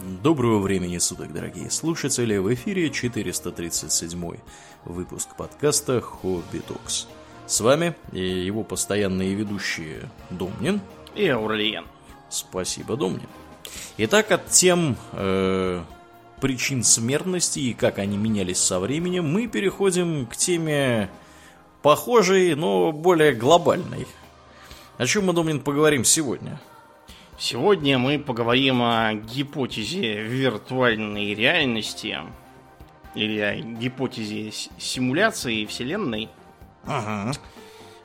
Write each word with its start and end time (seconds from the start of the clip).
Доброго 0.00 0.60
времени 0.60 0.98
суток, 0.98 1.32
дорогие 1.32 1.70
слушатели! 1.70 2.36
В 2.36 2.54
эфире 2.54 2.88
437 2.88 4.38
выпуск 4.84 5.28
подкаста 5.36 6.00
«Хобби 6.00 6.60
Токс». 6.60 7.08
С 7.46 7.60
вами 7.60 7.96
и 8.12 8.20
его 8.20 8.62
постоянные 8.62 9.34
ведущие 9.34 10.08
Домнин 10.30 10.80
и 11.16 11.26
Аурлиен. 11.26 11.84
Спасибо, 12.30 12.96
Домнин. 12.96 13.28
Итак, 13.96 14.30
от 14.30 14.48
тем 14.50 14.96
э, 15.14 15.82
причин 16.40 16.84
смертности 16.84 17.58
и 17.58 17.74
как 17.74 17.98
они 17.98 18.16
менялись 18.16 18.58
со 18.58 18.78
временем, 18.78 19.28
мы 19.28 19.48
переходим 19.48 20.26
к 20.26 20.36
теме 20.36 21.10
похожей, 21.82 22.54
но 22.54 22.92
более 22.92 23.32
глобальной. 23.32 24.06
О 24.96 25.06
чем 25.06 25.26
мы, 25.26 25.32
Домнин, 25.32 25.58
поговорим 25.58 26.04
сегодня? 26.04 26.60
Сегодня 27.40 27.98
мы 27.98 28.18
поговорим 28.18 28.82
о 28.82 29.14
гипотезе 29.14 30.22
виртуальной 30.22 31.34
реальности 31.34 32.18
или 33.14 33.38
о 33.38 33.54
гипотезе 33.54 34.50
симуляции 34.76 35.64
Вселенной. 35.64 36.30
Ага. 36.84 37.32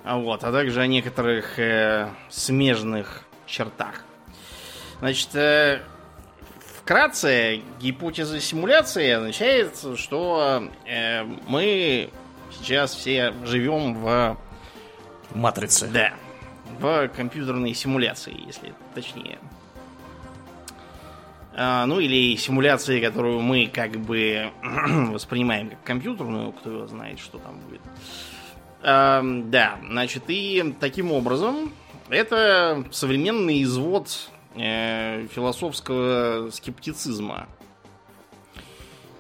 Вот, 0.04 0.44
а 0.44 0.52
также 0.52 0.82
о 0.82 0.86
некоторых 0.86 1.58
э, 1.58 2.10
смежных 2.30 3.24
чертах. 3.48 4.04
Значит, 5.00 5.34
э, 5.34 5.82
вкратце, 6.82 7.62
гипотеза 7.82 8.40
симуляции 8.40 9.10
означает, 9.10 9.84
что 9.96 10.70
э, 10.86 11.24
мы 11.48 12.12
сейчас 12.52 12.94
все 12.94 13.34
живем 13.46 13.96
в... 13.96 14.38
Матрице. 15.34 15.88
Да, 15.88 16.14
в 16.80 17.08
компьютерной 17.10 17.74
симуляции, 17.74 18.36
если 18.46 18.74
точнее. 18.94 19.40
А, 21.56 21.86
ну 21.86 22.00
или 22.00 22.36
симуляции, 22.36 23.00
которую 23.00 23.40
мы 23.42 23.68
как 23.68 23.92
бы 23.92 24.52
воспринимаем 25.12 25.70
как 25.70 25.84
компьютерную, 25.84 26.52
кто 26.52 26.72
его 26.72 26.88
знает, 26.88 27.20
что 27.20 27.38
там 27.38 27.60
будет. 27.60 27.82
А, 28.82 29.22
да, 29.24 29.80
значит, 29.88 30.24
и 30.28 30.74
таким 30.80 31.12
образом 31.12 31.72
это 32.10 32.84
современный 32.92 33.64
извод 33.64 34.30
э, 34.56 35.28
философского 35.28 36.50
скептицизма. 36.52 37.48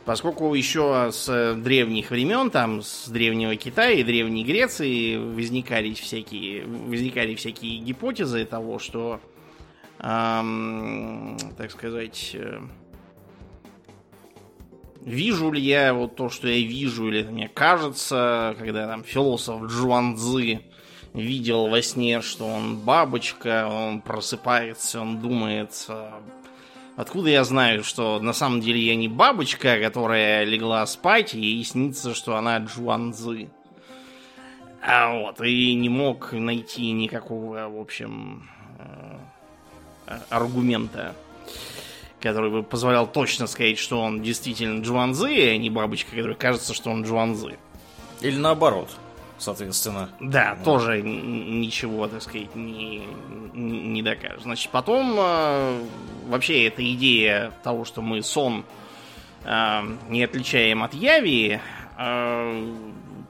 Поскольку 0.05 0.53
еще 0.53 1.11
с 1.13 1.55
древних 1.55 2.11
времен, 2.11 2.49
там, 2.49 2.81
с 2.81 3.07
древнего 3.07 3.55
Китая 3.55 3.91
и 3.91 4.03
древней 4.03 4.43
Греции 4.43 5.15
возникали 5.15 5.93
всякие, 5.93 6.65
возникали 6.65 7.35
всякие 7.35 7.77
гипотезы 7.77 8.43
того, 8.43 8.79
что, 8.79 9.21
эм, 9.99 11.37
так 11.57 11.71
сказать, 11.71 12.31
э, 12.33 12.59
вижу 15.01 15.53
ли 15.53 15.61
я 15.61 15.93
вот 15.93 16.17
то, 16.17 16.27
что 16.27 16.49
я 16.49 16.67
вижу, 16.67 17.07
или 17.07 17.21
это 17.21 17.31
мне 17.31 17.47
кажется, 17.47 18.57
когда 18.59 18.87
там 18.87 19.05
философ 19.05 19.63
Джуан 19.67 20.17
Цзы 20.17 20.59
видел 21.13 21.67
во 21.67 21.81
сне, 21.81 22.21
что 22.21 22.45
он 22.45 22.77
бабочка, 22.77 23.69
он 23.71 24.01
просыпается, 24.01 24.99
он 24.99 25.19
думает 25.21 25.87
Откуда 26.95 27.29
я 27.29 27.43
знаю, 27.43 27.83
что 27.83 28.19
на 28.19 28.33
самом 28.33 28.61
деле 28.61 28.79
я 28.79 28.95
не 28.95 29.07
бабочка, 29.07 29.79
которая 29.79 30.43
легла 30.43 30.85
спать, 30.85 31.33
и 31.33 31.39
ей 31.39 31.63
снится, 31.63 32.13
что 32.13 32.35
она 32.35 32.57
Джуанзы. 32.59 33.49
А 34.79 35.17
вот, 35.17 35.41
и 35.41 35.73
не 35.73 35.89
мог 35.89 36.33
найти 36.33 36.91
никакого, 36.91 37.67
в 37.67 37.79
общем, 37.79 38.47
э, 38.77 40.19
аргумента, 40.29 41.15
который 42.19 42.51
бы 42.51 42.61
позволял 42.61 43.07
точно 43.07 43.47
сказать, 43.47 43.79
что 43.79 43.99
он 43.99 44.21
действительно 44.21 44.83
Джуанзы, 44.83 45.49
а 45.49 45.57
не 45.57 45.71
бабочка, 45.71 46.11
которая 46.11 46.35
кажется, 46.35 46.75
что 46.75 46.91
он 46.91 47.03
Джуанзы. 47.03 47.57
Или 48.21 48.37
наоборот 48.37 48.89
соответственно. 49.43 50.09
Да, 50.19 50.55
вот. 50.55 50.63
тоже 50.63 51.01
ничего, 51.01 52.07
так 52.07 52.21
сказать, 52.21 52.55
не, 52.55 53.03
не 53.53 54.01
докажешь. 54.01 54.43
Значит, 54.43 54.71
потом 54.71 55.15
э, 55.17 55.83
вообще 56.27 56.67
эта 56.67 56.83
идея 56.93 57.53
того, 57.63 57.85
что 57.85 58.01
мы 58.01 58.23
сон 58.23 58.65
э, 59.43 59.81
не 60.09 60.23
отличаем 60.23 60.83
от 60.83 60.93
яви, 60.93 61.59
э, 61.97 62.73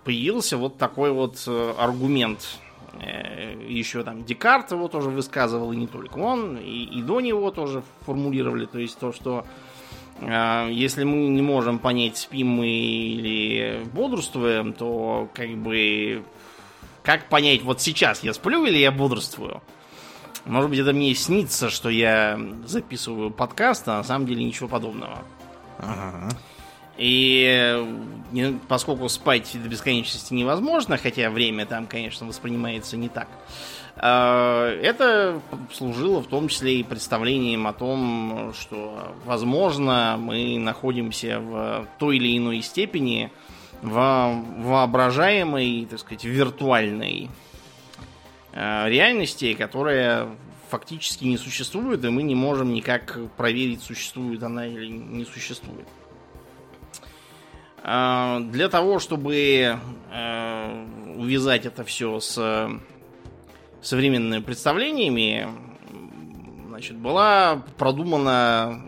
появился 0.04 0.58
вот 0.58 0.78
такой 0.78 1.12
вот 1.12 1.48
аргумент. 1.78 2.60
Э, 3.00 3.56
еще 3.68 4.04
там 4.04 4.24
Декарт 4.24 4.72
его 4.72 4.88
тоже 4.88 5.10
высказывал, 5.10 5.72
и 5.72 5.76
не 5.76 5.88
только 5.88 6.20
он, 6.20 6.58
и, 6.58 6.84
и 6.84 7.02
до 7.02 7.22
него 7.22 7.50
тоже 7.52 7.84
формулировали, 8.02 8.66
то 8.66 8.78
есть 8.78 8.98
то, 9.00 9.12
что 9.12 9.46
если 10.22 11.04
мы 11.04 11.28
не 11.28 11.42
можем 11.42 11.80
понять, 11.80 12.18
спим 12.18 12.48
мы 12.50 12.68
или 12.68 13.84
бодрствуем, 13.94 14.74
то 14.74 15.30
как 15.34 15.50
бы... 15.58 16.24
Как 17.04 17.28
понять, 17.28 17.64
вот 17.64 17.82
сейчас 17.82 18.24
я 18.24 18.34
сплю 18.34 18.66
или 18.66 18.78
я 18.78 18.92
бодрствую? 18.92 19.62
Может 20.46 20.70
быть, 20.70 20.80
это 20.80 20.94
мне 20.94 21.14
снится, 21.16 21.70
что 21.70 21.90
я 21.90 22.40
записываю 22.66 23.32
подкаст, 23.32 23.88
а 23.88 23.98
на 23.98 24.04
самом 24.04 24.26
деле 24.26 24.44
ничего 24.44 24.70
подобного. 24.70 25.20
Ага. 25.80 26.30
И 26.98 27.86
поскольку 28.68 29.10
спать 29.10 29.52
до 29.54 29.68
бесконечности 29.68 30.34
невозможно, 30.34 30.98
хотя 30.98 31.30
время 31.30 31.66
там, 31.66 31.88
конечно, 31.88 32.28
воспринимается 32.28 32.98
не 32.98 33.10
так, 33.10 33.28
а, 33.28 33.83
это 33.96 35.40
служило 35.72 36.22
в 36.22 36.28
том 36.28 36.48
числе 36.48 36.80
и 36.80 36.84
представлением 36.84 37.68
о 37.68 37.74
том, 37.74 38.52
что, 38.60 39.16
возможно, 39.26 40.18
мы 40.20 40.58
находимся 40.58 41.40
в 41.40 41.88
той 42.00 42.18
или 42.18 42.38
иной 42.38 42.62
степени 42.62 43.32
в 43.84 44.44
воображаемой, 44.60 45.86
так 45.90 46.00
сказать, 46.00 46.24
виртуальной 46.24 47.30
а, 48.54 48.88
реальности, 48.88 49.54
которая 49.54 50.30
фактически 50.70 51.26
не 51.26 51.38
существует, 51.38 52.04
и 52.06 52.10
мы 52.10 52.24
не 52.24 52.34
можем 52.34 52.74
никак 52.74 53.20
проверить, 53.36 53.84
существует 53.84 54.42
она 54.42 54.66
или 54.66 54.88
не 54.88 55.26
существует. 55.26 55.88
А, 57.84 58.40
для 58.40 58.70
того, 58.70 59.00
чтобы 59.00 59.78
увязать 61.16 61.66
это 61.66 61.84
все 61.84 62.20
с 62.20 62.70
современными 63.84 64.42
представлениями 64.42 65.48
значит, 66.70 66.98
была 66.98 67.64
продумана 67.78 68.82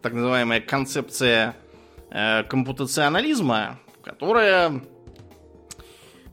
так 0.00 0.14
называемая 0.14 0.60
концепция 0.60 1.54
э, 2.10 2.42
компутационализма, 2.44 3.78
которая 4.02 4.82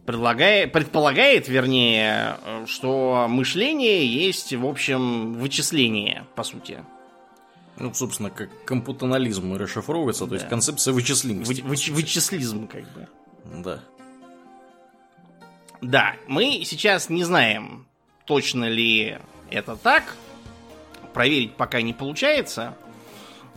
предлагает, 0.05 0.71
предполагает, 0.71 1.47
вернее, 1.47 2.37
что 2.65 3.27
мышление 3.29 4.07
есть, 4.07 4.53
в 4.53 4.65
общем, 4.65 5.33
вычисление, 5.33 6.25
по 6.35 6.43
сути. 6.43 6.83
Ну, 7.77 7.93
собственно, 7.93 8.29
как 8.29 8.49
компутанализм 8.65 9.53
расшифровывается, 9.53 10.25
да. 10.25 10.29
то 10.29 10.35
есть 10.35 10.49
концепция 10.49 10.93
вычислимости. 10.93 11.61
Вы, 11.61 11.69
вы, 11.69 11.75
вычислизм, 11.93 12.67
как 12.67 12.83
бы. 12.93 13.07
Да. 13.63 13.79
Да, 15.81 16.15
мы 16.27 16.63
сейчас 16.65 17.09
не 17.09 17.23
знаем, 17.23 17.85
точно 18.25 18.65
ли 18.65 19.17
это 19.49 19.75
так. 19.75 20.15
Проверить 21.13 21.55
пока 21.55 21.81
не 21.81 21.93
получается. 21.93 22.75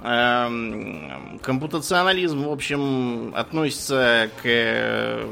Эм, 0.02 1.40
компутационализм, 1.42 2.44
в 2.44 2.50
общем, 2.50 3.32
относится 3.34 4.30
к 4.42 5.26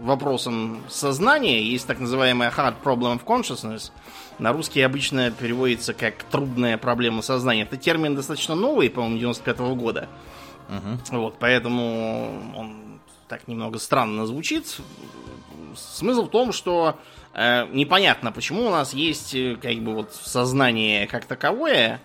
вопросам 0.00 0.82
сознания. 0.88 1.62
Есть 1.62 1.86
так 1.86 2.00
называемая 2.00 2.50
hard 2.50 2.76
problem 2.82 3.18
of 3.18 3.24
consciousness. 3.24 3.92
На 4.38 4.52
русский 4.52 4.80
обычно 4.82 5.30
переводится 5.30 5.94
как 5.94 6.24
трудная 6.24 6.76
проблема 6.78 7.22
сознания. 7.22 7.62
Это 7.62 7.76
термин 7.76 8.16
достаточно 8.16 8.54
новый, 8.54 8.90
по-моему, 8.90 9.18
95 9.18 9.60
-го 9.60 9.74
года. 9.76 10.08
Угу. 10.68 11.18
Вот, 11.18 11.36
поэтому 11.38 12.52
он 12.56 13.00
так 13.28 13.48
немного 13.48 13.78
странно 13.78 14.26
звучит 14.26 14.80
смысл 15.76 16.24
в 16.24 16.30
том, 16.30 16.52
что 16.52 16.98
э, 17.34 17.66
непонятно, 17.72 18.32
почему 18.32 18.66
у 18.66 18.70
нас 18.70 18.94
есть 18.94 19.34
э, 19.34 19.56
как 19.60 19.76
бы 19.80 19.94
вот 19.94 20.14
сознание 20.14 21.06
как 21.06 21.24
таковое, 21.24 22.00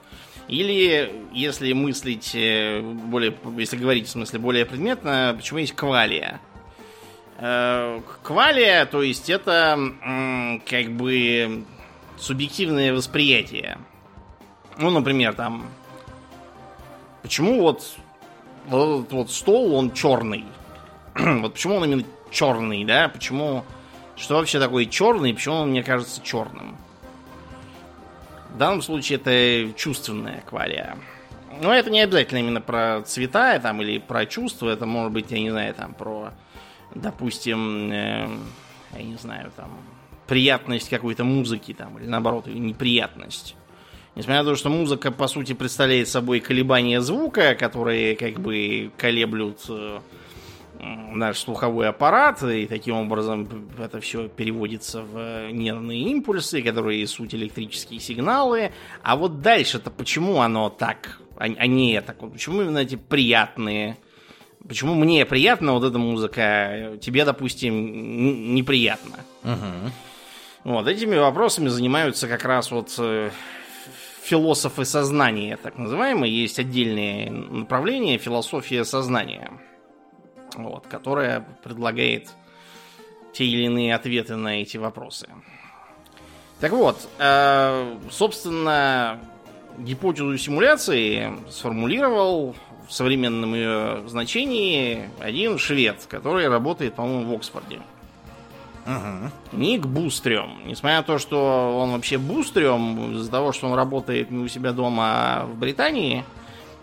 или 0.47 1.27
если 1.31 1.73
мыслить 1.73 2.31
э, 2.33 2.81
более, 2.81 3.35
если 3.57 3.77
говорить 3.77 4.07
в 4.07 4.11
смысле 4.11 4.39
более 4.39 4.65
предметно, 4.65 5.33
почему 5.37 5.59
есть 5.59 5.75
квалия. 5.75 6.41
Э, 7.37 8.01
квалия, 8.23 8.85
то 8.85 9.03
есть 9.03 9.29
это 9.29 9.77
э, 9.77 10.59
как 10.67 10.91
бы 10.91 11.65
субъективное 12.17 12.93
восприятие. 12.93 13.77
Ну, 14.77 14.89
например, 14.89 15.33
там, 15.33 15.69
почему 17.21 17.61
вот 17.61 17.83
вот 18.67 19.11
вот 19.11 19.31
стол, 19.31 19.73
он 19.75 19.91
черный. 19.93 20.45
вот 21.15 21.53
почему 21.53 21.75
он 21.75 21.85
именно 21.85 22.03
черный, 22.31 22.83
да? 22.85 23.09
Почему... 23.09 23.65
Что 24.15 24.35
вообще 24.35 24.59
такое 24.59 24.85
черный, 24.85 25.33
почему 25.33 25.55
он 25.55 25.69
мне 25.69 25.81
кажется 25.81 26.21
черным? 26.21 26.77
В 28.53 28.57
данном 28.57 28.81
случае 28.81 29.17
это 29.17 29.71
чувственная 29.77 30.41
квалия. 30.41 30.97
Но 31.61 31.73
это 31.73 31.89
не 31.89 32.01
обязательно 32.01 32.39
именно 32.39 32.61
про 32.61 33.01
цвета 33.05 33.59
там, 33.59 33.81
или 33.81 33.97
про 33.97 34.25
чувства. 34.25 34.69
Это 34.69 34.85
может 34.85 35.11
быть, 35.11 35.31
я 35.31 35.39
не 35.39 35.49
знаю, 35.49 35.73
там 35.73 35.93
про, 35.93 36.31
допустим, 36.93 37.91
э, 37.91 38.27
я 38.97 39.03
не 39.03 39.15
знаю, 39.15 39.51
там 39.55 39.69
приятность 40.27 40.89
какой-то 40.89 41.23
музыки 41.23 41.73
там, 41.73 41.97
или 41.97 42.07
наоборот, 42.07 42.47
неприятность. 42.47 43.55
Несмотря 44.15 44.43
на 44.43 44.49
то, 44.49 44.55
что 44.55 44.69
музыка, 44.69 45.11
по 45.11 45.27
сути, 45.27 45.53
представляет 45.53 46.07
собой 46.07 46.39
колебания 46.39 47.01
звука, 47.01 47.55
которые 47.55 48.15
как 48.15 48.39
бы 48.39 48.91
колеблют 48.97 49.59
э, 49.69 49.99
наш 50.79 51.39
слуховой 51.39 51.89
аппарат, 51.89 52.41
и 52.43 52.65
таким 52.65 52.95
образом 52.95 53.69
это 53.77 53.99
все 53.99 54.27
переводится 54.29 55.01
в 55.01 55.51
нервные 55.51 56.01
импульсы, 56.03 56.61
которые 56.61 57.05
суть 57.07 57.35
электрические 57.35 57.99
сигналы. 57.99 58.71
А 59.03 59.15
вот 59.15 59.41
дальше-то 59.41 59.91
почему 59.91 60.41
оно 60.41 60.69
так, 60.69 61.19
а, 61.35 61.43
а 61.45 61.67
не 61.67 61.93
это? 61.93 62.13
Почему 62.13 62.61
именно 62.61 62.79
эти 62.79 62.95
приятные? 62.95 63.97
Почему 64.67 64.93
мне 64.93 65.25
приятно 65.25 65.73
вот 65.73 65.83
эта 65.83 65.97
музыка, 65.97 66.41
а 66.41 66.97
тебе, 66.97 67.25
допустим, 67.25 68.53
неприятно? 68.55 69.19
Угу. 69.43 70.71
Вот 70.75 70.87
этими 70.87 71.15
вопросами 71.15 71.69
занимаются 71.69 72.27
как 72.27 72.43
раз 72.43 72.69
вот 72.69 72.93
э, 72.97 73.31
философы 74.21 74.83
сознания, 74.83 75.57
так 75.57 75.77
называемые. 75.77 76.41
Есть 76.41 76.59
отдельные 76.59 77.31
направления 77.31 78.17
философия 78.17 78.83
сознания 78.83 79.49
вот, 80.55 80.87
которая 80.87 81.45
предлагает 81.63 82.29
те 83.33 83.45
или 83.45 83.63
иные 83.65 83.95
ответы 83.95 84.35
на 84.35 84.61
эти 84.61 84.77
вопросы. 84.77 85.27
Так 86.59 86.71
вот, 86.71 87.07
э, 87.19 87.97
собственно, 88.11 89.19
гипотезу 89.77 90.37
симуляции 90.37 91.31
сформулировал 91.49 92.55
в 92.87 92.93
современном 92.93 93.53
ее 93.53 94.03
значении 94.07 95.09
один 95.19 95.57
швед, 95.57 96.05
который 96.09 96.49
работает, 96.49 96.95
по-моему, 96.95 97.33
в 97.33 97.37
Оксфорде. 97.37 97.79
Угу. 98.85 99.57
Ник 99.57 99.85
Бустрем. 99.85 100.59
Несмотря 100.65 100.97
на 100.97 101.03
то, 101.03 101.19
что 101.19 101.77
он 101.79 101.91
вообще 101.91 102.17
Бустрем, 102.17 103.13
из-за 103.13 103.29
того, 103.29 103.51
что 103.51 103.67
он 103.67 103.75
работает 103.75 104.31
не 104.31 104.43
у 104.43 104.47
себя 104.47 104.71
дома 104.71 105.45
в 105.45 105.57
Британии, 105.57 106.25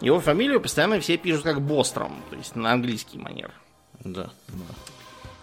его 0.00 0.20
фамилию 0.20 0.60
постоянно 0.60 1.00
все 1.00 1.16
пишут 1.16 1.42
как 1.42 1.60
Бостром, 1.60 2.12
то 2.30 2.36
есть 2.36 2.56
на 2.56 2.72
английский 2.72 3.18
манер. 3.18 3.50
Да, 4.04 4.30
да. 4.48 4.64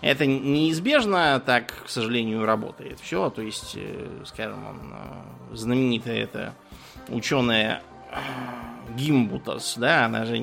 Это 0.01 0.25
неизбежно, 0.25 1.41
так, 1.45 1.85
к 1.85 1.89
сожалению, 1.89 2.45
работает 2.45 2.99
все. 2.99 3.29
То 3.29 3.41
есть, 3.41 3.71
э, 3.75 4.09
скажем, 4.25 4.67
он, 4.67 4.93
э, 4.93 5.55
знаменитая 5.55 6.23
эта 6.23 6.53
ученая 7.07 7.81
э, 8.11 8.17
Гимбутас, 8.97 9.75
да, 9.77 10.05
она 10.05 10.25
же 10.25 10.35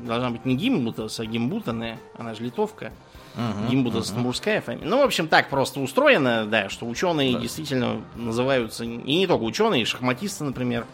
должна 0.00 0.30
быть 0.30 0.44
не 0.44 0.56
Гимбутас, 0.56 1.20
а 1.20 1.24
Гимбутане, 1.24 1.98
она 2.18 2.34
же 2.34 2.44
литовка. 2.44 2.92
Угу, 3.34 3.70
Гимбутас 3.70 4.10
угу. 4.10 4.20
мужская 4.20 4.60
фамилия. 4.60 4.86
Ну, 4.86 4.98
в 4.98 5.04
общем, 5.04 5.26
так 5.26 5.48
просто 5.48 5.80
устроено, 5.80 6.44
да, 6.44 6.68
что 6.68 6.86
ученые 6.86 7.32
Да. 7.32 7.40
действительно 7.40 8.02
называются, 8.14 8.84
и 8.84 8.88
не 8.88 9.26
только 9.26 9.44
ученые, 9.44 9.86
шахматисты, 9.86 10.44
например, 10.44 10.84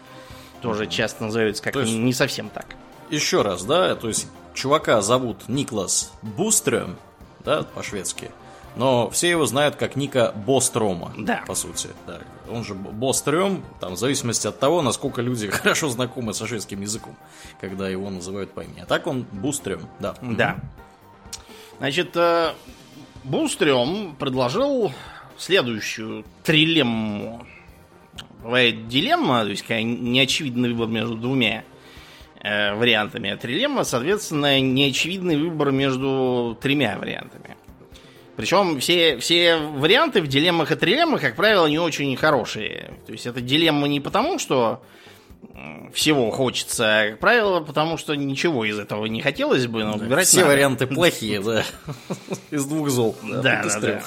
тоже 0.63 0.87
часто 0.87 1.25
называются 1.25 1.63
как 1.63 1.77
есть- 1.77 1.93
не 1.93 2.13
совсем 2.13 2.49
так. 2.51 2.77
Еще 3.11 3.43
раз, 3.43 3.65
да, 3.65 3.95
то 3.95 4.09
есть 4.09 4.27
чувака 4.55 5.01
зовут 5.03 5.49
Никлас 5.49 6.13
Бустрем, 6.23 6.97
да, 7.45 7.63
по-шведски. 7.63 8.31
Но 8.75 9.09
все 9.09 9.31
его 9.31 9.47
знают 9.47 9.77
как 9.77 9.97
Ника 9.97 10.33
Бострома, 10.35 11.11
Да. 11.17 11.43
по 11.47 11.55
сути. 11.55 11.89
Да. 12.07 12.21
Он 12.51 12.63
же 12.63 12.75
Бострем, 12.75 13.65
там, 13.81 13.95
в 13.95 13.97
зависимости 13.99 14.47
от 14.47 14.59
того, 14.59 14.83
насколько 14.83 15.23
люди 15.23 15.49
хорошо 15.51 15.89
знакомы 15.89 16.35
со 16.35 16.47
шведским 16.47 16.83
языком, 16.83 17.17
когда 17.61 17.89
его 17.89 18.11
называют 18.11 18.53
по 18.53 18.61
имени. 18.61 18.81
А 18.81 18.87
так 18.87 19.07
он 19.07 19.23
Бустрем, 19.33 19.89
да. 19.99 20.15
Да. 20.21 20.57
Значит, 21.79 22.17
э, 22.17 22.53
Бустрем 23.25 24.15
предложил 24.17 24.93
следующую 25.39 26.25
трилемму. 26.43 27.47
Бывает 28.43 28.89
дилемма, 28.89 29.45
то 29.45 29.51
есть 29.51 29.69
неочевидный 29.69 30.73
выбор 30.73 30.89
между 30.89 31.17
двумя 31.17 31.65
э, 32.41 32.75
вариантами. 32.75 33.31
А 33.31 33.37
трилемма, 33.37 33.85
соответственно, 33.85 34.61
неочевидный 34.61 35.37
выбор 35.37 35.73
между 35.73 36.57
тремя 36.61 36.97
вариантами. 36.99 37.57
Причем 38.37 38.79
все, 38.81 39.19
все 39.19 39.57
варианты 39.57 40.21
в 40.21 40.27
дилеммах 40.27 40.71
и 40.71 40.77
трилеммах, 40.77 41.23
как 41.23 41.37
правило, 41.37 41.67
не 41.67 41.79
очень 41.79 42.15
хорошие. 42.17 42.93
То 43.07 43.13
есть 43.13 43.27
это 43.27 43.41
дилемма 43.41 43.89
не 43.89 44.01
потому, 44.01 44.39
что 44.39 44.83
всего 45.93 46.31
хочется, 46.31 46.85
а, 47.01 47.11
как 47.11 47.21
правило, 47.21 47.61
потому 47.61 47.97
что 47.97 48.15
ничего 48.15 48.65
из 48.65 48.79
этого 48.79 49.07
не 49.07 49.23
хотелось 49.23 49.67
бы, 49.67 49.85
но 49.85 49.95
выбирать 49.97 50.27
Все 50.27 50.41
надо. 50.41 50.51
варианты 50.51 50.87
плохие, 50.87 51.41
да. 51.41 51.65
Из 52.51 52.65
двух 52.67 52.91
зол. 52.91 53.17
Да, 53.23 53.63
да, 53.63 53.81
да. 53.81 54.03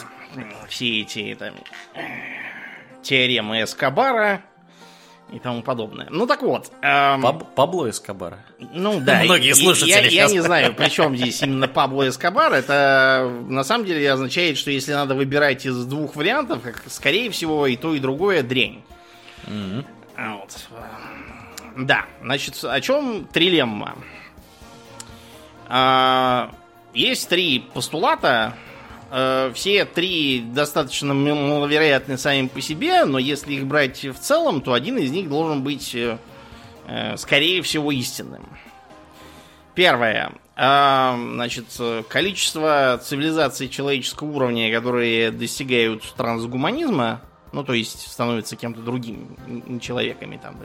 Все 0.68 1.02
эти 1.02 1.36
там, 1.38 1.56
теоремы 3.02 3.64
Эскобара 3.64 4.42
и 5.32 5.40
тому 5.40 5.62
подобное. 5.62 6.08
Ну 6.10 6.26
так 6.26 6.42
вот. 6.42 6.72
эм, 6.82 7.22
Паб- 7.22 7.54
Пабло 7.56 7.90
Эскобара. 7.90 8.40
ну 8.74 9.00
да. 9.00 9.22
Многие 9.24 9.54
слушатели 9.54 9.90
я, 9.92 9.98
я 10.02 10.10
сейчас. 10.10 10.32
не 10.32 10.40
знаю, 10.40 10.74
при 10.74 10.90
чем 10.90 11.16
здесь 11.16 11.42
именно 11.44 11.68
Пабло 11.68 12.08
Эскобар. 12.10 12.52
Это 12.54 13.32
на 13.48 13.64
самом 13.64 13.86
деле 13.86 14.12
означает, 14.12 14.58
что 14.58 14.72
если 14.72 14.94
надо 14.94 15.14
выбирать 15.16 15.66
из 15.66 15.86
двух 15.86 16.16
вариантов, 16.16 16.62
как, 16.64 16.84
скорее 16.88 17.30
всего, 17.30 17.68
и 17.68 17.76
то, 17.76 17.94
и 17.94 18.00
другое 18.00 18.42
дрянь. 18.44 18.82
Мгм. 19.48 19.86
А 20.18 20.36
Вот. 20.38 20.68
Да, 21.78 22.06
значит, 22.22 22.62
о 22.64 22.82
чем 22.82 23.26
трилемма? 23.26 23.96
А, 25.68 26.52
есть 26.94 27.30
три 27.30 27.60
постулата. 27.60 28.54
Э, 29.12 29.52
Все 29.54 29.86
три 29.86 30.42
достаточно 30.42 31.14
маловероятны 31.14 32.18
сами 32.18 32.48
по 32.48 32.62
себе, 32.62 33.06
но 33.06 33.20
если 33.20 33.54
их 33.54 33.66
брать 33.66 34.04
в 34.06 34.20
целом, 34.20 34.62
то 34.62 34.74
один 34.74 34.98
из 34.98 35.12
них 35.12 35.30
должен 35.30 35.64
быть, 35.64 35.96
э, 35.96 36.18
э, 36.88 37.18
скорее 37.18 37.62
всего, 37.62 37.92
истинным. 37.92 38.46
Первое. 39.76 40.34
А, 40.56 41.18
Значит, 41.18 41.66
количество 42.10 43.00
цивилизаций 43.02 43.70
человеческого 43.70 44.30
уровня, 44.30 44.74
которые 44.74 45.32
достигают 45.32 46.04
трансгуманизма, 46.18 47.22
ну, 47.54 47.64
то 47.64 47.74
есть 47.74 48.08
становятся 48.12 48.56
кем-то 48.58 48.82
другим, 48.82 49.38
не 49.48 49.80
человеками, 49.80 50.38
там, 50.38 50.58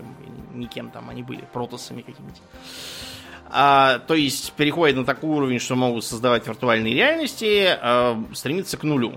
не 0.52 0.66
кем 0.66 0.90
там 0.90 1.10
они 1.10 1.22
были, 1.22 1.44
протосами 1.52 2.02
какими-нибудь. 2.02 2.42
А, 3.56 4.00
то 4.00 4.14
есть 4.14 4.52
переходят 4.54 4.96
на 4.96 5.04
такой 5.04 5.30
уровень, 5.30 5.60
что 5.60 5.76
могут 5.76 6.04
создавать 6.04 6.44
виртуальные 6.44 6.92
реальности, 6.92 7.66
а, 7.80 8.20
стремится 8.32 8.76
к 8.76 8.82
нулю. 8.82 9.12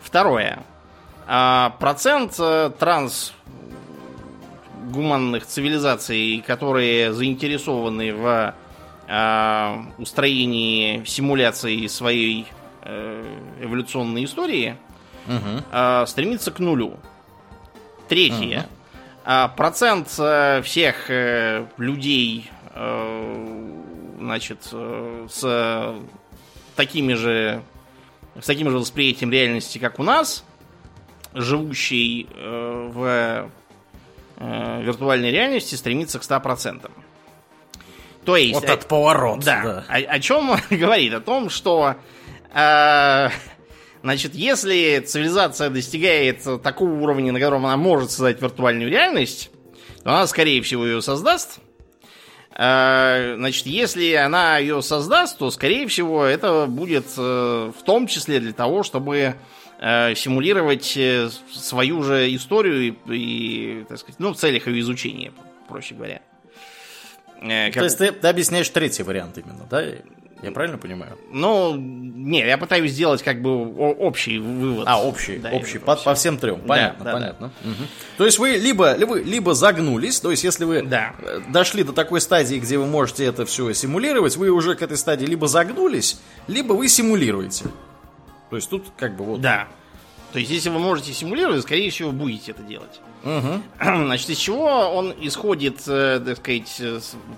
Второе. 0.00 0.60
А, 1.26 1.76
процент 1.78 2.36
э, 2.38 2.70
транс 2.78 3.34
гуманных 4.90 5.44
цивилизаций, 5.44 6.42
которые 6.46 7.12
заинтересованы 7.12 8.14
в 8.14 8.54
а, 9.08 9.84
устроении 9.98 11.04
симуляции 11.04 11.86
своей 11.86 12.46
э, 12.82 13.24
эволюционной 13.60 14.24
истории, 14.24 14.78
Мгм. 15.26 15.64
а, 15.70 16.06
стремится 16.06 16.50
к 16.50 16.60
нулю. 16.60 16.96
Третье. 18.08 18.66
А, 19.30 19.48
процент 19.48 20.08
э, 20.18 20.62
всех 20.62 21.10
э, 21.10 21.66
людей, 21.76 22.50
э, 22.50 22.57
значит, 24.18 24.68
э, 24.72 25.26
с 25.30 25.94
такими 26.76 27.14
же 27.14 27.62
с 28.40 28.46
таким 28.46 28.70
же 28.70 28.78
восприятием 28.78 29.32
реальности, 29.32 29.78
как 29.78 29.98
у 29.98 30.02
нас, 30.02 30.44
живущий 31.34 32.28
э, 32.34 32.90
в 32.92 33.50
э, 34.36 34.82
виртуальной 34.82 35.30
реальности, 35.30 35.74
стремится 35.74 36.18
к 36.18 36.22
100%. 36.22 36.90
То 38.24 38.36
есть... 38.36 38.54
Вот 38.54 38.64
этот 38.64 38.86
поворот. 38.86 39.40
Да. 39.40 39.84
О, 39.88 39.96
о 39.96 40.20
чем 40.20 40.50
он 40.50 40.58
говорит? 40.70 41.14
О 41.14 41.20
том, 41.20 41.50
что 41.50 41.96
э, 42.52 43.28
значит, 44.02 44.34
если 44.34 45.00
цивилизация 45.00 45.70
достигает 45.70 46.44
такого 46.62 46.92
уровня, 46.92 47.32
на 47.32 47.40
котором 47.40 47.66
она 47.66 47.76
может 47.76 48.10
создать 48.10 48.40
виртуальную 48.40 48.90
реальность, 48.90 49.50
то 50.04 50.10
она, 50.10 50.26
скорее 50.26 50.62
всего, 50.62 50.86
ее 50.86 51.02
создаст. 51.02 51.58
Э, 52.58 53.34
Значит, 53.36 53.66
если 53.66 54.12
она 54.14 54.58
ее 54.58 54.82
создаст, 54.82 55.38
то, 55.38 55.50
скорее 55.50 55.86
всего, 55.86 56.24
это 56.24 56.66
будет 56.66 57.06
э, 57.16 57.72
в 57.78 57.82
том 57.84 58.06
числе 58.08 58.40
для 58.40 58.52
того, 58.52 58.82
чтобы 58.82 59.36
э, 59.80 60.14
симулировать 60.16 60.98
свою 61.52 62.02
же 62.02 62.34
историю 62.34 62.96
и, 63.06 63.14
и, 63.14 63.84
так 63.88 63.98
сказать, 63.98 64.18
ну, 64.18 64.32
в 64.32 64.36
целях 64.36 64.66
ее 64.66 64.80
изучения, 64.80 65.32
проще 65.68 65.94
говоря. 65.94 66.20
Э, 67.40 67.68
То 67.68 67.74
как- 67.74 67.84
есть 67.84 67.98
ты, 67.98 68.10
ты 68.10 68.26
объясняешь 68.26 68.68
третий 68.70 69.04
вариант 69.04 69.38
именно, 69.38 69.64
да? 69.70 69.84
Я 70.42 70.52
правильно 70.52 70.78
понимаю? 70.78 71.18
Ну, 71.32 71.74
не, 71.76 72.46
я 72.46 72.58
пытаюсь 72.58 72.92
сделать 72.92 73.22
как 73.22 73.42
бы 73.42 73.74
общий 73.74 74.38
вывод. 74.38 74.86
А, 74.86 75.02
общий, 75.02 75.38
да, 75.38 75.50
общий, 75.50 75.78
по, 75.78 75.96
по 75.96 76.14
всем 76.14 76.38
трем. 76.38 76.60
Понятно, 76.60 77.04
да, 77.04 77.12
да, 77.12 77.18
понятно. 77.18 77.52
Да. 77.64 77.70
Угу. 77.70 77.82
То 78.18 78.24
есть 78.24 78.38
вы 78.38 78.50
либо, 78.50 78.94
либо, 78.94 79.18
либо 79.18 79.54
загнулись, 79.54 80.20
то 80.20 80.30
есть 80.30 80.44
если 80.44 80.64
вы 80.64 80.82
да. 80.82 81.14
Э, 81.22 81.40
дошли 81.48 81.82
до 81.82 81.92
такой 81.92 82.20
стадии, 82.20 82.56
где 82.56 82.78
вы 82.78 82.86
можете 82.86 83.24
это 83.24 83.46
все 83.46 83.72
симулировать, 83.72 84.36
вы 84.36 84.50
уже 84.50 84.76
к 84.76 84.82
этой 84.82 84.96
стадии 84.96 85.26
либо 85.26 85.48
загнулись, 85.48 86.20
либо 86.46 86.72
вы 86.72 86.88
симулируете. 86.88 87.64
То 88.50 88.56
есть 88.56 88.70
тут 88.70 88.86
как 88.96 89.16
бы 89.16 89.24
вот... 89.24 89.40
Да. 89.40 89.66
То 90.32 90.38
есть 90.38 90.50
если 90.50 90.68
вы 90.68 90.78
можете 90.78 91.12
симулировать, 91.12 91.62
скорее 91.62 91.90
всего, 91.90 92.12
будете 92.12 92.52
это 92.52 92.62
делать. 92.62 93.00
Угу. 93.24 93.62
Значит, 93.80 94.30
из 94.30 94.38
чего 94.38 94.66
он 94.66 95.12
исходит, 95.20 95.80
э, 95.88 96.20
так 96.24 96.36
сказать, 96.36 96.82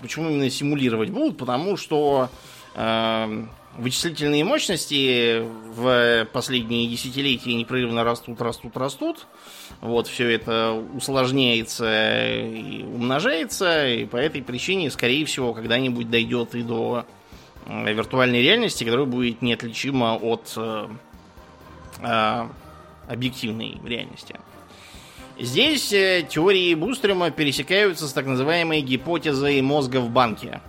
почему 0.02 0.28
именно 0.28 0.50
симулировать 0.50 1.09
будут? 1.09 1.38
Потому 1.38 1.78
что 1.78 2.28
вычислительные 2.75 4.45
мощности 4.45 5.43
в 5.43 6.27
последние 6.33 6.89
десятилетия 6.89 7.55
непрерывно 7.55 8.05
растут, 8.05 8.41
растут, 8.41 8.77
растут. 8.77 9.27
Вот, 9.81 10.07
все 10.07 10.29
это 10.29 10.73
усложняется 10.95 12.27
и 12.29 12.83
умножается, 12.83 13.89
и 13.89 14.05
по 14.05 14.17
этой 14.17 14.43
причине, 14.43 14.91
скорее 14.91 15.25
всего, 15.25 15.55
когда-нибудь 15.55 16.11
дойдет 16.11 16.55
и 16.55 16.62
до 16.62 17.07
э, 17.67 17.93
виртуальной 17.93 18.43
реальности, 18.43 18.85
которая 18.85 19.07
будет 19.07 19.41
неотличима 19.41 20.17
от 20.17 20.53
э, 20.57 20.89
э, 22.03 22.49
объективной 23.09 23.81
реальности. 23.85 24.37
Здесь 25.39 25.91
э, 25.93 26.27
теории 26.29 26.75
Бустрема 26.75 27.31
пересекаются 27.31 28.07
с 28.07 28.12
так 28.12 28.27
называемой 28.27 28.83
гипотезой 28.83 29.62
мозга 29.62 30.00
в 30.00 30.11
банке. 30.11 30.61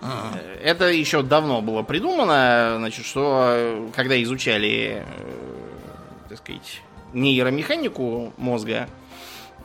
А. 0.00 0.38
Это 0.62 0.86
еще 0.86 1.22
давно 1.22 1.60
было 1.60 1.82
придумано, 1.82 2.76
значит, 2.78 3.04
что 3.04 3.90
когда 3.94 4.20
изучали, 4.22 5.02
э, 5.04 6.28
так 6.28 6.38
сказать, 6.38 6.82
нейромеханику 7.12 8.32
мозга 8.36 8.88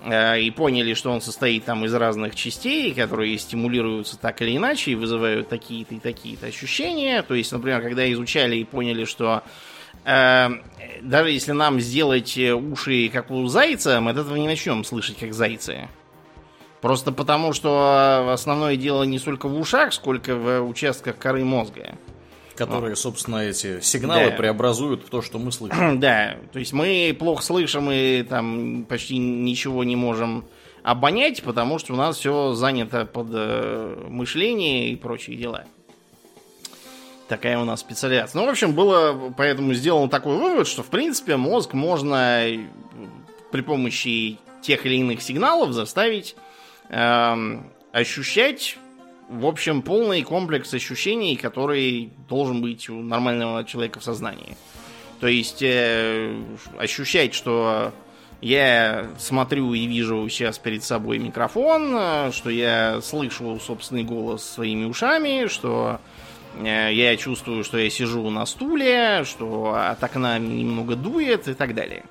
э, 0.03 0.41
и 0.41 0.51
поняли, 0.51 0.93
что 0.93 1.11
он 1.11 1.21
состоит 1.21 1.65
там 1.65 1.85
из 1.85 1.93
разных 1.93 2.35
частей, 2.35 2.93
которые 2.93 3.37
стимулируются 3.37 4.17
так 4.17 4.41
или 4.41 4.57
иначе 4.57 4.91
и 4.91 4.95
вызывают 4.95 5.49
такие-то 5.49 5.95
и 5.95 5.99
такие-то 5.99 6.47
ощущения. 6.47 7.21
То 7.21 7.35
есть, 7.35 7.51
например, 7.51 7.81
когда 7.81 8.11
изучали 8.11 8.55
и 8.55 8.63
поняли, 8.63 9.05
что 9.05 9.43
э, 10.05 10.49
даже 11.01 11.29
если 11.29 11.51
нам 11.51 11.79
сделать 11.79 12.37
уши 12.37 13.09
как 13.09 13.29
у 13.29 13.45
зайца, 13.47 14.01
мы 14.01 14.11
от 14.11 14.17
этого 14.17 14.35
не 14.35 14.47
начнем 14.47 14.83
слышать 14.83 15.17
как 15.17 15.33
зайцы. 15.33 15.89
Просто 16.83 17.13
потому, 17.13 17.53
что 17.53 18.33
основное 18.33 18.75
дело 18.75 19.03
не 19.03 19.17
столько 19.17 19.47
в 19.47 19.57
ушах, 19.57 19.93
сколько 19.93 20.35
в 20.35 20.67
участках 20.67 21.17
коры 21.17 21.45
мозга. 21.45 21.95
Которые, 22.55 22.89
вот. 22.89 22.99
собственно, 22.99 23.37
эти 23.37 23.79
сигналы 23.79 24.31
да. 24.31 24.35
преобразуют 24.35 25.05
в 25.05 25.09
то, 25.09 25.21
что 25.21 25.39
мы 25.39 25.53
слышим. 25.53 25.97
Да, 26.01 26.35
то 26.51 26.59
есть 26.59 26.73
мы 26.73 27.15
плохо 27.17 27.41
слышим 27.41 27.89
и 27.89 28.23
там 28.23 28.83
почти 28.83 29.17
ничего 29.17 29.85
не 29.85 29.95
можем 29.95 30.43
обонять, 30.83 31.41
потому 31.41 31.79
что 31.79 31.93
у 31.93 31.95
нас 31.95 32.17
все 32.17 32.51
занято 32.53 33.05
под 33.05 33.27
э, 33.31 34.05
мышление 34.09 34.89
и 34.89 34.97
прочие 34.97 35.37
дела. 35.37 35.63
Такая 37.29 37.59
у 37.59 37.63
нас 37.63 37.79
специализация. 37.79 38.41
Ну, 38.41 38.45
в 38.45 38.49
общем, 38.49 38.73
было 38.73 39.33
поэтому 39.37 39.73
сделан 39.73 40.09
такой 40.09 40.35
вывод, 40.35 40.67
что, 40.67 40.83
в 40.83 40.87
принципе, 40.87 41.37
мозг 41.37 41.71
можно 41.71 42.45
при 43.53 43.61
помощи 43.61 44.37
тех 44.61 44.85
или 44.85 44.95
иных 44.95 45.21
сигналов 45.21 45.71
заставить 45.71 46.35
Эм, 46.95 47.71
ощущать, 47.91 48.77
в 49.27 49.47
общем, 49.47 49.81
полный 49.81 50.21
комплекс 50.21 50.71
ощущений, 50.75 51.35
который 51.35 52.12
должен 52.29 52.62
быть 52.62 52.88
у 52.88 53.01
нормального 53.01 53.63
человека 53.63 54.00
в 54.00 54.03
сознании. 54.03 54.55
То 55.19 55.25
есть 55.25 55.63
э, 55.63 56.35
ощущать, 56.77 57.33
что 57.33 57.91
я 58.41 59.09
смотрю 59.17 59.73
и 59.73 59.88
вижу 59.88 60.29
сейчас 60.29 60.59
перед 60.59 60.83
собой 60.83 61.17
микрофон, 61.17 62.31
что 62.31 62.51
я 62.51 63.01
слышу 63.01 63.59
собственный 63.59 64.03
голос 64.03 64.43
своими 64.43 64.85
ушами, 64.85 65.47
что 65.47 66.00
э, 66.63 66.93
я 66.93 67.17
чувствую, 67.17 67.63
что 67.63 67.79
я 67.79 67.89
сижу 67.89 68.29
на 68.29 68.45
стуле, 68.45 69.23
что 69.23 69.73
от 69.73 70.03
окна 70.03 70.38
немного 70.38 70.95
дует 70.95 71.47
и 71.47 71.55
так 71.55 71.73
далее. 71.73 72.03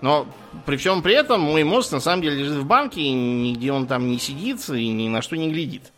Но 0.00 0.26
при 0.64 0.76
всем 0.76 1.02
при 1.02 1.14
этом 1.14 1.40
мой 1.40 1.64
мозг 1.64 1.92
на 1.92 2.00
самом 2.00 2.22
деле 2.22 2.36
лежит 2.36 2.58
в 2.58 2.66
банке, 2.66 3.00
и 3.00 3.12
нигде 3.12 3.72
он 3.72 3.86
там 3.86 4.08
не 4.08 4.18
сидит 4.18 4.68
и 4.68 4.88
ни 4.88 5.08
на 5.08 5.22
что 5.22 5.36
не 5.36 5.50
глядит. 5.50 5.92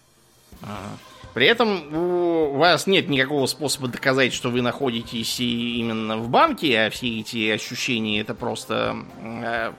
При 1.35 1.47
этом 1.47 1.95
у 1.95 2.57
вас 2.57 2.87
нет 2.87 3.09
никакого 3.09 3.47
способа 3.47 3.87
доказать, 3.89 4.33
что 4.33 4.51
вы 4.51 4.61
находитесь 4.61 5.39
именно 5.39 6.17
в 6.17 6.29
банке, 6.29 6.81
а 6.81 6.91
все 6.91 7.21
эти 7.21 7.49
ощущения 7.51 8.21
это 8.21 8.35
просто 8.35 8.97
э, 9.23 9.73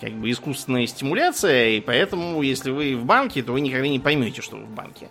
как 0.00 0.12
бы 0.14 0.28
искусственная 0.30 0.86
стимуляция, 0.88 1.76
и 1.76 1.80
поэтому, 1.80 2.42
если 2.42 2.70
вы 2.70 2.96
в 2.96 3.04
банке, 3.04 3.44
то 3.44 3.52
вы 3.52 3.60
никогда 3.60 3.86
не 3.86 4.00
поймете, 4.00 4.42
что 4.42 4.56
вы 4.56 4.64
в 4.64 4.70
банке. 4.70 5.10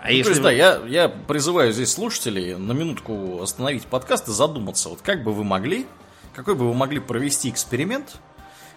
А 0.00 0.08
ну, 0.08 0.14
если 0.14 0.22
то 0.22 0.30
есть, 0.30 0.40
вы... 0.40 0.44
да, 0.44 0.52
я, 0.52 0.80
я 0.86 1.08
призываю 1.08 1.72
здесь 1.72 1.92
слушателей 1.92 2.56
на 2.56 2.72
минутку 2.72 3.42
остановить 3.42 3.84
подкаст 3.84 4.28
и 4.28 4.32
задуматься, 4.32 4.88
вот 4.88 5.02
как 5.02 5.22
бы 5.22 5.34
вы 5.34 5.44
могли 5.44 5.86
какой 6.34 6.54
бы 6.54 6.68
вы 6.68 6.74
могли 6.74 6.98
провести 6.98 7.48
эксперимент, 7.48 8.16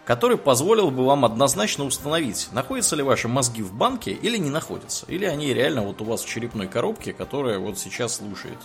который 0.06 0.38
позволил 0.38 0.90
бы 0.90 1.06
вам 1.06 1.26
однозначно 1.26 1.84
установить, 1.84 2.48
находятся 2.54 2.96
ли 2.96 3.04
ваши 3.04 3.28
мозги 3.28 3.62
в 3.62 3.74
банке 3.74 4.12
или 4.12 4.38
не 4.38 4.50
находятся. 4.50 5.06
Или 5.08 5.26
они 5.26 5.54
реально 5.54 5.82
вот 5.82 6.02
у 6.02 6.06
вас 6.06 6.24
в 6.24 6.30
черепной 6.30 6.68
коробке, 6.68 7.12
которая 7.12 7.60
вот 7.60 7.78
сейчас 7.78 8.16
слушает, 8.16 8.58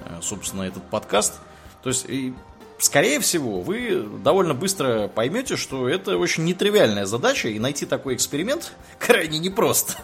э, 0.00 0.18
собственно, 0.20 0.64
этот 0.64 0.82
подкаст. 0.90 1.40
То 1.82 1.88
есть, 1.88 2.04
и, 2.08 2.34
скорее 2.78 3.20
всего, 3.20 3.62
вы 3.62 4.06
довольно 4.22 4.52
быстро 4.52 5.08
поймете, 5.08 5.56
что 5.56 5.88
это 5.88 6.18
очень 6.18 6.44
нетривиальная 6.44 7.06
задача, 7.06 7.48
и 7.48 7.58
найти 7.58 7.86
такой 7.86 8.14
эксперимент 8.14 8.72
крайне 8.98 9.38
непросто. 9.38 9.94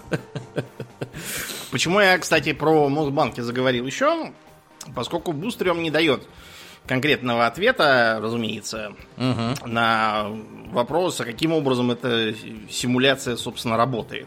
Почему 1.71 2.01
я, 2.01 2.17
кстати, 2.17 2.55
про 2.55 2.89
Мосбанки 2.89 3.43
заговорил 3.43 3.85
еще? 3.85 4.33
Поскольку 4.95 5.33
Бустерем 5.33 5.83
не 5.83 5.91
дает 5.91 6.27
конкретного 6.89 7.47
ответа, 7.47 8.19
разумеется, 8.21 8.95
угу. 9.17 9.69
на 9.69 10.27
вопрос, 10.73 11.21
а 11.21 11.25
каким 11.25 11.53
образом 11.53 11.91
эта 11.91 12.35
симуляция, 12.71 13.37
собственно, 13.37 13.77
работает. 13.77 14.27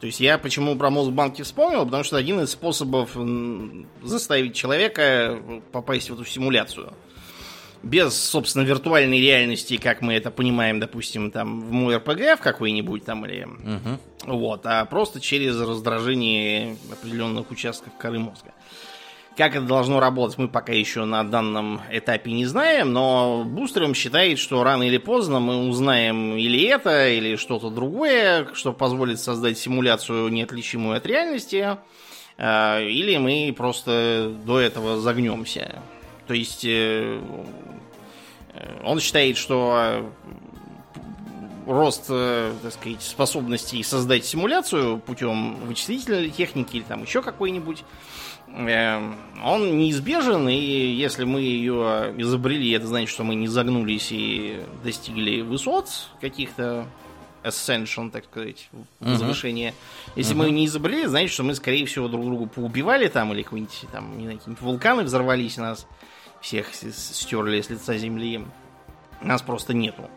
То 0.00 0.06
есть 0.06 0.20
я 0.20 0.36
почему 0.36 0.76
про 0.76 0.90
Мосбанки 0.90 1.42
вспомнил, 1.42 1.84
потому 1.86 2.04
что 2.04 2.18
один 2.18 2.40
из 2.40 2.50
способов 2.50 3.16
заставить 4.02 4.54
человека 4.54 5.40
попасть 5.72 6.10
в 6.10 6.14
эту 6.14 6.24
симуляцию. 6.24 6.92
Без, 7.82 8.14
собственно, 8.14 8.64
виртуальной 8.64 9.20
реальности, 9.20 9.76
как 9.76 10.02
мы 10.02 10.14
это 10.14 10.30
понимаем, 10.30 10.80
допустим, 10.80 11.30
там 11.30 11.60
в 11.60 11.72
мой 11.72 11.96
РПГ 11.96 12.38
в 12.38 12.42
какой-нибудь 12.42 13.04
там 13.04 13.24
или... 13.26 13.44
Угу. 13.44 14.36
Вот, 14.36 14.66
а 14.66 14.84
просто 14.86 15.20
через 15.20 15.58
раздражение 15.60 16.76
определенных 16.90 17.50
участков 17.50 17.92
коры 17.96 18.18
мозга. 18.18 18.52
Как 19.36 19.54
это 19.54 19.66
должно 19.66 20.00
работать, 20.00 20.38
мы 20.38 20.48
пока 20.48 20.72
еще 20.72 21.04
на 21.04 21.22
данном 21.22 21.82
этапе 21.90 22.32
не 22.32 22.46
знаем, 22.46 22.94
но 22.94 23.44
Бустером 23.44 23.92
считает, 23.92 24.38
что 24.38 24.64
рано 24.64 24.84
или 24.84 24.96
поздно 24.96 25.40
мы 25.40 25.68
узнаем 25.68 26.36
или 26.36 26.62
это, 26.62 27.10
или 27.10 27.36
что-то 27.36 27.68
другое, 27.68 28.48
что 28.54 28.72
позволит 28.72 29.20
создать 29.20 29.58
симуляцию, 29.58 30.30
неотличимую 30.30 30.96
от 30.96 31.04
реальности, 31.04 31.76
а, 32.38 32.80
или 32.80 33.18
мы 33.18 33.54
просто 33.54 34.34
до 34.46 34.58
этого 34.58 34.98
загнемся. 34.98 35.82
То 36.26 36.32
есть 36.32 36.64
э, 36.64 37.20
он 38.84 39.00
считает, 39.00 39.36
что 39.36 40.10
рост, 41.66 42.06
э, 42.08 42.52
так 42.62 42.72
сказать, 42.72 43.02
способностей 43.02 43.82
создать 43.82 44.24
симуляцию 44.24 44.98
путем 44.98 45.56
вычислительной 45.66 46.30
техники 46.30 46.76
или 46.76 46.84
там 46.84 47.02
еще 47.02 47.20
какой-нибудь 47.22 47.84
он 48.48 49.78
неизбежен, 49.78 50.48
и 50.48 50.54
если 50.54 51.24
мы 51.24 51.40
ее 51.40 52.14
изобрели, 52.16 52.70
это 52.70 52.86
значит, 52.86 53.10
что 53.10 53.24
мы 53.24 53.34
не 53.34 53.48
загнулись 53.48 54.08
и 54.10 54.60
достигли 54.82 55.42
высот 55.42 55.88
каких-то 56.20 56.86
ascension, 57.44 58.10
так 58.10 58.24
сказать. 58.24 58.68
Uh-huh. 59.00 59.72
Если 60.16 60.34
uh-huh. 60.34 60.38
мы 60.38 60.50
не 60.50 60.66
изобрели, 60.66 61.06
значит, 61.06 61.30
что 61.30 61.42
мы, 61.42 61.54
скорее 61.54 61.86
всего, 61.86 62.08
друг 62.08 62.24
другу 62.24 62.46
поубивали 62.46 63.08
там, 63.08 63.32
или 63.32 63.42
какие-нибудь 63.42 63.84
там, 63.92 64.16
не 64.16 64.24
знаю, 64.24 64.38
какие-нибудь 64.38 64.62
вулканы 64.62 65.02
взорвались 65.04 65.56
нас, 65.58 65.86
всех 66.40 66.74
стерли 66.74 67.60
с 67.60 67.70
лица 67.70 67.96
земли. 67.98 68.44
Нас 69.22 69.42
просто 69.42 69.74
нету. 69.74 70.10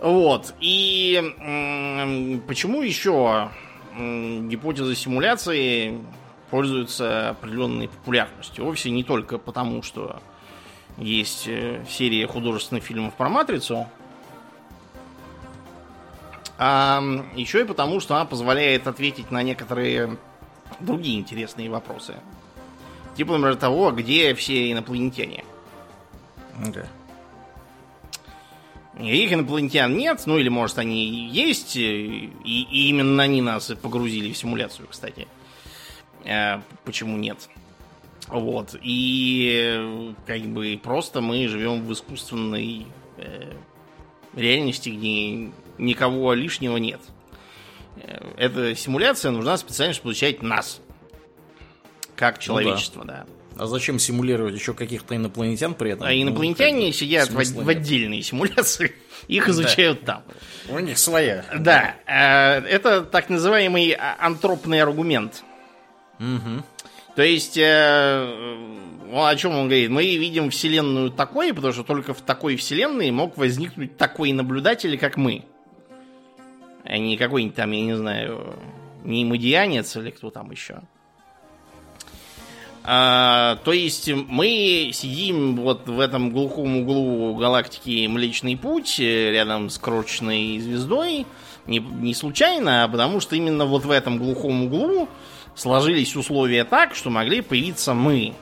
Вот. 0.00 0.54
И 0.60 1.22
почему 2.46 2.82
еще 2.82 3.50
гипотеза 3.96 4.94
симуляции 4.94 5.98
пользуется 6.54 7.30
определенной 7.30 7.88
популярностью. 7.88 8.64
Вовсе 8.64 8.88
не 8.90 9.02
только 9.02 9.38
потому, 9.38 9.82
что 9.82 10.22
есть 10.96 11.48
э, 11.48 11.84
серия 11.90 12.28
художественных 12.28 12.84
фильмов 12.84 13.12
про 13.14 13.28
Матрицу, 13.28 13.88
а 16.56 17.02
еще 17.34 17.62
и 17.62 17.64
потому, 17.64 17.98
что 17.98 18.14
она 18.14 18.24
позволяет 18.24 18.86
ответить 18.86 19.32
на 19.32 19.42
некоторые 19.42 20.16
другие 20.78 21.18
интересные 21.18 21.68
вопросы. 21.68 22.14
Типа, 23.16 23.32
например, 23.32 23.56
того, 23.56 23.90
где 23.90 24.32
все 24.36 24.70
инопланетяне. 24.70 25.42
Да. 26.56 26.86
Их 29.04 29.32
инопланетян 29.32 29.92
нет, 29.96 30.22
ну 30.26 30.38
или 30.38 30.50
может 30.50 30.78
они 30.78 31.04
есть, 31.30 31.74
и, 31.74 32.32
и 32.44 32.88
именно 32.90 33.24
они 33.24 33.42
нас 33.42 33.72
погрузили 33.82 34.32
в 34.32 34.36
симуляцию, 34.36 34.86
кстати. 34.88 35.26
Э, 36.24 36.60
почему 36.84 37.16
нет? 37.16 37.48
Вот. 38.28 38.74
И 38.82 40.14
как 40.26 40.40
бы 40.42 40.80
просто 40.82 41.20
мы 41.20 41.46
живем 41.48 41.84
в 41.84 41.92
искусственной 41.92 42.86
э, 43.18 43.52
реальности, 44.34 44.88
где 44.88 45.52
никого 45.78 46.32
лишнего 46.32 46.78
нет. 46.78 47.00
Э, 47.96 48.24
эта 48.36 48.74
симуляция 48.74 49.30
нужна 49.30 49.56
специально, 49.58 49.92
чтобы 49.92 50.04
получать 50.04 50.42
нас. 50.42 50.80
Как 52.16 52.38
человечество, 52.38 53.00
ну, 53.00 53.06
да. 53.06 53.26
да. 53.26 53.62
А 53.64 53.66
зачем 53.66 53.98
симулировать 53.98 54.54
еще 54.54 54.74
каких-то 54.74 55.14
инопланетян 55.14 55.74
при 55.74 55.92
этом? 55.92 56.06
А 56.06 56.12
инопланетяне 56.12 56.86
ну, 56.86 56.92
сидят 56.92 57.30
в, 57.30 57.34
в 57.36 57.68
отдельной 57.68 58.22
симуляции, 58.22 58.94
их 59.28 59.48
изучают 59.48 60.04
да. 60.04 60.22
там. 60.66 60.76
У 60.76 60.78
них 60.80 60.98
своя. 60.98 61.44
Да. 61.56 61.94
Это 62.06 63.02
так 63.02 63.28
называемый 63.28 63.92
а, 63.92 64.16
антропный 64.18 64.80
аргумент. 64.80 65.44
Угу. 66.18 66.62
То 67.16 67.22
есть, 67.22 67.56
э, 67.56 68.64
о 69.12 69.36
чем 69.36 69.52
он 69.52 69.68
говорит? 69.68 69.90
Мы 69.90 70.16
видим 70.16 70.50
Вселенную 70.50 71.10
такой, 71.10 71.54
потому 71.54 71.72
что 71.72 71.84
только 71.84 72.12
в 72.14 72.20
такой 72.20 72.56
Вселенной 72.56 73.10
мог 73.10 73.36
возникнуть 73.36 73.96
такой 73.96 74.32
наблюдатель, 74.32 74.98
как 74.98 75.16
мы. 75.16 75.44
А 76.82 76.98
не 76.98 77.16
какой-нибудь 77.16 77.56
там, 77.56 77.70
я 77.70 77.80
не 77.80 77.96
знаю, 77.96 78.56
не 79.04 79.24
мадианец 79.24 79.96
или 79.96 80.10
кто 80.10 80.30
там 80.30 80.50
еще. 80.50 80.82
А, 82.86 83.56
то 83.64 83.72
есть 83.72 84.10
мы 84.12 84.90
сидим 84.92 85.56
вот 85.56 85.88
в 85.88 85.98
этом 85.98 86.30
глухом 86.30 86.78
углу 86.78 87.34
галактики 87.34 88.06
Млечный 88.06 88.58
Путь, 88.58 88.98
рядом 88.98 89.70
с 89.70 89.78
крошечной 89.78 90.58
звездой, 90.58 91.26
не, 91.66 91.78
не 91.78 92.12
случайно, 92.12 92.84
а 92.84 92.88
потому 92.88 93.20
что 93.20 93.36
именно 93.36 93.64
вот 93.64 93.86
в 93.86 93.90
этом 93.90 94.18
глухом 94.18 94.64
углу 94.64 95.08
сложились 95.54 96.16
условия 96.16 96.64
так, 96.64 96.94
что 96.94 97.10
могли 97.10 97.40
появиться 97.40 97.94
мы. 97.94 98.34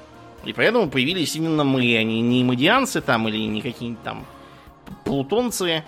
И 0.44 0.52
поэтому 0.52 0.90
появились 0.90 1.36
именно 1.36 1.64
мы, 1.64 1.96
а 1.96 2.02
не, 2.02 2.20
не 2.20 2.42
мадианцы 2.42 3.00
там 3.00 3.28
или 3.28 3.38
не 3.38 3.60
какие-нибудь 3.60 4.02
там 4.02 4.26
плутонцы, 5.04 5.68
э, 5.70 5.82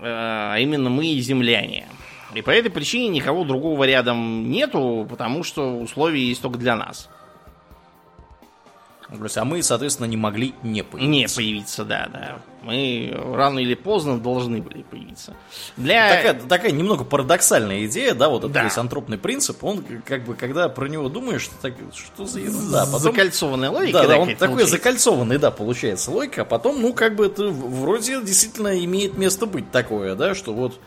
а 0.00 0.56
именно 0.58 0.90
мы 0.90 1.06
и 1.06 1.20
земляне. 1.20 1.86
И 2.34 2.42
по 2.42 2.50
этой 2.50 2.70
причине 2.70 3.08
никого 3.08 3.44
другого 3.44 3.84
рядом 3.84 4.50
нету, 4.50 5.06
потому 5.08 5.42
что 5.44 5.76
условия 5.78 6.22
есть 6.22 6.42
только 6.42 6.58
для 6.58 6.76
нас. 6.76 7.08
А 9.34 9.44
мы, 9.44 9.62
соответственно, 9.62 10.06
не 10.06 10.16
могли 10.16 10.54
не 10.62 10.82
появиться. 10.82 11.10
Не 11.10 11.28
появиться, 11.28 11.84
да, 11.84 12.08
да. 12.12 12.38
Мы 12.62 13.12
рано 13.34 13.58
или 13.58 13.74
поздно 13.74 14.18
должны 14.18 14.60
были 14.60 14.82
появиться. 14.82 15.34
Для... 15.76 16.16
Такая, 16.16 16.34
такая 16.34 16.72
немного 16.72 17.04
парадоксальная 17.04 17.86
идея, 17.86 18.14
да, 18.14 18.28
вот 18.28 18.44
этот 18.44 18.52
да. 18.52 18.70
антропный 18.76 19.18
принцип, 19.18 19.64
он 19.64 19.84
как 20.04 20.24
бы, 20.24 20.34
когда 20.34 20.68
про 20.68 20.86
него 20.86 21.08
думаешь, 21.08 21.42
что, 21.42 21.54
так, 21.60 21.74
что 21.94 22.26
за 22.26 22.40
ерунда. 22.40 22.84
Потом... 22.86 23.00
Закольцованная 23.00 23.70
логика. 23.70 24.02
Да, 24.02 24.06
да, 24.06 24.18
он 24.18 24.28
такой 24.28 24.48
получается. 24.48 24.76
закольцованный, 24.76 25.38
да, 25.38 25.50
получается 25.50 26.10
логика, 26.10 26.42
а 26.42 26.44
потом, 26.44 26.80
ну, 26.80 26.92
как 26.92 27.16
бы 27.16 27.26
это 27.26 27.48
вроде 27.48 28.22
действительно 28.22 28.78
имеет 28.84 29.16
место 29.16 29.46
быть 29.46 29.70
такое, 29.70 30.14
да, 30.14 30.34
что 30.34 30.52
вот 30.52 30.78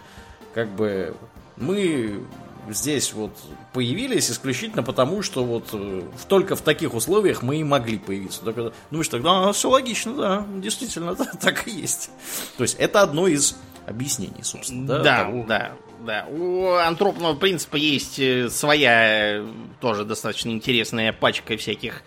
как 0.53 0.69
бы 0.69 1.15
мы 1.57 2.23
здесь 2.69 3.13
вот 3.13 3.37
появились 3.73 4.31
исключительно 4.31 4.83
потому, 4.83 5.21
что 5.21 5.43
вот 5.43 5.69
э, 5.73 6.01
только 6.27 6.55
в 6.55 6.61
таких 6.61 6.93
условиях 6.93 7.41
мы 7.41 7.57
и 7.57 7.63
могли 7.63 7.97
появиться. 7.97 8.41
Только, 8.41 8.73
думаешь, 8.91 9.07
тогда 9.09 9.49
а, 9.49 9.53
все 9.53 9.69
логично, 9.69 10.15
да, 10.15 10.47
действительно, 10.57 11.15
да, 11.15 11.25
так 11.41 11.67
и 11.67 11.71
есть. 11.71 12.09
То 12.57 12.63
есть 12.63 12.75
это 12.79 13.01
одно 13.01 13.27
из 13.27 13.55
объяснений, 13.85 14.43
собственно. 14.43 14.87
Да, 14.87 14.99
да, 14.99 15.23
того... 15.23 15.45
да, 15.47 15.71
да. 16.05 16.25
У 16.29 16.73
антропного 16.73 17.35
принципа 17.35 17.75
есть 17.75 18.19
э, 18.19 18.49
своя 18.49 19.39
э, 19.39 19.47
тоже 19.79 20.05
достаточно 20.05 20.49
интересная 20.49 21.13
пачка 21.13 21.57
всяких 21.57 22.03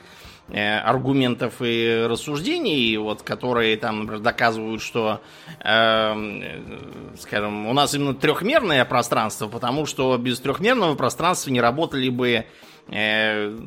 аргументов 0.55 1.55
и 1.61 2.07
рассуждений, 2.09 2.97
вот, 2.97 3.23
которые 3.23 3.77
там, 3.77 4.01
например, 4.01 4.21
доказывают, 4.21 4.81
что, 4.81 5.21
э, 5.65 6.63
скажем, 7.19 7.67
у 7.67 7.73
нас 7.73 7.95
именно 7.95 8.15
трехмерное 8.15 8.85
пространство, 8.85 9.49
потому 9.49 9.87
что 9.87 10.17
без 10.19 10.39
трехмерного 10.39 10.95
пространства 10.95 11.51
не 11.51 11.61
работали 11.61 12.09
бы 12.11 12.47
э, 12.89 13.59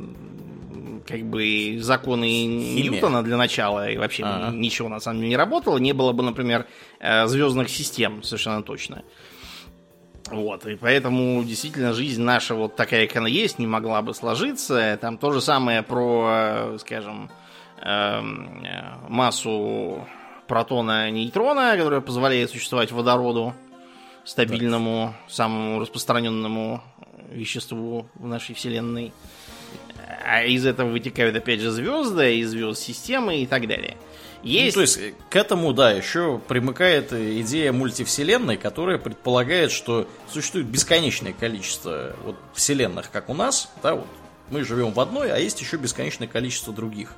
как 1.06 1.24
бы 1.24 1.80
законы 1.82 2.26
Химия. 2.28 2.92
Ньютона 2.92 3.24
для 3.24 3.36
начала, 3.36 3.90
и 3.90 3.98
вообще 3.98 4.24
А-а. 4.24 4.52
ничего 4.52 4.90
на 4.90 5.00
самом 5.00 5.20
деле 5.20 5.30
не 5.30 5.38
работало, 5.38 5.78
не 5.80 5.94
было 5.94 6.14
бы, 6.14 6.24
например, 6.24 6.66
э, 7.00 7.28
звездных 7.28 7.70
систем, 7.70 8.24
совершенно 8.24 8.64
точно. 8.64 9.04
Вот, 10.32 10.66
и 10.66 10.76
поэтому 10.76 11.44
действительно 11.44 11.94
жизнь 11.94 12.22
наша 12.22 12.56
вот 12.56 12.76
такая, 12.76 13.08
как 13.08 13.18
она 13.18 13.28
есть, 13.28 13.60
не 13.60 13.68
могла 13.68 14.02
бы 14.02 14.14
сложиться. 14.14 14.98
Там 15.02 15.18
то 15.18 15.32
же 15.32 15.42
самое 15.42 15.82
про, 15.82 16.76
скажем, 16.80 17.30
эм, 17.82 18.64
э, 18.64 19.10
массу 19.10 20.06
протона-нейтрона, 20.48 21.78
которая 21.78 22.02
позволяет 22.02 22.50
существовать 22.50 22.92
водороду, 22.92 23.54
стабильному, 24.24 25.14
да. 25.28 25.34
самому 25.34 25.80
распространенному 25.80 26.84
веществу 27.30 28.08
в 28.16 28.26
нашей 28.28 28.56
Вселенной. 28.56 29.14
А 30.26 30.44
из 30.44 30.66
этого 30.66 30.90
вытекают 30.90 31.36
опять 31.36 31.60
же 31.60 31.72
звезды, 31.72 32.40
из 32.40 32.50
звезд 32.50 32.82
системы 32.82 33.38
и 33.38 33.46
так 33.46 33.68
далее. 33.68 33.96
Есть... 34.44 34.76
Ну, 34.76 34.80
то 34.80 34.82
есть 34.82 35.00
к 35.30 35.36
этому, 35.36 35.74
да, 35.74 35.92
еще 35.92 36.40
примыкает 36.48 37.12
идея 37.12 37.72
мультивселенной, 37.74 38.58
которая 38.58 38.98
предполагает, 38.98 39.72
что 39.72 40.08
существует 40.32 40.68
бесконечное 40.68 41.34
количество 41.34 42.16
вот, 42.24 42.36
вселенных, 42.54 43.12
как 43.12 43.30
у 43.30 43.34
нас, 43.34 43.70
да, 43.84 43.96
вот 43.96 44.08
мы 44.50 44.64
живем 44.64 44.94
в 44.94 45.00
одной, 45.00 45.32
а 45.32 45.38
есть 45.38 45.60
еще 45.62 45.78
бесконечное 45.78 46.28
количество 46.28 46.74
других. 46.74 47.14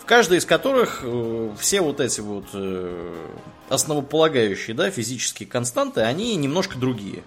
В 0.00 0.04
каждой 0.04 0.38
из 0.38 0.46
которых 0.46 1.00
э, 1.02 1.50
все 1.58 1.80
вот 1.80 2.00
эти 2.00 2.20
вот 2.20 2.46
э, 2.54 3.26
основополагающие, 3.68 4.74
да, 4.74 4.90
физические 4.90 5.48
константы, 5.48 6.00
они 6.00 6.34
немножко 6.36 6.78
другие. 6.78 7.22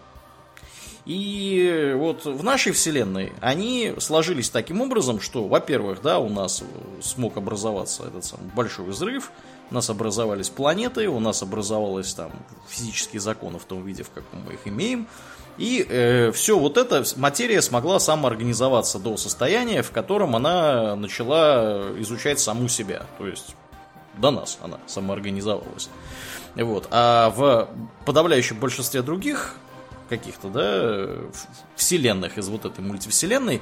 И 1.05 1.93
вот 1.97 2.25
в 2.25 2.43
нашей 2.43 2.73
вселенной 2.73 3.33
они 3.41 3.95
сложились 3.97 4.49
таким 4.49 4.81
образом, 4.81 5.19
что, 5.19 5.47
во-первых, 5.47 6.01
да, 6.01 6.19
у 6.19 6.29
нас 6.29 6.63
смог 7.01 7.37
образоваться 7.37 8.03
этот 8.05 8.23
самый 8.23 8.49
большой 8.55 8.85
взрыв, 8.85 9.31
у 9.71 9.73
нас 9.73 9.89
образовались 9.89 10.49
планеты, 10.49 11.07
у 11.07 11.19
нас 11.19 11.41
образовались 11.41 12.13
там 12.13 12.31
физические 12.69 13.19
законы 13.19 13.57
в 13.57 13.63
том 13.63 13.83
виде, 13.83 14.03
в 14.03 14.11
каком 14.11 14.41
мы 14.45 14.53
их 14.53 14.59
имеем. 14.65 15.07
И 15.57 15.85
э, 15.87 16.31
все 16.31 16.57
вот 16.57 16.77
это, 16.77 17.03
материя 17.17 17.61
смогла 17.61 17.99
самоорганизоваться 17.99 18.99
до 18.99 19.17
состояния, 19.17 19.81
в 19.81 19.91
котором 19.91 20.35
она 20.35 20.95
начала 20.95 21.93
изучать 21.99 22.39
саму 22.39 22.67
себя. 22.67 23.05
То 23.17 23.27
есть 23.27 23.55
до 24.17 24.31
нас 24.31 24.57
она 24.61 24.77
самоорганизовалась. 24.87 25.89
Вот. 26.55 26.87
А 26.91 27.29
в 27.29 27.69
подавляющем 28.05 28.59
большинстве 28.59 29.01
других 29.01 29.55
каких-то, 30.11 30.49
да, 30.49 31.09
вселенных 31.75 32.37
из 32.37 32.49
вот 32.49 32.65
этой 32.65 32.81
мультивселенной, 32.81 33.61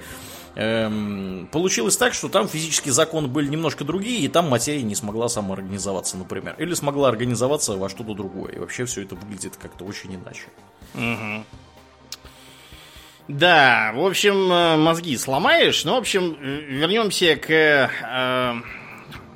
эм, 0.55 1.47
получилось 1.51 1.95
так, 1.95 2.15
что 2.15 2.27
там 2.27 2.47
физические 2.47 2.91
законы 2.91 3.27
были 3.27 3.47
немножко 3.47 3.85
другие, 3.85 4.21
и 4.21 4.27
там 4.27 4.49
материя 4.49 4.81
не 4.81 4.95
смогла 4.95 5.29
самоорганизоваться, 5.29 6.17
например. 6.17 6.55
Или 6.57 6.73
смогла 6.73 7.09
организоваться 7.09 7.77
во 7.77 7.87
что-то 7.87 8.15
другое. 8.15 8.53
И 8.53 8.59
вообще 8.59 8.85
все 8.85 9.03
это 9.03 9.13
выглядит 9.15 9.57
как-то 9.57 9.85
очень 9.85 10.15
иначе. 10.15 10.47
Угу. 10.95 11.45
Да, 13.27 13.91
в 13.93 14.03
общем, 14.03 14.51
э, 14.51 14.77
мозги 14.77 15.15
сломаешь. 15.17 15.85
Ну, 15.85 15.93
в 15.93 15.97
общем, 15.97 16.35
вернемся 16.41 17.35
к 17.35 17.51
э, 17.51 17.89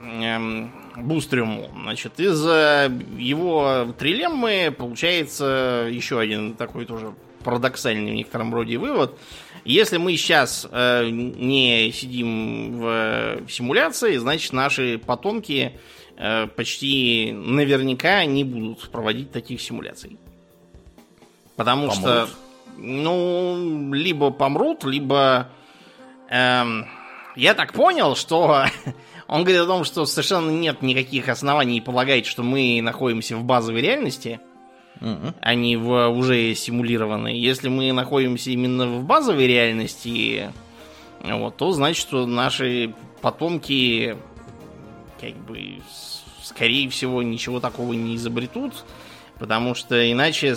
э, 0.02 0.68
Бустрюму. 0.98 1.70
Значит, 1.82 2.20
из 2.20 2.40
его 2.44 3.94
трилеммы 3.98 4.74
получается 4.78 5.88
еще 5.92 6.20
один 6.20 6.54
такой 6.54 6.86
тоже 6.86 7.14
парадоксальный 7.44 8.12
в 8.12 8.16
некотором 8.16 8.54
роде 8.54 8.78
вывод. 8.78 9.18
Если 9.66 9.98
мы 9.98 10.16
сейчас 10.18 10.68
э, 10.70 11.10
не 11.10 11.92
сидим 11.94 12.80
в 12.80 13.50
симуляции, 13.50 14.18
значит 14.18 14.52
наши 14.52 14.98
потомки 14.98 15.80
э, 16.18 16.48
почти 16.48 17.32
наверняка 17.32 18.26
не 18.26 18.44
будут 18.44 18.90
проводить 18.90 19.32
таких 19.32 19.62
симуляций. 19.62 20.18
Потому 21.56 21.88
помрут. 21.88 21.98
что, 21.98 22.30
ну, 22.78 23.94
либо 23.94 24.32
помрут, 24.32 24.84
либо... 24.84 25.50
Эм, 26.30 26.88
я 27.36 27.54
так 27.54 27.74
понял, 27.74 28.16
что 28.16 28.66
Он 29.28 29.44
говорит 29.44 29.62
о 29.62 29.68
том, 29.68 29.84
что 29.84 30.06
совершенно 30.06 30.50
нет 30.50 30.82
никаких 30.82 31.30
оснований 31.30 31.82
полагать, 31.82 32.26
что 32.26 32.44
мы 32.44 32.82
находимся 32.82 33.38
в 33.38 33.44
базовой 33.44 33.82
реальности. 33.82 34.40
угу. 35.02 35.34
а 35.42 35.56
не 35.56 35.76
в 35.76 36.10
уже 36.10 36.56
симулированной. 36.56 37.38
Если 37.38 37.68
мы 37.68 37.92
находимся 37.92 38.52
именно 38.52 38.88
в 38.88 39.04
базовой 39.04 39.48
реальности, 39.48 40.52
вот, 41.22 41.58
то 41.58 41.72
значит, 41.72 42.02
что 42.02 42.26
наши 42.26 42.94
потомки 43.22 44.18
как 45.20 45.36
бы 45.46 45.78
скорее 46.44 46.90
всего 46.90 47.24
ничего 47.24 47.60
такого 47.60 47.94
не 47.94 48.16
изобретут, 48.16 48.86
потому 49.40 49.76
что 49.76 50.12
иначе 50.12 50.56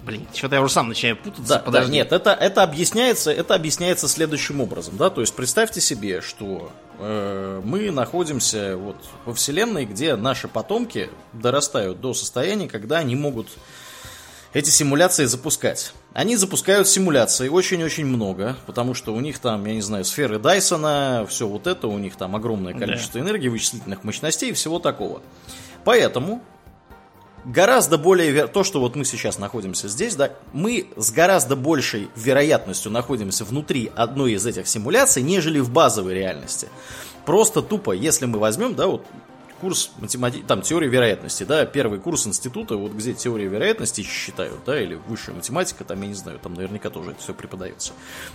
Блин, 0.00 0.26
что-то 0.32 0.56
я 0.56 0.62
уже 0.62 0.72
сам 0.72 0.88
начинаю 0.88 1.16
путаться. 1.16 1.54
Да, 1.54 1.58
Подожди. 1.58 1.90
да, 1.90 1.94
нет, 1.94 2.12
это, 2.12 2.30
это, 2.30 2.62
объясняется, 2.62 3.32
это 3.32 3.54
объясняется 3.54 4.06
следующим 4.06 4.60
образом, 4.60 4.96
да, 4.96 5.10
то 5.10 5.20
есть 5.20 5.34
представьте 5.34 5.80
себе, 5.80 6.20
что 6.20 6.70
мы 6.98 7.90
находимся 7.90 8.76
вот 8.76 8.96
во 9.24 9.34
Вселенной, 9.34 9.84
где 9.84 10.16
наши 10.16 10.48
потомки 10.48 11.10
дорастают 11.32 12.00
до 12.00 12.14
состояния, 12.14 12.68
когда 12.68 12.98
они 12.98 13.16
могут 13.16 13.48
эти 14.56 14.70
симуляции 14.70 15.26
запускать. 15.26 15.92
Они 16.14 16.34
запускают 16.36 16.88
симуляции 16.88 17.48
очень-очень 17.48 18.06
много, 18.06 18.56
потому 18.66 18.94
что 18.94 19.12
у 19.12 19.20
них 19.20 19.38
там, 19.38 19.66
я 19.66 19.74
не 19.74 19.82
знаю, 19.82 20.04
сферы 20.06 20.38
Дайсона, 20.38 21.26
все 21.28 21.46
вот 21.46 21.66
это, 21.66 21.88
у 21.88 21.98
них 21.98 22.16
там 22.16 22.34
огромное 22.34 22.72
количество 22.72 23.20
да. 23.20 23.26
энергии, 23.26 23.48
вычислительных 23.48 24.02
мощностей 24.02 24.48
и 24.48 24.52
всего 24.54 24.78
такого. 24.78 25.20
Поэтому 25.84 26.40
гораздо 27.46 27.96
более... 27.96 28.48
То, 28.48 28.64
что 28.64 28.80
вот 28.80 28.96
мы 28.96 29.04
сейчас 29.04 29.38
находимся 29.38 29.88
здесь, 29.88 30.16
да, 30.16 30.32
мы 30.52 30.88
с 30.96 31.10
гораздо 31.10 31.56
большей 31.56 32.10
вероятностью 32.16 32.92
находимся 32.92 33.44
внутри 33.44 33.90
одной 33.94 34.32
из 34.32 34.44
этих 34.44 34.66
симуляций, 34.68 35.22
нежели 35.22 35.60
в 35.60 35.70
базовой 35.70 36.14
реальности. 36.14 36.68
Просто 37.24 37.62
тупо, 37.62 37.92
если 37.92 38.26
мы 38.26 38.38
возьмем, 38.38 38.74
да, 38.74 38.86
вот 38.86 39.06
курс 39.60 39.90
математи... 39.98 40.44
там 40.46 40.60
теории 40.62 40.88
вероятности, 40.88 41.44
да, 41.44 41.64
первый 41.64 41.98
курс 41.98 42.26
института, 42.26 42.76
вот 42.76 42.92
где 42.92 43.14
теория 43.14 43.46
вероятности 43.46 44.02
считают, 44.02 44.60
да, 44.66 44.80
или 44.80 44.94
высшая 45.08 45.32
математика, 45.32 45.84
там, 45.84 46.02
я 46.02 46.08
не 46.08 46.14
знаю, 46.14 46.38
там 46.38 46.54
наверняка 46.54 46.90
тоже 46.90 47.12
это 47.12 47.22
все 47.22 47.32
преподается. 47.32 47.92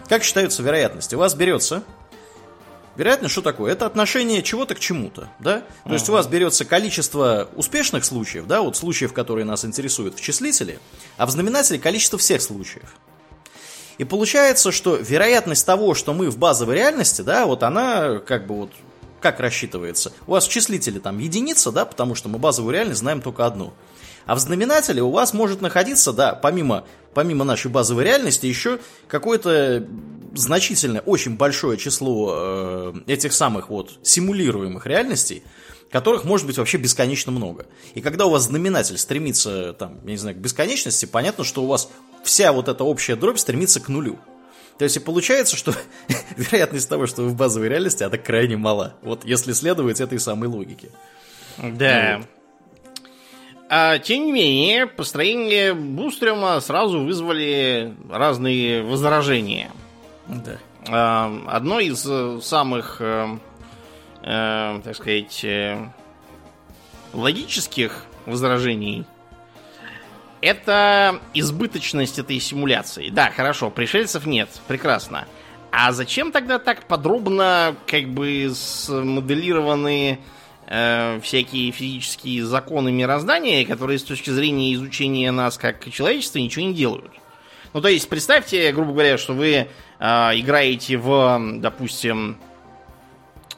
Как 0.10 0.24
считаются 0.24 0.64
вероятности? 0.64 1.16
У 1.16 1.20
вас 1.20 1.36
берется 1.36 1.84
Вероятность 2.96 3.32
что 3.32 3.42
такое? 3.42 3.72
Это 3.72 3.86
отношение 3.86 4.44
чего-то 4.44 4.76
к 4.76 4.80
чему-то, 4.80 5.30
да? 5.40 5.62
То 5.84 5.90
uh-huh. 5.90 5.94
есть 5.94 6.10
у 6.10 6.12
вас 6.12 6.28
берется 6.28 6.66
количество 6.66 7.50
успешных 7.56 8.04
случаев, 8.04 8.48
да, 8.48 8.62
вот 8.62 8.76
случаев, 8.76 9.14
которые 9.14 9.46
нас 9.46 9.64
интересуют 9.64 10.16
в 10.16 10.22
числителе, 10.22 10.80
а 11.18 11.26
в 11.26 11.30
знаменателе 11.30 11.80
количество 11.80 12.20
всех 12.20 12.42
случаев. 12.42 12.96
И 13.98 14.04
получается, 14.04 14.72
что 14.72 14.96
вероятность 14.96 15.66
того, 15.66 15.94
что 15.94 16.14
мы 16.14 16.30
в 16.30 16.38
базовой 16.38 16.76
реальности, 16.76 17.22
да, 17.22 17.46
вот 17.46 17.64
она 17.64 18.20
как 18.20 18.48
бы 18.48 18.56
вот 18.56 18.72
как 19.22 19.40
рассчитывается? 19.40 20.12
У 20.28 20.32
вас 20.32 20.48
в 20.48 20.50
числителе 20.50 21.00
там 21.00 21.20
единица, 21.20 21.72
да, 21.72 21.86
потому 21.86 22.16
что 22.16 22.28
мы 22.28 22.40
базовую 22.40 22.74
реальность 22.74 23.00
знаем 23.00 23.22
только 23.22 23.46
одну. 23.46 23.74
А 24.26 24.36
в 24.36 24.40
знаменателе 24.40 25.02
у 25.02 25.12
вас 25.12 25.34
может 25.34 25.62
находиться, 25.62 26.14
да, 26.14 26.34
помимо, 26.34 26.86
помимо 27.14 27.44
нашей 27.44 27.72
базовой 27.72 28.04
реальности, 28.04 28.46
еще 28.46 28.80
какое-то 29.08 29.88
значительное, 30.34 31.02
очень 31.02 31.38
большое 31.38 31.78
число 31.78 32.34
э, 32.34 32.94
этих 33.08 33.34
самых 33.34 33.70
вот 33.70 34.00
симулируемых 34.04 34.86
реальностей, 34.86 35.44
которых 35.90 36.24
может 36.24 36.48
быть 36.48 36.58
вообще 36.58 36.78
бесконечно 36.78 37.32
много. 37.32 37.66
И 37.96 38.02
когда 38.02 38.26
у 38.26 38.30
вас 38.30 38.44
знаменатель 38.44 38.98
стремится, 38.98 39.74
там, 39.74 40.00
я 40.06 40.12
не 40.12 40.18
знаю, 40.18 40.36
к 40.38 40.40
бесконечности, 40.40 41.06
понятно, 41.06 41.44
что 41.44 41.64
у 41.64 41.68
вас 41.68 41.90
вся 42.24 42.54
вот 42.54 42.68
эта 42.68 42.84
общая 42.84 43.16
дробь 43.16 43.38
стремится 43.38 43.80
к 43.80 43.90
нулю. 43.90 44.20
То 44.78 44.86
есть 44.86 44.98
и 44.98 45.00
получается, 45.00 45.58
что 45.58 45.76
вероятность 46.38 46.88
того, 46.88 47.08
что 47.08 47.24
вы 47.24 47.30
в 47.30 47.36
базовой 47.36 47.70
реальности, 47.70 48.04
она 48.04 48.18
крайне 48.18 48.58
мала. 48.58 48.96
Вот 49.02 49.26
если 49.26 49.52
следовать 49.54 50.00
этой 50.00 50.20
самой 50.20 50.48
логике. 50.48 50.90
Да. 51.58 52.18
Вот. 52.20 52.28
А, 53.74 54.00
тем 54.00 54.26
не 54.26 54.32
менее, 54.34 54.86
построение 54.86 55.74
Бустрема 55.74 56.60
сразу 56.60 57.06
вызвали 57.06 57.96
разные 58.10 58.84
возражения. 58.84 59.72
Да. 60.28 60.58
А, 60.90 61.34
одно 61.48 61.80
из 61.80 62.06
э, 62.06 62.40
самых, 62.42 62.98
э, 63.00 63.38
э, 64.24 64.82
так 64.84 64.94
сказать, 64.94 65.46
э, 65.46 65.88
логических 67.14 68.04
возражений 68.26 69.06
это 70.42 71.22
избыточность 71.34 72.20
этой 72.20 72.42
симуляции. 72.42 73.08
Да, 73.10 73.32
хорошо, 73.32 73.70
пришельцев 73.70 74.26
нет, 74.26 74.50
прекрасно. 74.68 75.30
А 75.72 75.94
зачем 75.94 76.34
тогда 76.34 76.60
так 76.60 76.88
подробно, 76.88 77.78
как 77.88 78.10
бы, 78.10 78.52
смоделированы 78.54 80.20
э, 80.72 81.20
всякие 81.22 81.72
физические 81.72 82.46
законы 82.46 82.92
мироздания, 82.92 83.66
которые 83.66 84.00
с 84.00 84.04
точки 84.04 84.30
зрения 84.30 84.74
изучения 84.74 85.32
нас 85.32 85.58
как 85.58 85.92
человечества 85.92 86.40
ничего 86.40 86.66
не 86.66 86.74
делают. 86.74 87.12
Ну, 87.74 87.82
то 87.82 87.90
есть, 87.90 88.08
представьте, 88.10 88.72
грубо 88.72 88.94
говоря, 88.94 89.18
что 89.18 89.34
вы 89.34 89.52
э, 89.54 89.68
играете 90.00 90.98
в, 90.98 91.40
допустим, 91.58 92.38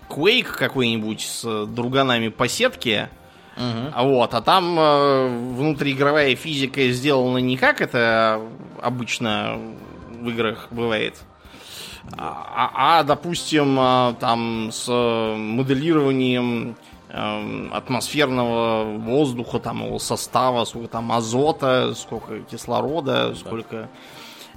Quake 0.09 0.57
какой-нибудь 0.57 1.21
с 1.21 1.65
друганами 1.67 2.29
по 2.29 2.47
сетке, 2.47 3.09
uh 3.55 4.03
вот, 4.03 4.33
а 4.33 4.41
там 4.41 4.77
э, 4.79 5.27
внутриигровая 5.55 6.35
физика 6.35 6.89
сделана 6.89 7.37
не 7.37 7.55
как 7.55 7.81
это 7.81 8.41
обычно 8.81 9.59
в 10.19 10.29
играх 10.29 10.67
бывает, 10.71 11.15
а, 12.17 12.71
а, 12.75 12.99
а 12.99 13.03
допустим, 13.03 13.77
э, 13.79 14.15
там 14.19 14.71
с 14.71 14.87
моделированием 14.91 16.75
атмосферного 17.13 18.85
воздуха, 18.97 19.59
там 19.59 19.85
его 19.85 19.99
состава, 19.99 20.65
сколько 20.65 20.87
там 20.87 21.11
азота, 21.11 21.93
сколько 21.95 22.39
кислорода, 22.39 23.29
да. 23.29 23.35
сколько 23.35 23.89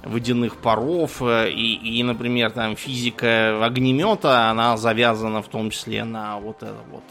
водяных 0.03 0.57
паров 0.57 1.21
э, 1.21 1.51
и, 1.51 1.99
и, 1.99 2.03
например, 2.03 2.51
там 2.51 2.75
физика 2.75 3.63
огнемета, 3.63 4.49
она 4.49 4.77
завязана 4.77 5.41
в 5.41 5.47
том 5.47 5.69
числе 5.69 6.03
на 6.03 6.39
вот 6.39 6.63
это 6.63 6.75
вот. 6.91 7.03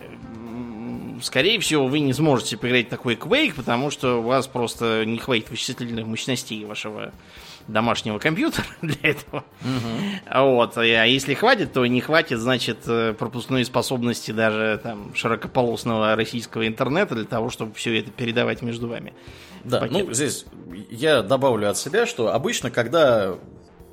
Эм, 0.00 1.20
скорее 1.22 1.60
всего, 1.60 1.86
вы 1.86 2.00
не 2.00 2.12
сможете 2.12 2.56
поиграть 2.56 2.88
такой 2.88 3.16
Quake, 3.16 3.54
потому 3.54 3.90
что 3.90 4.20
у 4.20 4.22
вас 4.22 4.46
просто 4.46 5.04
не 5.04 5.18
хватит 5.18 5.50
вычислительных 5.50 6.06
мощностей 6.06 6.64
вашего 6.64 7.12
домашнего 7.68 8.18
компьютера 8.18 8.66
для 8.82 9.10
этого. 9.10 9.44
Угу. 9.62 10.42
Вот. 10.44 10.76
А 10.76 10.82
если 10.82 11.34
хватит, 11.34 11.72
то 11.72 11.86
не 11.86 12.00
хватит, 12.00 12.40
значит, 12.40 12.78
э, 12.86 13.12
пропускной 13.12 13.64
способности 13.64 14.32
даже 14.32 14.80
там 14.82 15.14
широкополосного 15.14 16.16
российского 16.16 16.66
интернета 16.66 17.14
для 17.14 17.24
того, 17.24 17.50
чтобы 17.50 17.74
все 17.74 17.98
это 18.00 18.10
передавать 18.10 18.62
между 18.62 18.88
вами. 18.88 19.14
Да, 19.64 19.80
Пакет. 19.80 20.06
ну 20.06 20.12
здесь 20.12 20.46
я 20.90 21.22
добавлю 21.22 21.70
от 21.70 21.76
себя, 21.76 22.06
что 22.06 22.32
обычно, 22.32 22.70
когда 22.70 23.36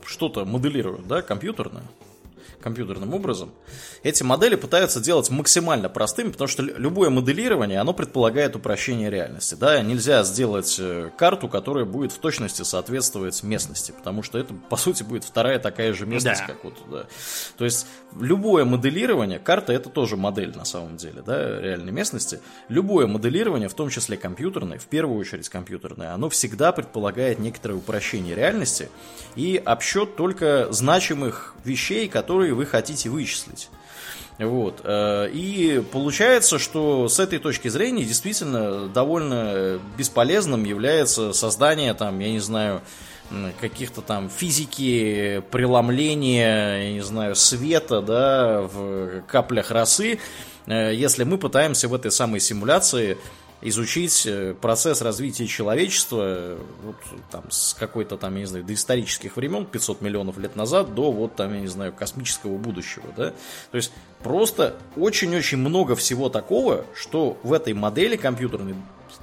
что-то 0.06 0.46
моделируют, 0.46 1.08
да, 1.08 1.22
компьютерно, 1.22 1.84
компьютерным 2.66 3.14
образом, 3.14 3.52
эти 4.02 4.24
модели 4.24 4.56
пытаются 4.56 5.00
делать 5.00 5.30
максимально 5.30 5.88
простыми, 5.88 6.32
потому 6.32 6.48
что 6.48 6.64
любое 6.64 7.12
моделирование, 7.12 7.80
оно 7.80 7.94
предполагает 7.94 8.56
упрощение 8.56 9.12
реальности. 9.12 9.54
Да? 9.54 9.80
Нельзя 9.84 10.24
сделать 10.24 10.76
э, 10.80 11.12
карту, 11.16 11.48
которая 11.48 11.86
будет 11.86 12.12
в 12.12 12.18
точности 12.18 12.64
соответствовать 12.64 13.44
местности, 13.44 13.94
потому 13.96 14.24
что 14.24 14.40
это, 14.40 14.56
по 14.68 14.78
сути, 14.78 15.04
будет 15.04 15.24
вторая 15.24 15.60
такая 15.60 15.94
же 15.94 16.08
местность, 16.08 16.42
да. 16.42 16.54
как 16.54 16.64
вот, 16.64 16.74
да. 16.90 17.06
То 17.56 17.66
есть, 17.66 17.86
любое 18.20 18.66
моделирование, 18.66 19.38
карта 19.38 19.72
это 19.72 19.92
тоже 19.92 20.18
модель 20.18 20.58
на 20.58 20.66
самом 20.66 20.98
деле, 20.98 21.22
да, 21.24 21.62
реальной 21.62 21.92
местности, 21.92 22.40
любое 22.68 23.06
моделирование, 23.06 23.70
в 23.70 23.76
том 23.76 23.92
числе 23.92 24.18
компьютерное, 24.18 24.80
в 24.80 24.88
первую 24.88 25.20
очередь 25.20 25.50
компьютерное, 25.50 26.16
оно 26.16 26.30
всегда 26.30 26.72
предполагает 26.72 27.38
некоторое 27.38 27.76
упрощение 27.76 28.34
реальности 28.34 28.90
и 29.36 29.62
обсчет 29.64 30.16
только 30.16 30.74
значимых 30.74 31.54
вещей, 31.64 32.08
которые 32.08 32.55
вы 32.56 32.66
хотите 32.66 33.10
вычислить. 33.10 33.70
Вот. 34.38 34.82
Э, 34.84 35.30
и 35.32 35.84
получается, 35.92 36.60
что 36.60 37.08
с 37.08 37.20
этой 37.20 37.40
точки 37.40 37.68
зрения 37.68 38.04
действительно 38.04 38.88
довольно 38.88 39.80
бесполезным 39.98 40.64
является 40.66 41.32
создание, 41.34 41.94
там, 41.94 42.20
я 42.20 42.32
не 42.32 42.40
знаю, 42.40 42.82
каких-то 43.60 44.02
там 44.02 44.30
физики, 44.30 45.42
преломления, 45.52 46.84
я 46.84 46.94
не 46.94 47.02
знаю, 47.02 47.36
света, 47.36 48.02
да, 48.02 48.62
в 48.62 49.22
каплях 49.22 49.72
росы, 49.72 50.20
э, 50.68 50.94
если 50.94 51.24
мы 51.24 51.38
пытаемся 51.38 51.88
в 51.88 51.94
этой 51.94 52.12
самой 52.12 52.40
симуляции 52.40 53.18
изучить 53.62 54.26
э, 54.26 54.54
процесс 54.60 55.02
развития 55.02 55.48
человечества 55.48 56.58
вот, 56.84 56.96
там, 57.32 57.44
с 57.50 57.74
какой-то 57.74 58.18
там, 58.18 58.34
я 58.36 58.42
не 58.42 58.46
знаю, 58.46 58.64
доисторических 58.64 59.38
времен, 59.38 59.66
500 59.66 60.02
миллионов 60.02 60.38
лет 60.38 60.56
назад, 60.56 60.94
до 60.94 61.12
вот 61.12 61.36
там, 61.36 61.54
я 61.54 61.62
не 61.62 61.68
знаю, 61.68 61.94
космического 61.94 62.58
будущего, 62.58 63.06
да. 63.16 63.34
То 63.72 63.78
есть 63.78 63.92
просто 64.24 64.76
очень-очень 64.96 65.58
много 65.58 65.96
всего 65.96 66.30
такого, 66.30 66.86
что 66.94 67.38
в 67.44 67.54
этой 67.54 67.74
модели 67.74 68.16
компьютерной 68.16 68.76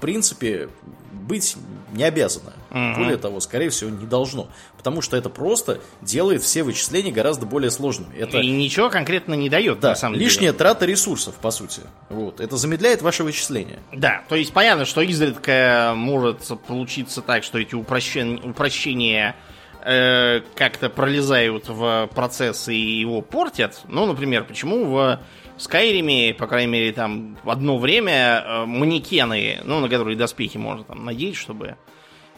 принципе, 0.02 0.68
быть 1.12 1.56
не 1.92 2.04
обязано. 2.04 2.52
Мгм. 2.70 2.94
Более 2.94 3.16
того, 3.16 3.40
скорее 3.40 3.70
всего, 3.70 3.90
не 3.90 4.06
должно. 4.06 4.48
Потому 4.76 5.00
что 5.02 5.16
это 5.16 5.28
просто 5.30 5.80
делает 6.00 6.42
все 6.42 6.62
вычисления 6.62 7.12
гораздо 7.12 7.46
более 7.46 7.70
сложными. 7.70 8.16
Это 8.16 8.38
И 8.38 8.50
ничего 8.50 8.90
конкретно 8.90 9.34
не 9.34 9.48
дает, 9.48 9.78
да, 9.80 9.90
на 9.90 9.94
самом 9.94 10.18
лишняя 10.18 10.48
деле. 10.52 10.58
трата 10.58 10.84
ресурсов, 10.86 11.34
по 11.36 11.50
сути. 11.50 11.80
Вот. 12.08 12.40
Это 12.40 12.56
замедляет 12.56 13.02
ваше 13.02 13.24
вычисление. 13.24 13.78
Да, 13.92 14.22
то 14.28 14.36
есть 14.36 14.52
понятно, 14.52 14.84
что 14.84 15.00
изредка 15.02 15.92
может 15.96 16.40
получиться 16.66 17.22
так, 17.22 17.44
что 17.44 17.58
эти 17.58 17.74
упрощен- 17.74 18.48
упрощения 18.50 19.36
э, 19.84 20.40
как-то 20.54 20.88
пролезают 20.90 21.68
в 21.68 22.08
процесс 22.14 22.68
и 22.68 22.76
его 22.76 23.20
портят. 23.20 23.80
Ну, 23.88 24.06
например, 24.06 24.44
почему 24.44 24.86
в 24.86 25.20
Скайриме, 25.62 26.34
по 26.34 26.46
крайней 26.46 26.72
мере, 26.72 26.92
там 26.92 27.38
одно 27.44 27.78
время 27.78 28.42
э, 28.44 28.64
манекены, 28.66 29.60
ну, 29.64 29.80
на 29.80 29.88
которые 29.88 30.16
доспехи 30.16 30.56
можно 30.58 30.84
там 30.84 31.04
надеть, 31.04 31.36
чтобы 31.36 31.76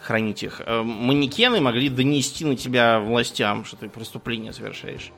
хранить 0.01 0.43
их, 0.43 0.61
э, 0.65 0.83
манекены 0.83 1.61
могли 1.61 1.89
донести 1.89 2.45
на 2.45 2.57
тебя 2.57 3.01
властям, 3.01 3.65
что 3.65 3.77
ты 3.77 3.89
преступление 3.89 4.53
совершаешь. 4.53 5.11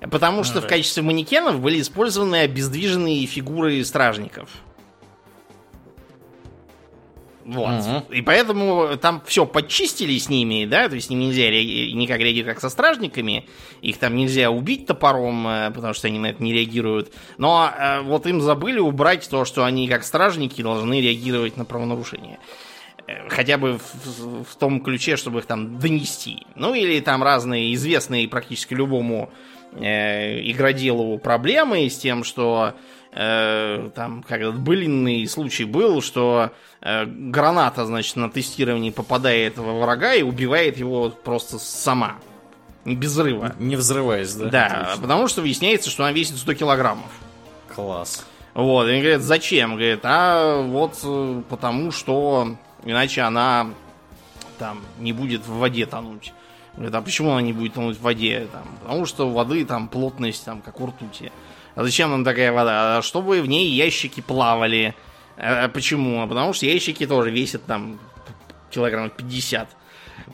Потому 0.00 0.44
что 0.44 0.62
в 0.62 0.66
качестве 0.66 1.02
манекенов 1.02 1.60
были 1.60 1.80
использованы 1.80 2.36
обездвиженные 2.36 3.26
фигуры 3.26 3.84
стражников. 3.84 4.48
Вот. 7.50 7.68
Мгм. 7.84 8.04
И 8.12 8.22
поэтому 8.22 8.96
там 8.96 9.20
все 9.26 9.44
подчистили 9.44 10.16
с 10.16 10.28
ними, 10.28 10.66
да, 10.66 10.88
то 10.88 10.94
есть 10.94 11.08
с 11.08 11.10
ними 11.10 11.24
нельзя 11.24 11.48
никак 11.50 12.20
реагировать 12.20 12.54
как 12.54 12.60
со 12.60 12.68
стражниками, 12.70 13.44
их 13.82 13.98
там 13.98 14.14
нельзя 14.14 14.50
убить 14.50 14.86
топором, 14.86 15.46
э, 15.48 15.70
потому 15.74 15.92
что 15.94 16.06
они 16.06 16.18
на 16.20 16.26
это 16.26 16.42
не 16.42 16.52
реагируют. 16.52 17.12
Но 17.38 17.68
э, 17.76 18.02
вот 18.02 18.26
им 18.26 18.40
забыли 18.40 18.78
убрать 18.78 19.28
то, 19.28 19.44
что 19.44 19.64
они 19.64 19.88
как 19.88 20.04
стражники 20.04 20.62
должны 20.62 21.00
реагировать 21.00 21.56
на 21.56 21.64
правонарушение. 21.64 22.38
Э, 23.08 23.28
Хотя 23.28 23.58
бы 23.58 23.78
в, 23.78 24.44
в- 24.44 24.56
том 24.56 24.80
ключе, 24.80 25.16
чтобы 25.16 25.40
их 25.40 25.46
там 25.46 25.78
донести. 25.80 26.44
Ну 26.54 26.74
или 26.74 27.00
там 27.00 27.22
разные 27.24 27.74
известные 27.74 28.28
практически 28.28 28.74
любому 28.74 29.30
э, 29.72 30.40
игроделу 30.50 31.18
проблемы 31.18 31.90
с 31.90 31.98
тем, 31.98 32.22
что 32.22 32.74
э, 33.12 33.90
там 33.94 34.22
как 34.22 34.40
этот 34.40 34.60
былинный 34.60 35.26
случай 35.26 35.64
был, 35.64 36.00
что 36.02 36.50
граната, 36.82 37.84
значит, 37.84 38.16
на 38.16 38.30
тестировании 38.30 38.90
попадает 38.90 39.58
во 39.58 39.80
врага 39.80 40.14
и 40.14 40.22
убивает 40.22 40.78
его 40.78 41.10
просто 41.10 41.58
сама. 41.58 42.16
Без 42.84 43.10
взрыва. 43.10 43.54
Не 43.58 43.76
взрываясь, 43.76 44.32
да? 44.34 44.46
Да, 44.48 44.66
Отлично. 44.66 45.02
потому 45.02 45.28
что 45.28 45.42
выясняется, 45.42 45.90
что 45.90 46.04
она 46.04 46.12
весит 46.12 46.38
100 46.38 46.54
килограммов. 46.54 47.10
Класс. 47.74 48.24
Вот, 48.54 48.88
и 48.88 48.92
они 48.92 49.00
говорят, 49.00 49.20
зачем? 49.20 49.72
Говорит, 49.72 50.00
а 50.02 50.62
вот 50.62 50.98
э, 51.04 51.42
потому 51.48 51.92
что 51.92 52.56
иначе 52.84 53.20
она 53.20 53.68
там 54.58 54.80
не 54.98 55.12
будет 55.12 55.46
в 55.46 55.58
воде 55.58 55.86
тонуть. 55.86 56.32
Говорит, 56.74 56.94
а 56.94 57.02
почему 57.02 57.32
она 57.32 57.42
не 57.42 57.52
будет 57.52 57.74
тонуть 57.74 57.98
в 57.98 58.02
воде? 58.02 58.48
Там, 58.50 58.64
потому 58.82 59.06
что 59.06 59.28
у 59.28 59.32
воды 59.32 59.64
там 59.64 59.88
плотность, 59.88 60.44
там, 60.44 60.62
как 60.62 60.80
у 60.80 60.86
ртути. 60.86 61.30
А 61.74 61.84
зачем 61.84 62.10
нам 62.10 62.24
такая 62.24 62.52
вода? 62.52 62.98
А 62.98 63.02
чтобы 63.02 63.40
в 63.42 63.46
ней 63.46 63.68
ящики 63.70 64.20
плавали. 64.20 64.94
А 65.40 65.68
почему? 65.68 66.22
А 66.22 66.26
потому 66.26 66.52
что 66.52 66.66
ящики 66.66 67.06
тоже 67.06 67.30
весят 67.30 67.64
там 67.64 67.98
килограмм 68.70 69.10
50. 69.10 69.68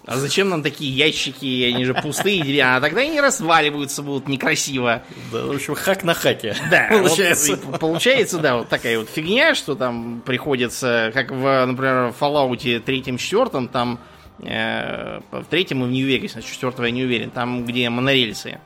А 0.05 0.17
зачем 0.17 0.49
нам 0.49 0.63
такие 0.63 0.93
ящики? 0.93 1.65
Они 1.65 1.85
же 1.85 1.95
пустые, 1.95 2.43
деревянные. 2.43 2.77
А 2.77 2.81
тогда 2.81 3.01
они 3.03 3.21
разваливаются 3.21 4.03
будут 4.03 4.29
некрасиво. 4.29 5.03
Да, 5.33 5.47
в 5.47 5.51
общем, 5.53 5.75
хак 5.75 6.05
на 6.05 6.15
хаке. 6.15 6.57
Да, 6.71 6.89
получается. 6.91 7.57
вот, 7.57 7.81
получается, 7.81 8.39
да, 8.39 8.57
вот 8.57 8.69
такая 8.69 8.99
вот 8.99 9.09
фигня, 9.09 9.55
что 9.55 9.75
там 9.75 10.23
приходится, 10.25 11.11
как 11.15 11.31
в, 11.31 11.67
например, 11.67 12.13
в 12.13 12.21
Fallout 12.21 12.81
третьем, 12.81 13.17
четвертом, 13.19 13.69
там 13.69 13.99
э, 14.41 15.21
в 15.31 15.45
третьем 15.45 15.85
и 15.85 15.87
в 15.87 15.91
Нью-Вегасе, 15.91 16.35
значит, 16.35 16.53
четвертого 16.53 16.87
я 16.87 16.93
не 16.93 17.05
уверен, 17.05 17.31
там, 17.31 17.65
где 17.65 17.89
монорельсы. 17.89 18.61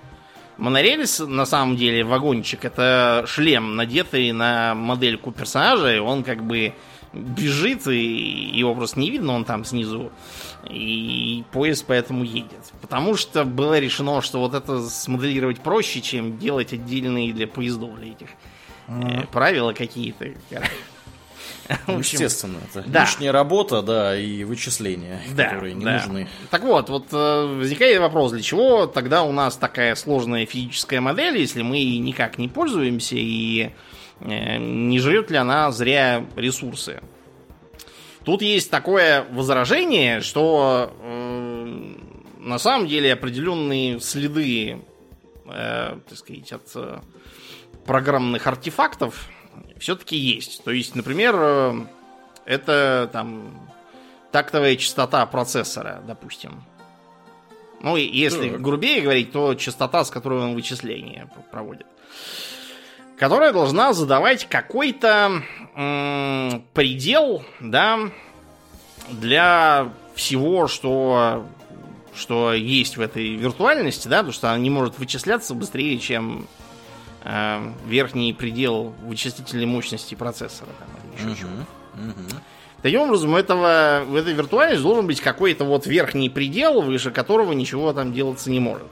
Монорельс, 0.60 1.20
на 1.20 1.46
самом 1.46 1.76
деле, 1.76 2.04
вагончик, 2.04 2.64
это 2.66 3.24
шлем, 3.26 3.76
надетый 3.76 4.30
на 4.32 4.74
модельку 4.74 5.32
персонажа, 5.32 5.96
и 5.96 5.98
он 5.98 6.22
как 6.22 6.44
бы 6.44 6.74
бежит, 7.14 7.86
и 7.86 8.50
его 8.52 8.74
просто 8.74 9.00
не 9.00 9.10
видно, 9.10 9.32
он 9.32 9.44
там 9.46 9.64
снизу, 9.64 10.12
и 10.68 11.44
поезд 11.50 11.84
поэтому 11.86 12.24
едет. 12.24 12.72
Потому 12.82 13.16
что 13.16 13.44
было 13.44 13.78
решено, 13.78 14.20
что 14.20 14.38
вот 14.38 14.54
это 14.54 14.86
смоделировать 14.88 15.60
проще, 15.60 16.02
чем 16.02 16.38
делать 16.38 16.74
отдельные 16.74 17.32
для 17.32 17.48
поездов 17.48 17.98
для 17.98 18.12
этих 18.12 18.28
э, 18.88 19.26
правила 19.32 19.72
какие-то. 19.72 20.28
В 21.86 21.98
общем, 21.98 21.98
Естественно, 21.98 22.58
это 22.72 22.88
да. 22.88 23.02
лишняя 23.02 23.32
работа, 23.32 23.82
да, 23.82 24.16
и 24.16 24.44
вычисления, 24.44 25.20
да, 25.34 25.44
которые 25.44 25.74
не 25.74 25.84
да. 25.84 25.92
нужны. 25.98 26.28
Так 26.50 26.62
вот, 26.62 26.88
вот 26.88 27.06
э, 27.12 27.56
возникает 27.58 28.00
вопрос, 28.00 28.32
для 28.32 28.42
чего 28.42 28.86
тогда 28.86 29.22
у 29.22 29.32
нас 29.32 29.56
такая 29.56 29.94
сложная 29.94 30.46
физическая 30.46 31.00
модель, 31.00 31.38
если 31.38 31.62
мы 31.62 31.82
никак 31.98 32.38
не 32.38 32.48
пользуемся 32.48 33.16
и 33.16 33.70
э, 34.20 34.56
не 34.58 34.98
жрет 34.98 35.30
ли 35.30 35.36
она 35.36 35.70
зря 35.70 36.24
ресурсы? 36.36 37.00
Тут 38.24 38.42
есть 38.42 38.70
такое 38.70 39.24
возражение, 39.30 40.20
что 40.20 40.92
э, 41.00 41.94
на 42.38 42.58
самом 42.58 42.86
деле 42.86 43.12
определенные 43.12 44.00
следы, 44.00 44.82
э, 45.46 45.98
так 46.08 46.18
сказать, 46.18 46.52
от 46.52 46.70
э, 46.74 47.00
программных 47.86 48.46
артефактов 48.46 49.28
все-таки 49.80 50.16
есть. 50.16 50.62
То 50.62 50.70
есть, 50.70 50.94
например, 50.94 51.34
э, 51.36 51.74
это 52.44 53.10
там 53.12 53.68
тактовая 54.30 54.76
частота 54.76 55.26
процессора, 55.26 56.02
допустим. 56.06 56.62
Ну, 57.82 57.96
если 57.96 58.50
Так. 58.50 58.60
грубее 58.60 59.00
говорить, 59.00 59.32
то 59.32 59.54
частота, 59.54 60.04
с 60.04 60.10
которой 60.10 60.40
он 60.42 60.54
вычисления 60.54 61.28
проводит. 61.50 61.86
Которая 63.18 63.52
должна 63.52 63.92
задавать 63.94 64.46
какой-то 64.48 65.42
м, 65.74 66.64
предел, 66.74 67.42
да, 67.60 67.98
для 69.08 69.92
всего, 70.14 70.66
что, 70.68 71.46
что 72.14 72.52
есть 72.52 72.96
в 72.98 73.00
этой 73.00 73.34
виртуальности, 73.36 74.08
да, 74.08 74.18
потому 74.18 74.32
что 74.32 74.50
она 74.50 74.58
не 74.58 74.68
может 74.70 74.98
вычисляться 74.98 75.54
быстрее, 75.54 75.98
чем 75.98 76.46
э, 77.24 77.72
верхний 77.86 78.32
предел 78.32 78.94
вычислительной 79.04 79.66
мощности 79.66 80.14
процессора. 80.14 80.70
Там, 80.78 80.88
или 81.26 81.34
еще 81.34 81.46
мгм. 81.46 82.26
Таким 82.82 83.02
образом, 83.02 83.34
у 83.34 83.36
этого, 83.36 84.04
в 84.06 84.14
этой 84.14 84.32
виртуальности 84.32 84.82
должен 84.82 85.06
быть 85.06 85.20
какой-то 85.20 85.64
вот 85.64 85.86
верхний 85.86 86.30
предел, 86.30 86.80
выше 86.80 87.10
которого 87.10 87.52
ничего 87.52 87.92
там 87.92 88.12
делаться 88.14 88.50
не 88.50 88.58
может. 88.58 88.88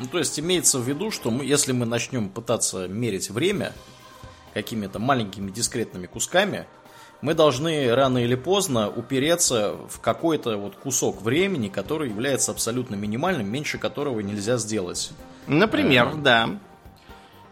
Ну, 0.00 0.06
то 0.06 0.18
есть 0.18 0.40
имеется 0.40 0.78
в 0.80 0.88
виду, 0.88 1.12
что 1.12 1.30
мы, 1.30 1.44
если 1.44 1.70
мы 1.70 1.86
начнем 1.86 2.28
пытаться 2.28 2.88
мерить 2.88 3.30
время 3.30 3.72
какими-то 4.52 4.98
маленькими 4.98 5.50
дискретными 5.50 6.06
кусками, 6.06 6.66
мы 7.20 7.34
должны 7.34 7.94
рано 7.94 8.18
или 8.18 8.34
поздно 8.34 8.90
упереться 8.90 9.76
в 9.88 10.00
какой-то 10.00 10.56
вот 10.56 10.74
кусок 10.74 11.22
времени, 11.22 11.68
который 11.68 12.08
является 12.08 12.50
абсолютно 12.50 12.96
минимальным, 12.96 13.46
меньше 13.46 13.78
которого 13.78 14.18
нельзя 14.20 14.56
сделать. 14.56 15.12
Например, 15.46 16.08
Ага. 16.08 16.16
да. 16.16 16.50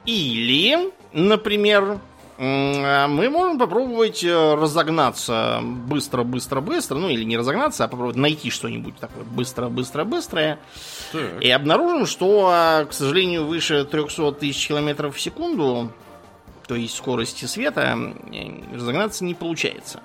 Или, 0.06 0.92
например, 1.12 1.98
м, 2.38 3.12
мы 3.14 3.28
можем 3.28 3.58
попробовать 3.58 4.24
э, 4.24 4.54
разогнаться 4.54 5.60
быстро-быстро-быстро, 5.62 6.96
ну 6.96 7.08
или 7.10 7.24
не 7.24 7.36
разогнаться, 7.36 7.84
а 7.84 7.88
попробовать 7.88 8.16
найти 8.16 8.50
что-нибудь 8.50 8.96
такое 8.96 9.24
быстро-быстро-быстрое. 9.24 10.58
Так. 11.12 11.42
И 11.42 11.50
обнаружим, 11.50 12.06
что, 12.06 12.48
а, 12.50 12.84
к 12.86 12.92
сожалению, 12.92 13.46
выше 13.46 13.84
300 13.84 14.32
тысяч 14.32 14.68
километров 14.68 15.16
в 15.16 15.20
секунду, 15.20 15.92
то 16.66 16.74
есть 16.76 16.96
скорости 16.96 17.44
света, 17.44 18.14
разогнаться 18.72 19.24
не 19.24 19.34
получается. 19.34 20.00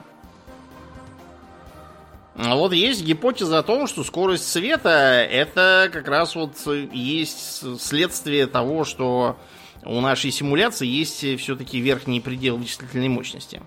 А 2.37 2.55
вот 2.55 2.73
есть 2.73 3.03
гипотеза 3.05 3.59
о 3.59 3.63
том, 3.63 3.87
что 3.87 4.03
скорость 4.03 4.51
света 4.51 4.89
это 4.89 5.89
как 5.91 6.07
раз 6.09 6.35
вот 6.35 6.57
есть 6.91 7.63
следствие 7.79 8.45
того, 8.45 8.83
что 8.83 9.37
у 9.85 10.01
нашей 10.01 10.31
симуляции 10.31 10.87
есть 10.87 11.39
все-таки 11.39 11.79
верхний 11.79 12.21
предел 12.21 12.57
вычислительной 12.57 13.09
мощности. 13.09 13.61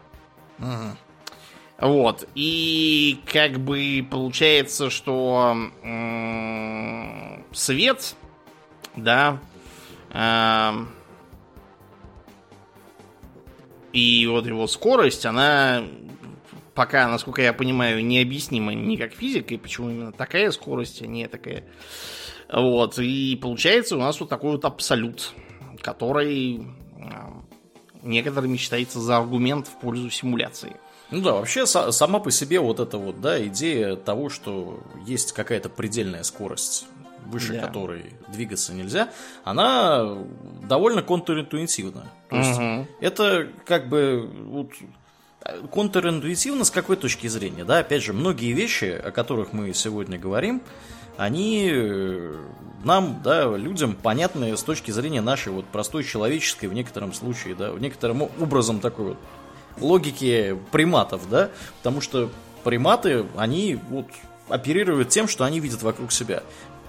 Мгм. 0.59 0.97
Вот. 1.79 2.29
И 2.35 3.21
как 3.33 3.61
бы 3.61 4.07
получается, 4.11 4.91
что 4.91 5.57
м, 5.83 7.45
свет, 7.53 8.17
да, 8.97 9.39
ам, 10.11 10.89
и 13.93 14.27
вот 14.27 14.47
его 14.47 14.67
скорость, 14.67 15.25
она 15.25 15.85
пока, 16.75 17.09
насколько 17.09 17.43
я 17.43 17.53
понимаю, 17.53 18.05
необъяснима 18.05 18.75
никак 18.75 19.13
физикой, 19.13 19.59
почему 19.59 19.91
именно 19.91 20.13
такая 20.13 20.51
скорость, 20.51 21.03
а 21.03 21.07
не 21.07 21.27
такая. 21.29 21.65
Вот. 22.53 22.99
И 22.99 23.39
получается 23.41 23.97
у 23.97 24.01
нас 24.01 24.21
вот 24.21 24.29
такой 24.29 24.53
вот 24.53 24.65
абсолют, 24.65 25.33
который 25.81 26.67
некоторыми 28.03 28.57
считается 28.57 29.01
за 29.01 29.19
аргумент 29.19 29.67
в 29.67 29.81
пользу 29.81 30.11
симуляции. 30.11 30.77
Ну 31.11 31.23
да, 31.23 31.33
вообще 31.33 31.67
сама 31.67 32.19
по 32.19 32.31
себе 32.31 32.61
вот 32.61 32.81
эта 32.81 32.99
вот, 32.99 33.21
да, 33.21 33.43
идея 33.47 33.97
того, 33.97 34.29
что 34.29 34.81
есть 35.07 35.33
какая-то 35.33 35.69
предельная 35.69 36.23
скорость 36.23 36.87
выше 37.29 37.55
да. 37.55 37.67
которой 37.67 38.15
двигаться 38.29 38.73
нельзя, 38.73 39.11
она 39.45 40.19
довольно 40.63 41.03
контринтуитивна. 41.03 42.11
То 42.31 42.37
есть 42.37 42.59
угу. 42.59 42.87
это 43.01 43.49
как 43.67 43.89
бы 43.89 44.31
вот, 44.47 44.73
контринтуитивно 45.73 46.65
с 46.65 46.71
какой 46.71 46.97
точки 46.97 47.27
зрения, 47.27 47.65
да, 47.65 47.79
опять 47.79 48.03
же, 48.03 48.13
многие 48.13 48.53
вещи, 48.53 48.85
о 48.85 49.11
которых 49.11 49.53
мы 49.53 49.73
сегодня 49.75 50.19
говорим, 50.19 50.63
они 51.19 51.69
э, 51.71 52.35
нам, 52.85 53.21
да, 53.23 53.45
людям 53.57 53.95
понятны 53.95 54.57
с 54.57 54.63
точки 54.63 54.93
зрения 54.93 55.21
нашей 55.21 55.53
вот 55.53 55.67
простой 55.67 56.05
человеческой 56.05 56.67
в 56.67 56.75
некотором 56.75 57.13
случае, 57.13 57.55
да, 57.55 57.73
в 57.73 57.81
некотором 57.81 58.23
образом 58.23 58.81
такой 58.81 59.09
вот 59.09 59.19
логики 59.81 60.57
приматов, 60.71 61.29
да, 61.29 61.51
потому 61.79 62.01
что 62.01 62.31
приматы, 62.65 63.27
они 63.37 63.79
вот 63.91 64.07
оперируют 64.49 65.09
тем, 65.09 65.29
что 65.29 65.45
они 65.45 65.61
видят 65.61 65.83
вокруг 65.83 66.13
себя 66.13 66.43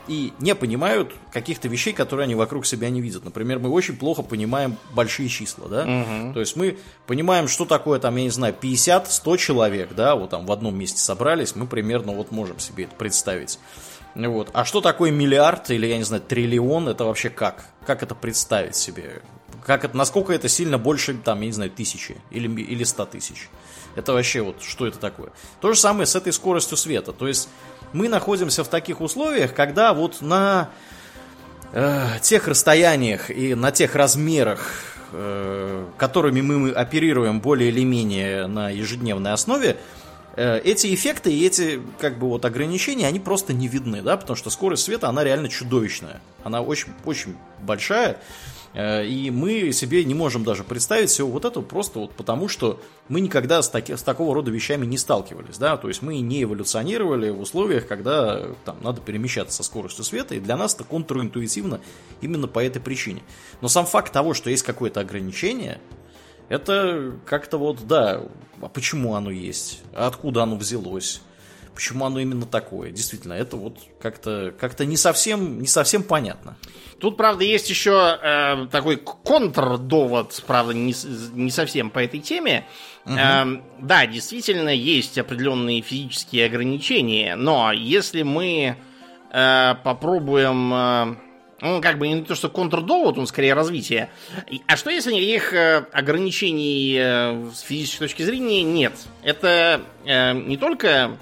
и 0.07 0.33
не 0.39 0.55
понимают 0.55 1.13
каких-то 1.31 1.67
вещей, 1.67 1.93
которые 1.93 2.23
они 2.25 2.33
вокруг 2.33 2.65
себя 2.65 2.89
не 2.89 2.99
видят. 2.99 3.25
Например, 3.25 3.59
мы 3.59 3.69
очень 3.69 3.95
плохо 3.95 4.23
понимаем 4.23 4.75
большие 4.93 5.29
числа, 5.29 5.67
да? 5.67 5.83
Угу. 5.83 6.33
То 6.33 6.39
есть 6.39 6.55
мы 6.55 6.77
понимаем, 7.05 7.47
что 7.47 7.65
такое 7.65 7.99
там, 7.99 8.15
я 8.15 8.23
не 8.23 8.29
знаю, 8.29 8.55
50-100 8.59 9.37
человек, 9.37 9.93
да, 9.95 10.15
вот 10.15 10.31
там 10.31 10.45
в 10.47 10.51
одном 10.51 10.75
месте 10.77 10.99
собрались, 10.99 11.55
мы 11.55 11.67
примерно 11.67 12.13
вот 12.13 12.31
можем 12.31 12.59
себе 12.59 12.85
это 12.85 12.95
представить. 12.95 13.59
Вот. 14.15 14.49
А 14.53 14.65
что 14.65 14.81
такое 14.81 15.11
миллиард 15.11 15.69
или, 15.69 15.85
я 15.87 15.97
не 15.97 16.03
знаю, 16.03 16.23
триллион, 16.23 16.89
это 16.89 17.05
вообще 17.05 17.29
как? 17.29 17.65
Как 17.85 18.03
это 18.03 18.15
представить 18.15 18.75
себе? 18.75 19.21
Как 19.65 19.85
это, 19.85 19.95
насколько 19.95 20.33
это 20.33 20.49
сильно 20.49 20.77
больше, 20.77 21.13
там, 21.13 21.41
я 21.41 21.47
не 21.47 21.51
знаю, 21.51 21.71
тысячи 21.71 22.17
или, 22.31 22.49
или 22.61 22.83
ста 22.83 23.05
тысяч? 23.05 23.49
Это 23.95 24.13
вообще 24.13 24.41
вот, 24.41 24.61
что 24.61 24.87
это 24.87 24.97
такое? 24.97 25.29
То 25.61 25.73
же 25.73 25.79
самое 25.79 26.05
с 26.05 26.15
этой 26.15 26.33
скоростью 26.33 26.77
света. 26.77 27.11
То 27.11 27.27
есть 27.27 27.49
мы 27.93 28.07
находимся 28.07 28.63
в 28.63 28.67
таких 28.67 29.01
условиях, 29.01 29.53
когда 29.53 29.93
вот 29.93 30.21
на 30.21 30.69
э, 31.73 32.05
тех 32.21 32.47
расстояниях 32.47 33.29
и 33.29 33.55
на 33.55 33.71
тех 33.71 33.95
размерах, 33.95 34.71
э, 35.11 35.85
которыми 35.97 36.41
мы 36.41 36.71
оперируем 36.71 37.41
более 37.41 37.69
или 37.69 37.83
менее 37.83 38.47
на 38.47 38.69
ежедневной 38.69 39.33
основе, 39.33 39.77
эти 40.39 40.93
эффекты 40.93 41.33
и 41.33 41.45
эти 41.45 41.81
как 41.99 42.17
бы 42.17 42.27
вот 42.27 42.45
ограничения, 42.45 43.07
они 43.07 43.19
просто 43.19 43.53
не 43.53 43.67
видны, 43.67 44.01
да, 44.01 44.17
потому 44.17 44.35
что 44.35 44.49
скорость 44.49 44.83
света, 44.83 45.09
она 45.09 45.23
реально 45.23 45.49
чудовищная. 45.49 46.21
Она 46.43 46.61
очень, 46.61 46.89
очень 47.05 47.35
большая. 47.61 48.19
Э, 48.73 49.05
и 49.05 49.31
мы 49.31 49.71
себе 49.71 50.03
не 50.05 50.13
можем 50.13 50.43
даже 50.43 50.63
представить 50.63 51.09
всего 51.09 51.29
вот 51.29 51.45
этого 51.45 51.63
просто 51.63 51.99
вот 51.99 52.11
потому, 52.11 52.47
что 52.47 52.79
мы 53.07 53.21
никогда 53.21 53.61
с, 53.61 53.69
таки, 53.69 53.95
с 53.95 54.03
такого 54.03 54.35
рода 54.35 54.51
вещами 54.51 54.85
не 54.85 54.97
сталкивались, 54.97 55.57
да, 55.57 55.77
то 55.77 55.87
есть 55.87 56.01
мы 56.01 56.19
не 56.19 56.43
эволюционировали 56.43 57.29
в 57.29 57.39
условиях, 57.39 57.87
когда 57.87 58.49
там 58.65 58.77
надо 58.81 59.01
перемещаться 59.01 59.57
со 59.57 59.63
скоростью 59.63 60.03
света, 60.03 60.35
и 60.35 60.39
для 60.39 60.57
нас 60.57 60.75
это 60.75 60.83
контринтуитивно 60.83 61.81
именно 62.21 62.47
по 62.47 62.63
этой 62.63 62.81
причине. 62.81 63.23
Но 63.61 63.67
сам 63.67 63.85
факт 63.85 64.13
того, 64.13 64.33
что 64.33 64.49
есть 64.49 64.63
какое-то 64.63 64.99
ограничение, 64.99 65.79
это 66.49 67.13
как-то 67.25 67.57
вот, 67.57 67.87
да, 67.87 68.21
а 68.61 68.67
почему 68.67 69.15
оно 69.15 69.31
есть, 69.31 69.81
а 69.93 70.07
откуда 70.07 70.43
оно 70.43 70.55
взялось, 70.55 71.21
почему 71.73 72.05
оно 72.05 72.19
именно 72.19 72.45
такое. 72.45 72.91
Действительно, 72.91 73.33
это 73.33 73.55
вот 73.55 73.77
как-то 74.01 74.53
как 74.59 74.77
не, 74.79 74.97
совсем, 74.97 75.61
не 75.61 75.67
совсем 75.67 76.03
понятно. 76.03 76.57
Тут, 76.99 77.15
правда, 77.15 77.45
есть 77.45 77.69
еще 77.69 78.19
э, 78.21 78.67
такой 78.71 78.97
контрдовод, 78.97 80.43
правда, 80.45 80.73
не, 80.73 80.93
не 81.33 81.51
совсем 81.51 81.89
по 81.91 81.99
этой 81.99 82.19
теме. 82.19 82.65
Угу. 83.05 83.15
Э, 83.15 83.45
да, 83.79 84.05
действительно, 84.05 84.69
есть 84.69 85.17
определенные 85.17 85.81
физические 85.81 86.47
ограничения, 86.47 87.35
но 87.35 87.71
если 87.71 88.23
мы 88.23 88.75
э, 89.31 89.75
попробуем... 89.83 90.73
Э, 90.73 91.28
ну, 91.61 91.81
как 91.81 91.97
бы 91.97 92.07
не 92.07 92.23
то, 92.23 92.35
что 92.35 92.49
контрдовод, 92.49 93.17
он 93.17 93.27
скорее 93.27 93.53
развитие. 93.53 94.09
А 94.67 94.77
что 94.77 94.89
если 94.89 95.13
никаких 95.13 95.53
э, 95.53 95.85
ограничений 95.91 96.95
э, 96.97 97.49
с 97.53 97.59
физической 97.61 97.99
точки 97.99 98.23
зрения 98.23 98.63
нет? 98.63 98.93
Это 99.23 99.81
э, 100.05 100.33
не 100.33 100.57
только 100.57 101.17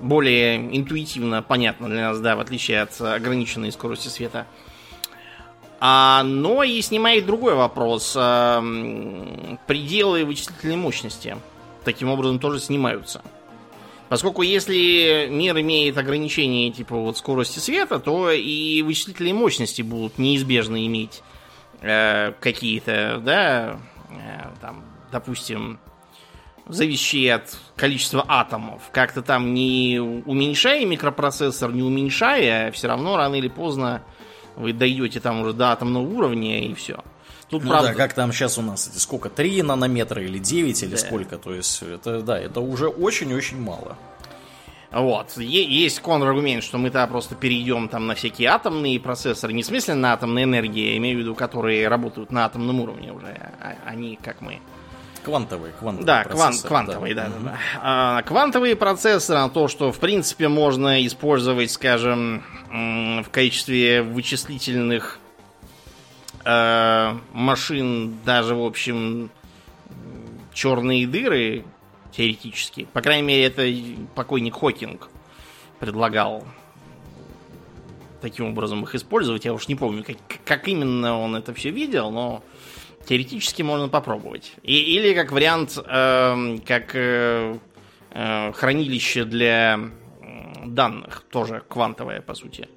более 0.00 0.56
интуитивно 0.74 1.42
понятно 1.42 1.86
для 1.90 2.08
нас, 2.08 2.20
да, 2.20 2.34
в 2.34 2.40
отличие 2.40 2.80
от 2.80 2.98
ограниченной 2.98 3.70
скорости 3.72 4.08
света. 4.08 4.46
А, 5.80 6.22
но 6.24 6.62
и 6.62 6.80
снимает 6.80 7.26
другой 7.26 7.54
вопрос. 7.56 8.12
Пределы 9.66 10.24
вычислительной 10.24 10.76
мощности 10.76 11.36
таким 11.84 12.08
образом 12.08 12.38
тоже 12.38 12.58
снимаются. 12.58 13.20
Поскольку 14.10 14.42
если 14.42 15.28
мир 15.30 15.56
имеет 15.60 15.96
ограничения 15.96 16.72
типа 16.72 16.96
вот 16.96 17.16
скорости 17.16 17.60
света, 17.60 18.00
то 18.00 18.32
и 18.32 18.82
вычислительные 18.82 19.34
мощности 19.34 19.82
будут 19.82 20.18
неизбежно 20.18 20.84
иметь 20.84 21.22
э, 21.80 22.32
какие-то, 22.40 23.22
да, 23.24 23.78
э, 24.10 24.48
там, 24.60 24.84
допустим, 25.12 25.78
зависящие 26.66 27.36
от 27.36 27.56
количества 27.76 28.24
атомов. 28.26 28.82
Как-то 28.90 29.22
там 29.22 29.54
не 29.54 30.00
уменьшая 30.00 30.84
микропроцессор, 30.86 31.70
не 31.72 31.84
уменьшая, 31.84 32.72
все 32.72 32.88
равно 32.88 33.16
рано 33.16 33.36
или 33.36 33.46
поздно 33.46 34.02
вы 34.56 34.72
дойдете 34.72 35.20
там 35.20 35.42
уже 35.42 35.52
до 35.52 35.70
атомного 35.70 36.02
уровня 36.02 36.66
и 36.66 36.74
все. 36.74 37.04
Тут, 37.50 37.64
ну 37.64 37.70
правда... 37.70 37.88
да, 37.88 37.94
как 37.94 38.12
там 38.12 38.32
сейчас 38.32 38.58
у 38.58 38.62
нас, 38.62 38.88
эти 38.88 38.98
сколько, 38.98 39.28
3 39.28 39.62
нанометра 39.62 40.22
или 40.22 40.38
9 40.38 40.82
или 40.82 40.90
да. 40.90 40.96
сколько, 40.96 41.36
то 41.36 41.52
есть 41.52 41.82
это, 41.82 42.22
да, 42.22 42.38
это 42.38 42.60
уже 42.60 42.88
очень-очень 42.88 43.60
мало. 43.60 43.96
Вот. 44.92 45.36
Есть 45.36 46.00
контраргумент, 46.00 46.64
что 46.64 46.78
мы-то 46.78 47.06
просто 47.06 47.36
перейдем 47.36 47.88
там 47.88 48.06
на 48.08 48.14
всякие 48.14 48.48
атомные 48.48 48.98
процессоры. 48.98 49.52
Не 49.52 49.62
в 49.62 49.66
смысле 49.66 49.94
на 49.94 50.12
атомные 50.12 50.44
энергии, 50.44 50.90
я 50.90 50.96
имею 50.96 51.18
в 51.18 51.20
виду, 51.20 51.34
которые 51.34 51.86
работают 51.86 52.32
на 52.32 52.44
атомном 52.44 52.80
уровне 52.80 53.12
уже. 53.12 53.28
А 53.60 53.76
они, 53.86 54.18
как 54.20 54.40
мы, 54.40 54.60
Квантовые, 55.22 55.74
квантовые 55.78 56.06
да, 56.06 56.24
кван, 56.24 56.54
квантовые, 56.56 57.14
да. 57.14 57.24
да, 57.24 57.28
да, 57.28 57.38
да. 57.44 57.58
А, 57.82 58.22
квантовые 58.22 58.74
процессоры, 58.74 59.50
то, 59.50 59.68
что 59.68 59.92
в 59.92 59.98
принципе 59.98 60.48
можно 60.48 61.06
использовать, 61.06 61.70
скажем, 61.70 62.42
в 62.70 63.26
качестве 63.30 64.02
вычислительных 64.02 65.18
э, 66.44 67.18
машин, 67.32 68.18
даже, 68.24 68.54
в 68.54 68.64
общем, 68.64 69.30
черные 70.52 71.06
дыры, 71.06 71.64
теоретически. 72.12 72.86
По 72.92 73.00
крайней 73.02 73.26
мере, 73.26 73.44
это 73.44 73.66
покойник 74.14 74.56
Хокинг 74.56 75.08
предлагал 75.78 76.44
таким 78.20 78.46
образом 78.46 78.82
их 78.84 78.94
использовать. 78.94 79.44
Я 79.44 79.54
уж 79.54 79.68
не 79.68 79.74
помню, 79.74 80.04
как, 80.04 80.16
как 80.44 80.68
именно 80.68 81.18
он 81.18 81.36
это 81.36 81.54
все 81.54 81.70
видел, 81.70 82.10
но 82.10 82.42
теоретически 83.06 83.62
можно 83.62 83.88
попробовать. 83.88 84.52
И, 84.62 84.96
или 84.96 85.14
как 85.14 85.32
вариант, 85.32 85.78
э, 85.78 86.58
как 86.66 86.90
э, 86.94 87.58
хранилище 88.54 89.24
для 89.24 89.80
данных, 90.64 91.24
тоже 91.30 91.62
квантовое, 91.68 92.20
по 92.20 92.34
сути. 92.34 92.68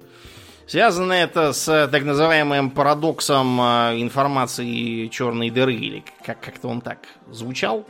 Связано 0.66 1.12
это 1.12 1.52
с 1.52 1.88
так 1.88 2.04
называемым 2.04 2.70
парадоксом 2.70 3.60
э, 3.60 4.00
информации 4.00 5.08
черной 5.08 5.50
дыры, 5.50 5.74
или 5.74 6.04
как- 6.24 6.40
как-то 6.40 6.68
он 6.68 6.80
так 6.80 6.98
звучал. 7.30 7.86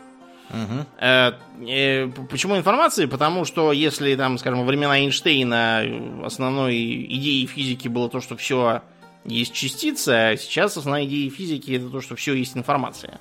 Угу. 0.50 0.86
Э, 0.98 1.32
э, 1.66 2.08
почему 2.28 2.56
информации? 2.56 3.06
Потому 3.06 3.44
что 3.44 3.72
если 3.72 4.14
там, 4.16 4.38
скажем, 4.38 4.60
во 4.60 4.66
времена 4.66 4.98
Эйнштейна 4.98 5.84
основной 6.24 6.74
идеей 6.76 7.46
физики 7.46 7.86
было 7.86 8.08
то, 8.10 8.20
что 8.20 8.36
все 8.36 8.82
есть 9.24 9.54
частица, 9.54 10.28
а 10.28 10.36
сейчас 10.36 10.76
основная 10.76 11.04
идея 11.04 11.30
физики 11.30 11.72
это 11.72 11.88
то, 11.88 12.00
что 12.00 12.16
все 12.16 12.34
есть 12.34 12.56
информация. 12.56 13.20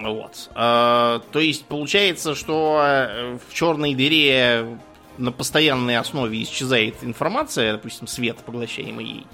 Вот. 0.00 0.50
А, 0.54 1.20
то 1.32 1.40
есть 1.40 1.64
получается, 1.64 2.34
что 2.34 2.80
э, 2.82 3.38
в 3.48 3.54
черной 3.54 3.94
дыре 3.94 4.78
на 5.18 5.32
постоянной 5.32 5.96
основе 5.96 6.42
исчезает 6.42 6.96
информация, 7.02 7.72
допустим, 7.72 8.06
свет, 8.06 8.38
поглощаемый 8.38 9.04
ей. 9.04 9.26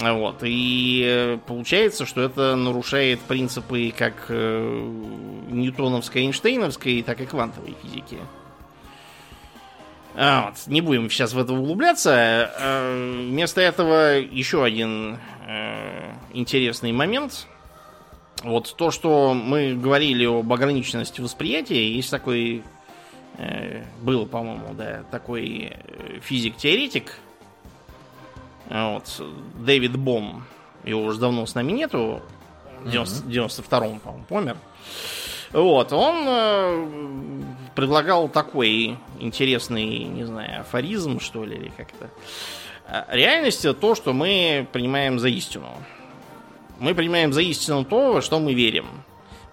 Вот. 0.00 0.38
И 0.42 1.38
получается, 1.46 2.04
что 2.06 2.22
это 2.22 2.56
нарушает 2.56 3.20
принципы 3.20 3.92
как 3.96 4.26
э, 4.28 4.92
ньютоновской, 5.50 6.22
эйнштейновской, 6.22 7.02
так 7.02 7.20
и 7.20 7.26
квантовой 7.26 7.76
физики. 7.82 8.18
А, 10.16 10.46
вот, 10.46 10.66
не 10.66 10.80
будем 10.80 11.10
сейчас 11.10 11.32
в 11.32 11.38
это 11.38 11.52
углубляться. 11.52 12.12
А, 12.14 13.24
вместо 13.28 13.60
этого 13.60 14.18
еще 14.18 14.64
один 14.64 15.18
э, 15.46 16.12
интересный 16.32 16.92
момент. 16.92 17.46
Вот 18.42 18.74
то, 18.76 18.90
что 18.90 19.32
мы 19.32 19.74
говорили 19.74 20.26
об 20.26 20.52
ограниченности 20.52 21.20
восприятия, 21.20 21.94
есть 21.94 22.10
такой, 22.10 22.62
был, 24.00 24.26
по-моему, 24.26 24.74
да, 24.74 25.04
такой 25.10 25.72
э, 25.72 26.20
физик-теоретик, 26.20 27.18
вот, 28.70 29.22
Дэвид 29.56 29.96
Бом, 29.96 30.44
его 30.84 31.02
уже 31.02 31.18
давно 31.18 31.44
с 31.46 31.54
нами 31.54 31.72
нету, 31.72 32.22
в 32.82 32.90
90, 32.90 33.28
92-м, 33.28 34.00
по-моему, 34.00 34.24
помер. 34.28 34.56
Вот, 35.52 35.92
он 35.92 36.24
э, 36.26 36.88
предлагал 37.74 38.28
такой 38.28 38.98
интересный, 39.20 40.04
не 40.04 40.24
знаю, 40.24 40.62
афоризм, 40.62 41.20
что 41.20 41.44
ли, 41.44 41.56
или 41.56 41.72
как 41.76 41.88
это. 41.92 42.10
А, 42.86 43.06
реальность 43.10 43.64
это 43.64 43.74
то, 43.74 43.94
что 43.94 44.12
мы 44.12 44.66
принимаем 44.72 45.18
за 45.18 45.28
истину. 45.28 45.68
Мы 46.80 46.94
принимаем 46.94 47.32
за 47.32 47.42
истину 47.42 47.84
то, 47.84 48.14
во 48.14 48.22
что 48.22 48.40
мы 48.40 48.52
верим. 48.52 48.86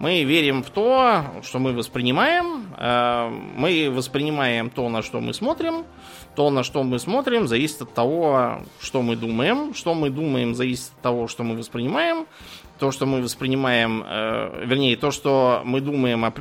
Мы 0.02 0.24
верим 0.24 0.64
в 0.64 0.72
то, 0.72 1.26
что 1.44 1.60
мы 1.60 1.74
воспринимаем. 1.74 2.66
Э, 2.76 3.30
мы 3.30 3.92
воспринимаем 3.92 4.72
то, 4.72 4.90
на 4.90 5.04
что 5.04 5.20
мы 5.20 5.32
смотрим. 5.32 5.86
То, 6.36 6.50
на 6.50 6.64
что 6.64 6.82
мы 6.82 6.98
смотрим, 6.98 7.48
зависит 7.48 7.84
от 7.84 7.94
того, 7.94 8.64
что 8.80 9.04
мы 9.04 9.16
думаем. 9.16 9.76
Что 9.76 9.94
мы 9.94 10.10
думаем, 10.10 10.56
зависит 10.56 10.92
от 10.96 11.02
того, 11.04 11.28
что 11.28 11.44
мы 11.44 11.56
воспринимаем 11.56 12.26
то, 12.80 12.90
что 12.90 13.06
мы 13.06 13.22
воспринимаем, 13.22 14.04
э, 14.04 14.66
вернее, 14.66 14.98
то, 14.98 15.12
что 15.12 15.62
мы 15.64 15.82
думаем, 15.82 16.26
э, 16.26 16.32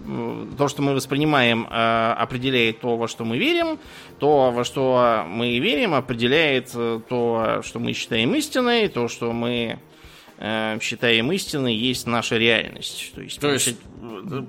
то, 0.57 0.69
что 0.69 0.81
мы 0.81 0.95
воспринимаем, 0.95 1.67
э, 1.71 2.13
определяет 2.13 2.81
то, 2.81 2.97
во 2.97 3.09
что 3.09 3.27
мы 3.27 3.37
верим, 3.37 3.79
то, 4.19 4.51
во 4.51 4.65
что 4.65 5.27
мы 5.29 5.59
верим, 5.59 5.93
определяет 5.93 6.71
э, 6.75 7.01
то, 7.07 7.61
что 7.63 7.79
мы 7.79 7.93
считаем 7.93 8.35
истиной, 8.35 8.89
то, 8.89 9.07
что 9.09 9.33
мы 9.33 9.53
э, 9.53 9.90
считаем 10.81 11.31
истиной, 11.33 11.75
есть 11.75 12.07
наша 12.07 12.37
реальность. 12.37 13.13
То 13.15 13.21
есть, 13.21 13.41
то 13.41 13.53
есть 13.53 13.77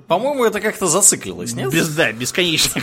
по-моему, 0.06 0.44
это 0.44 0.60
как-то 0.60 0.86
зациклилось, 0.86 1.54
нет? 1.54 1.70
Без, 1.70 1.94
да, 1.94 2.12
бесконечно 2.12 2.80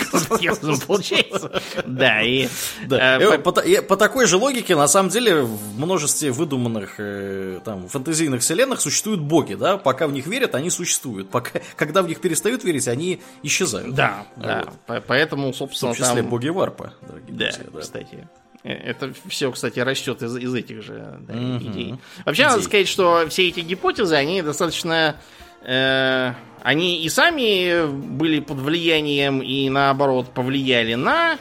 получается. 0.88 1.62
Да, 1.86 2.22
и... 2.22 2.47
Э, 2.89 3.38
по, 3.39 3.51
по, 3.51 3.97
такой 3.97 4.28
же 4.28 4.38
логике, 4.38 4.76
на 4.76 4.88
самом 4.88 5.10
деле, 5.10 5.41
в 5.41 5.80
множестве 5.80 6.32
выдуманных 6.32 6.95
э, 6.99 7.60
там 7.66 7.88
фэнтезийных 7.88 8.41
вселенных 8.41 8.82
существуют 8.82 9.22
боги, 9.22 9.55
да? 9.55 9.78
Пока 9.78 10.07
в 10.07 10.14
них 10.14 10.28
верят, 10.28 10.55
они 10.55 10.70
существуют. 10.70 11.30
Пока, 11.30 11.60
когда 11.76 12.01
в 12.01 12.07
них 12.07 12.22
перестают 12.22 12.64
верить, 12.64 12.88
они 12.88 13.22
исчезают. 13.43 13.95
Да, 13.95 14.26
да. 14.36 14.66
Поэтому, 15.07 15.53
собственно, 15.53 15.93
В 15.93 15.97
том 15.97 16.05
числе 16.05 16.24
боги 16.24 16.49
варпа, 16.49 16.93
дорогие 17.01 17.36
друзья. 17.36 17.66
Да, 17.74 17.80
кстати. 17.80 18.28
Э, 18.64 18.74
это 18.74 19.14
все, 19.28 19.51
кстати, 19.51 19.80
растет 19.80 20.22
из, 20.22 20.36
из 20.38 20.53
этих 20.53 20.84
же 20.84 21.20
да, 21.22 21.34
mm-hmm. 21.34 21.72
идей. 21.72 21.95
Вообще, 22.26 22.43
идей. 22.43 22.51
надо 22.51 22.64
сказать, 22.64 22.88
что 22.88 23.26
все 23.30 23.47
эти 23.47 23.62
гипотезы, 23.62 24.16
они 24.16 24.41
достаточно 24.41 25.16
э, 25.62 26.34
они 26.62 27.03
и 27.03 27.10
сами 27.10 27.88
были 27.88 28.39
под 28.39 28.57
влиянием 28.57 29.41
и 29.41 29.70
наоборот 29.70 30.34
повлияли 30.34 30.95
на 30.95 31.38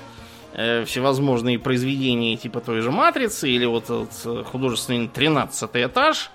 э, 0.53 0.85
всевозможные 0.85 1.59
произведения 1.59 2.37
типа 2.37 2.61
той 2.61 2.81
же 2.83 2.91
Матрицы 2.91 3.49
или 3.49 3.65
вот 3.65 3.85
этот 3.85 4.47
художественный 4.47 5.09
13 5.09 5.71
этаж, 5.75 6.31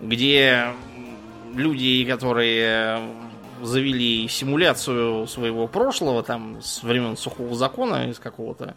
где 0.00 0.66
люди, 1.54 2.04
которые 2.04 3.00
завели 3.62 4.28
симуляцию 4.28 5.26
своего 5.26 5.66
прошлого, 5.66 6.22
там, 6.22 6.62
с 6.62 6.82
времен 6.82 7.16
сухого 7.16 7.54
закона 7.54 8.08
из 8.08 8.18
какого-то, 8.18 8.76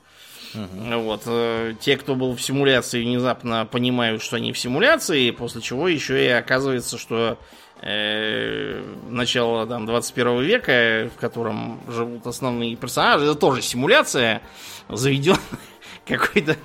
Угу. 0.53 1.01
Вот. 1.01 1.23
Э, 1.25 1.73
те, 1.79 1.97
кто 1.97 2.15
был 2.15 2.35
в 2.35 2.41
симуляции, 2.41 3.03
внезапно 3.03 3.65
понимают, 3.65 4.21
что 4.21 4.37
они 4.37 4.53
в 4.53 4.57
симуляции, 4.57 5.31
после 5.31 5.61
чего 5.61 5.87
еще 5.87 6.23
и 6.23 6.29
оказывается, 6.29 6.97
что 6.97 7.37
э, 7.81 8.83
начало 9.09 9.67
там, 9.67 9.85
21 9.85 10.41
века, 10.41 11.09
в 11.15 11.19
котором 11.19 11.81
живут 11.87 12.25
основные 12.27 12.75
персонажи, 12.75 13.25
это 13.25 13.35
тоже 13.35 13.61
симуляция, 13.61 14.41
заведен 14.89 15.37
какой-то 16.05 16.55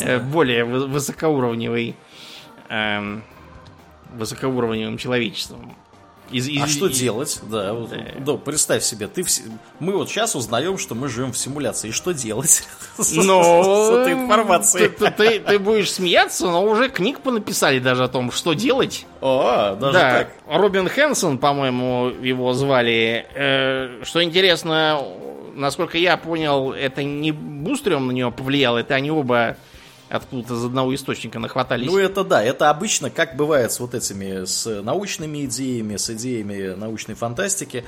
э, 0.00 0.18
более 0.18 0.64
высокоуровневый 0.64 1.96
э, 2.68 3.20
высокоуровневым 4.12 4.98
человечеством. 4.98 5.76
Из, 6.30 6.48
из, 6.48 6.62
а 6.62 6.66
что 6.66 6.88
из... 6.88 6.98
делать? 6.98 7.40
Да, 7.42 7.72
да. 7.72 7.96
да, 8.18 8.36
представь 8.36 8.82
себе, 8.82 9.06
ты 9.06 9.22
в... 9.22 9.28
мы 9.78 9.96
вот 9.96 10.08
сейчас 10.08 10.34
узнаем, 10.34 10.78
что 10.78 10.94
мы 10.94 11.08
живем 11.08 11.32
в 11.32 11.38
симуляции. 11.38 11.88
И 11.88 11.92
что 11.92 12.12
делать 12.12 12.64
но... 12.98 13.04
с 13.04 13.90
этой 13.90 14.12
информацией? 14.14 14.88
Ты, 14.88 15.10
ты, 15.10 15.40
ты 15.40 15.58
будешь 15.58 15.92
смеяться, 15.92 16.46
но 16.46 16.64
уже 16.64 16.88
книг 16.88 17.20
понаписали 17.20 17.78
даже 17.78 18.04
о 18.04 18.08
том, 18.08 18.32
что 18.32 18.54
делать. 18.54 19.06
О, 19.20 19.76
даже 19.76 19.92
да. 19.92 20.12
так. 20.18 20.32
Робин 20.48 20.88
Хэнсон, 20.88 21.38
по-моему, 21.38 22.08
его 22.20 22.52
звали. 22.54 23.26
Э, 23.34 24.02
что 24.04 24.22
интересно, 24.22 25.02
насколько 25.54 25.98
я 25.98 26.16
понял, 26.16 26.72
это 26.72 27.02
не 27.02 27.32
Бустрем 27.32 28.06
на 28.06 28.12
него 28.12 28.30
повлияло, 28.30 28.78
это 28.78 28.94
они 28.94 29.10
оба 29.10 29.56
откуда-то 30.08 30.54
из 30.54 30.64
одного 30.64 30.94
источника 30.94 31.38
нахватались. 31.38 31.86
Ну, 31.86 31.98
это 31.98 32.24
да, 32.24 32.42
это 32.42 32.70
обычно, 32.70 33.10
как 33.10 33.36
бывает 33.36 33.72
с 33.72 33.80
вот 33.80 33.94
этими, 33.94 34.44
с 34.44 34.82
научными 34.82 35.44
идеями, 35.44 35.96
с 35.96 36.10
идеями 36.10 36.74
научной 36.74 37.14
фантастики. 37.14 37.84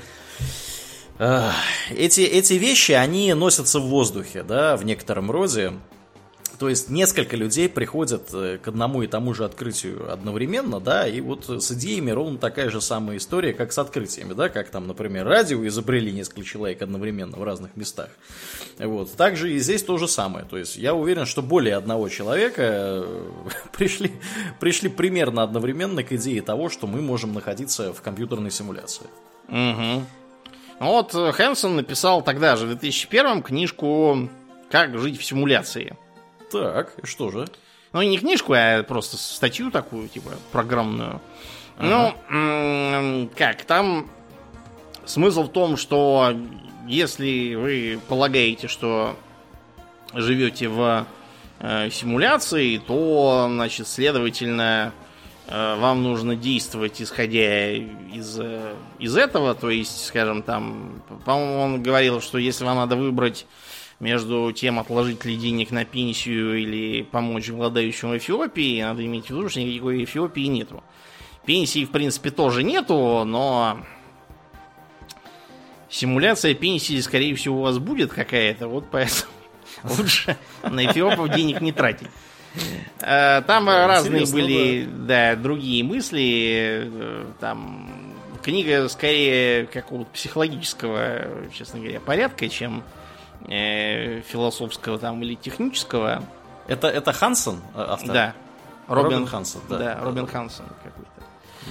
Эти, 1.17 2.21
эти 2.21 2.53
вещи, 2.53 2.93
они 2.93 3.33
носятся 3.33 3.79
в 3.79 3.87
воздухе, 3.87 4.43
да, 4.43 4.77
в 4.77 4.85
некотором 4.85 5.29
роде. 5.31 5.73
То 6.59 6.67
есть 6.67 6.89
несколько 6.89 7.37
людей 7.37 7.69
приходят 7.69 8.33
э, 8.33 8.57
к 8.61 8.67
одному 8.67 9.01
и 9.01 9.07
тому 9.07 9.33
же 9.33 9.45
открытию 9.45 10.11
одновременно, 10.11 10.81
да, 10.81 11.07
и 11.07 11.21
вот 11.21 11.49
с 11.49 11.71
идеями 11.71 12.11
ровно 12.11 12.37
такая 12.37 12.69
же 12.69 12.81
самая 12.81 13.15
история, 13.15 13.53
как 13.53 13.71
с 13.71 13.77
открытиями, 13.77 14.33
да, 14.33 14.49
как 14.49 14.69
там, 14.69 14.85
например, 14.85 15.25
радио 15.25 15.65
изобрели 15.65 16.11
несколько 16.11 16.43
человек 16.43 16.81
одновременно 16.81 17.37
в 17.37 17.43
разных 17.43 17.77
местах. 17.77 18.09
Вот. 18.77 19.13
Также 19.13 19.53
и 19.53 19.59
здесь 19.59 19.83
то 19.83 19.97
же 19.97 20.09
самое. 20.09 20.45
То 20.45 20.57
есть 20.57 20.75
я 20.75 20.93
уверен, 20.93 21.25
что 21.25 21.41
более 21.41 21.77
одного 21.77 22.09
человека 22.09 22.61
э, 22.61 23.23
пришли, 23.77 24.11
пришли 24.59 24.89
примерно 24.89 25.43
одновременно 25.43 26.03
к 26.03 26.11
идее 26.11 26.41
того, 26.41 26.67
что 26.67 26.87
мы 26.87 27.01
можем 27.01 27.33
находиться 27.33 27.93
в 27.93 28.01
компьютерной 28.01 28.51
симуляции. 28.51 29.05
Угу. 29.47 30.03
Вот 30.81 31.13
Хэнсон 31.13 31.77
написал 31.77 32.21
тогда 32.21 32.57
же, 32.57 32.65
в 32.65 32.69
2001 32.69 33.43
книжку 33.43 34.29
«Как 34.69 34.99
жить 34.99 35.17
в 35.17 35.23
симуляции». 35.23 35.95
Так, 36.51 36.93
что 37.03 37.31
же? 37.31 37.47
Ну, 37.93 38.01
не 38.01 38.17
книжку, 38.17 38.53
а 38.55 38.83
просто 38.83 39.17
статью 39.17 39.71
такую, 39.71 40.07
типа, 40.07 40.31
программную. 40.51 41.21
Ага. 41.77 42.15
Ну, 42.29 43.29
как, 43.35 43.63
там 43.63 44.09
смысл 45.05 45.43
в 45.43 45.51
том, 45.51 45.77
что 45.77 46.35
если 46.87 47.55
вы 47.55 47.99
полагаете, 48.07 48.67
что 48.67 49.15
живете 50.13 50.67
в 50.67 51.05
э, 51.59 51.89
симуляции, 51.89 52.77
то, 52.77 53.47
значит, 53.49 53.87
следовательно, 53.87 54.91
э, 55.47 55.75
вам 55.79 56.03
нужно 56.03 56.35
действовать 56.35 57.01
исходя 57.01 57.71
из, 57.71 58.39
э, 58.39 58.75
из 58.99 59.15
этого. 59.15 59.55
То 59.55 59.69
есть, 59.69 60.05
скажем, 60.05 60.43
там, 60.43 61.01
по-моему, 61.25 61.61
он 61.61 61.83
говорил, 61.83 62.21
что 62.21 62.37
если 62.37 62.65
вам 62.65 62.77
надо 62.77 62.95
выбрать 62.95 63.45
между 63.99 64.51
тем, 64.51 64.79
отложить 64.79 65.25
ли 65.25 65.35
денег 65.35 65.71
на 65.71 65.85
пенсию 65.85 66.59
или 66.61 67.03
помочь 67.03 67.49
владающему 67.49 68.17
Эфиопии, 68.17 68.81
надо 68.81 69.05
иметь 69.05 69.27
в 69.27 69.29
виду, 69.31 69.49
что 69.49 69.61
никакой 69.61 70.03
Эфиопии 70.03 70.47
нету. 70.47 70.83
Пенсии, 71.45 71.85
в 71.85 71.91
принципе, 71.91 72.31
тоже 72.31 72.63
нету, 72.63 73.23
но 73.25 73.79
симуляция 75.89 76.53
пенсии, 76.53 76.99
скорее 77.01 77.35
всего, 77.35 77.59
у 77.59 77.61
вас 77.63 77.79
будет 77.79 78.11
какая-то, 78.11 78.67
вот 78.67 78.85
поэтому 78.91 79.31
лучше 79.97 80.37
на 80.63 80.85
эфиопов 80.85 81.29
денег 81.29 81.61
не 81.61 81.71
тратить. 81.71 82.07
Э, 83.01 83.41
там 83.45 83.67
разные 83.67 84.25
были, 84.25 84.87
да, 84.91 85.35
другие 85.35 85.83
мысли. 85.83 86.89
Э, 86.91 87.25
там 87.39 88.15
книга 88.43 88.87
скорее 88.89 89.65
какого-то 89.67 90.09
психологического, 90.11 91.49
честно 91.53 91.79
говоря, 91.79 91.99
порядка, 91.99 92.47
чем 92.49 92.83
э, 93.49 94.21
философского 94.21 94.97
там 94.97 95.21
или 95.23 95.35
технического. 95.35 96.23
Это, 96.67 96.87
это 96.87 97.11
Хансен 97.11 97.59
э, 97.75 97.85
автор? 97.87 98.13
Да. 98.13 98.35
Робин, 98.87 99.11
Робин 99.11 99.27
Хансен, 99.27 99.61
да. 99.69 99.77
Да, 99.77 99.99
Робин 100.01 100.27
Хансен 100.27 100.65
какой-то. 100.83 101.09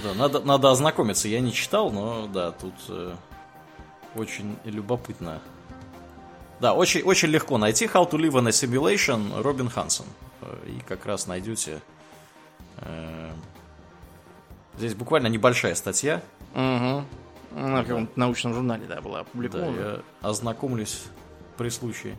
Да, 0.03 0.13
надо, 0.13 0.39
надо 0.39 0.71
ознакомиться. 0.71 1.27
Я 1.27 1.41
не 1.41 1.51
читал, 1.51 1.91
но 1.91 2.27
да, 2.27 2.51
тут 2.51 2.73
э, 2.87 3.15
очень 4.15 4.57
любопытно. 4.63 5.41
Да, 6.59 6.73
очень, 6.73 7.01
очень 7.01 7.29
легко 7.29 7.57
найти 7.57 7.85
How 7.85 8.09
to 8.09 8.17
Live 8.17 8.33
in 8.33 8.47
a 8.47 8.51
Simulation 8.51 9.41
Робин 9.41 9.69
Хансен. 9.69 10.05
Э, 10.41 10.55
и 10.67 10.79
как 10.81 11.05
раз 11.05 11.27
найдете... 11.27 11.81
Э, 12.77 13.31
здесь 14.77 14.93
буквально 14.95 15.27
небольшая 15.27 15.75
статья. 15.75 16.21
Угу. 16.53 17.03
На 17.59 17.83
каком-то 17.83 18.17
научном 18.17 18.53
журнале, 18.53 18.85
да, 18.87 19.01
была 19.01 19.21
опубликована. 19.21 19.73
Да, 19.73 19.81
я 19.81 19.99
ознакомлюсь 20.21 21.03
при 21.59 21.69
случае. 21.69 22.17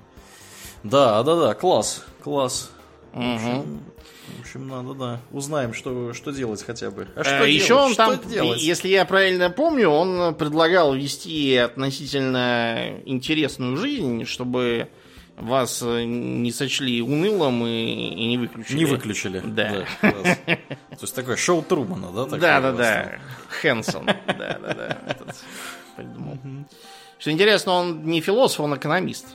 Да, 0.85 1.23
да, 1.23 1.35
да, 1.35 1.55
класс, 1.55 2.05
класс. 2.23 2.71
Угу. 3.15 3.23
В, 3.23 3.35
общем, 3.35 3.81
в 4.37 4.41
общем, 4.41 4.69
надо, 4.69 4.95
да. 4.95 5.21
Узнаем, 5.33 5.73
что, 5.73 6.13
что 6.13 6.31
делать 6.31 6.63
хотя 6.63 6.91
бы. 6.91 7.09
А 7.17 7.25
что 7.25 7.43
а, 7.43 7.47
Еще 7.47 7.73
он 7.73 7.95
что 7.95 8.19
там, 8.19 8.31
делать? 8.31 8.61
если 8.63 8.89
я 8.89 9.07
правильно 9.07 9.49
помню, 9.49 9.89
он 9.89 10.35
предлагал 10.35 10.95
вести 10.95 11.57
относительно 11.57 13.01
интересную 13.07 13.79
жизнь, 13.79 14.27
чтобы 14.27 14.91
вас 15.37 15.81
э, 15.83 16.05
не 16.05 16.53
сочли 16.53 17.01
унылым 17.01 17.67
и, 17.67 17.71
и 17.71 18.27
не 18.27 18.37
выключили. 18.37 18.77
Не 18.77 18.85
выключили. 18.85 19.41
Да. 19.43 19.87
да 20.03 20.17
То 20.43 21.01
есть 21.01 21.15
такое 21.15 21.37
шоу 21.37 21.63
Трумана, 21.63 22.13
да? 22.13 22.27
Да, 22.37 22.61
да, 22.61 22.73
да. 22.73 23.19
Хэнсон. 23.49 24.05
Да, 24.05 24.59
да, 24.63 24.75
да. 24.75 24.99
Придумал. 25.97 26.39
Что 27.21 27.31
интересно, 27.31 27.73
он 27.73 28.05
не 28.05 28.23
философ, 28.23 28.61
он 28.61 28.75
экономист. 28.75 29.27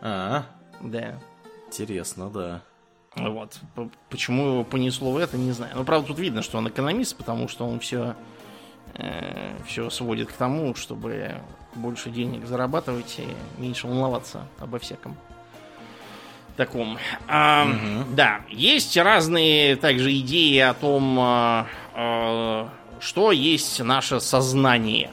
А, 0.00 0.46
Да. 0.80 1.18
интересно, 1.66 2.30
да. 2.30 2.62
Вот. 3.16 3.58
Почему 4.08 4.46
его 4.46 4.64
понесло 4.64 5.12
в 5.12 5.18
это, 5.18 5.36
не 5.36 5.52
знаю. 5.52 5.72
Но 5.76 5.84
правда 5.84 6.08
тут 6.08 6.18
видно, 6.18 6.42
что 6.42 6.56
он 6.58 6.68
экономист, 6.68 7.16
потому 7.16 7.48
что 7.48 7.66
он 7.66 7.80
все, 7.80 8.14
э, 8.94 9.56
все 9.66 9.90
сводит 9.90 10.28
к 10.28 10.32
тому, 10.32 10.74
чтобы 10.74 11.34
больше 11.74 12.10
денег 12.10 12.46
зарабатывать 12.46 13.18
и 13.18 13.60
меньше 13.60 13.86
волноваться 13.86 14.46
обо 14.58 14.78
всяком 14.78 15.16
таком. 16.56 16.98
А, 17.28 17.66
угу. 17.66 18.14
Да, 18.14 18.40
есть 18.48 18.96
разные 18.96 19.76
также 19.76 20.16
идеи 20.18 20.58
о 20.58 20.74
том, 20.74 21.18
а, 21.20 21.66
что 23.00 23.32
есть 23.32 23.80
наше 23.80 24.20
сознание. 24.20 25.10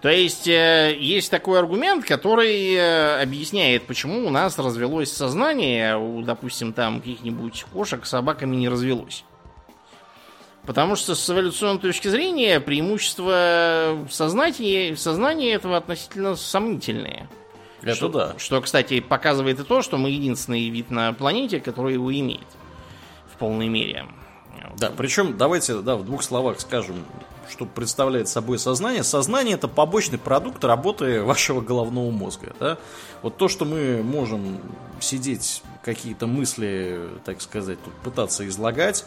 То 0.00 0.08
есть 0.08 0.46
э, 0.46 0.96
есть 0.96 1.30
такой 1.30 1.58
аргумент, 1.58 2.04
который 2.04 2.72
э, 2.74 3.20
объясняет, 3.20 3.84
почему 3.86 4.26
у 4.26 4.30
нас 4.30 4.56
развелось 4.58 5.10
сознание, 5.10 5.98
у, 5.98 6.22
допустим, 6.22 6.72
там 6.72 7.00
каких-нибудь 7.00 7.64
кошек 7.72 8.06
собаками 8.06 8.54
не 8.54 8.68
развелось. 8.68 9.24
Потому 10.64 10.94
что 10.94 11.14
с 11.14 11.30
эволюционной 11.30 11.80
точки 11.80 12.08
зрения 12.08 12.60
преимущества 12.60 14.06
сознания, 14.10 14.94
сознания 14.96 15.52
этого 15.52 15.76
относительно 15.76 16.36
сомнительные. 16.36 17.28
Это 17.82 17.94
что, 17.94 18.08
да. 18.08 18.34
Что, 18.38 18.60
кстати, 18.60 19.00
показывает 19.00 19.58
и 19.58 19.64
то, 19.64 19.82
что 19.82 19.96
мы 19.96 20.10
единственный 20.10 20.68
вид 20.68 20.90
на 20.90 21.12
планете, 21.12 21.58
который 21.58 21.94
его 21.94 22.12
имеет 22.12 22.46
в 23.32 23.38
полной 23.38 23.68
мере. 23.68 24.06
Да, 24.76 24.92
причем 24.96 25.36
давайте 25.36 25.78
да, 25.80 25.96
в 25.96 26.04
двух 26.04 26.22
словах 26.22 26.60
скажем, 26.60 27.04
что 27.50 27.66
представляет 27.66 28.28
собой 28.28 28.58
сознание. 28.58 29.02
Сознание 29.04 29.54
это 29.54 29.68
побочный 29.68 30.18
продукт 30.18 30.64
работы 30.64 31.22
вашего 31.24 31.60
головного 31.60 32.10
мозга. 32.10 32.54
Да? 32.60 32.78
Вот 33.22 33.36
то, 33.36 33.48
что 33.48 33.64
мы 33.64 34.02
можем 34.02 34.60
сидеть, 35.00 35.62
какие-то 35.82 36.26
мысли, 36.26 37.00
так 37.24 37.40
сказать, 37.40 37.82
тут 37.82 37.94
пытаться 37.94 38.46
излагать, 38.46 39.04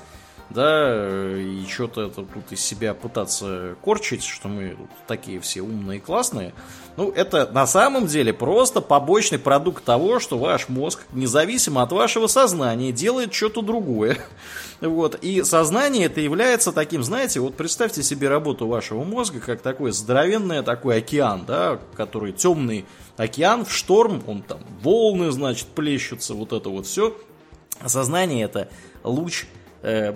да, 0.54 1.38
и 1.38 1.66
что-то 1.68 2.04
это 2.08 2.24
тут 2.24 2.52
из 2.52 2.62
себя 2.62 2.94
пытаться 2.94 3.76
корчить, 3.82 4.24
что 4.24 4.48
мы 4.48 4.72
тут 4.72 4.90
такие 5.08 5.40
все 5.40 5.62
умные 5.62 5.98
и 5.98 6.02
классные, 6.02 6.54
ну, 6.98 7.10
это 7.10 7.50
на 7.52 7.66
самом 7.66 8.08
деле 8.08 8.34
просто 8.34 8.82
побочный 8.82 9.40
продукт 9.40 9.84
того, 9.84 10.20
что 10.20 10.38
ваш 10.38 10.68
мозг, 10.68 11.06
независимо 11.14 11.82
от 11.82 11.92
вашего 11.92 12.28
сознания, 12.28 12.92
делает 12.92 13.34
что-то 13.34 13.62
другое. 13.62 14.18
Вот. 14.82 15.14
И 15.22 15.44
сознание 15.44 16.08
это 16.08 16.22
является 16.22 16.72
таким, 16.72 17.04
знаете, 17.04 17.40
вот 17.40 17.54
представьте 17.54 18.02
себе 18.02 18.30
работу 18.30 18.66
вашего 18.66 19.04
мозга, 19.04 19.40
как 19.40 19.62
такой 19.62 19.92
здоровенный 19.92 20.64
такой 20.64 20.98
океан, 20.98 21.44
да, 21.46 21.80
который 21.96 22.32
темный 22.32 22.86
океан 23.16 23.64
в 23.64 23.72
шторм, 23.72 24.24
он 24.26 24.42
там 24.42 24.62
волны, 24.82 25.30
значит, 25.30 25.68
плещутся, 25.68 26.34
вот 26.34 26.52
это 26.52 26.70
вот 26.70 26.88
все. 26.88 27.16
Сознание 27.86 28.46
это 28.46 28.70
луч 29.04 29.46
э, 29.82 30.12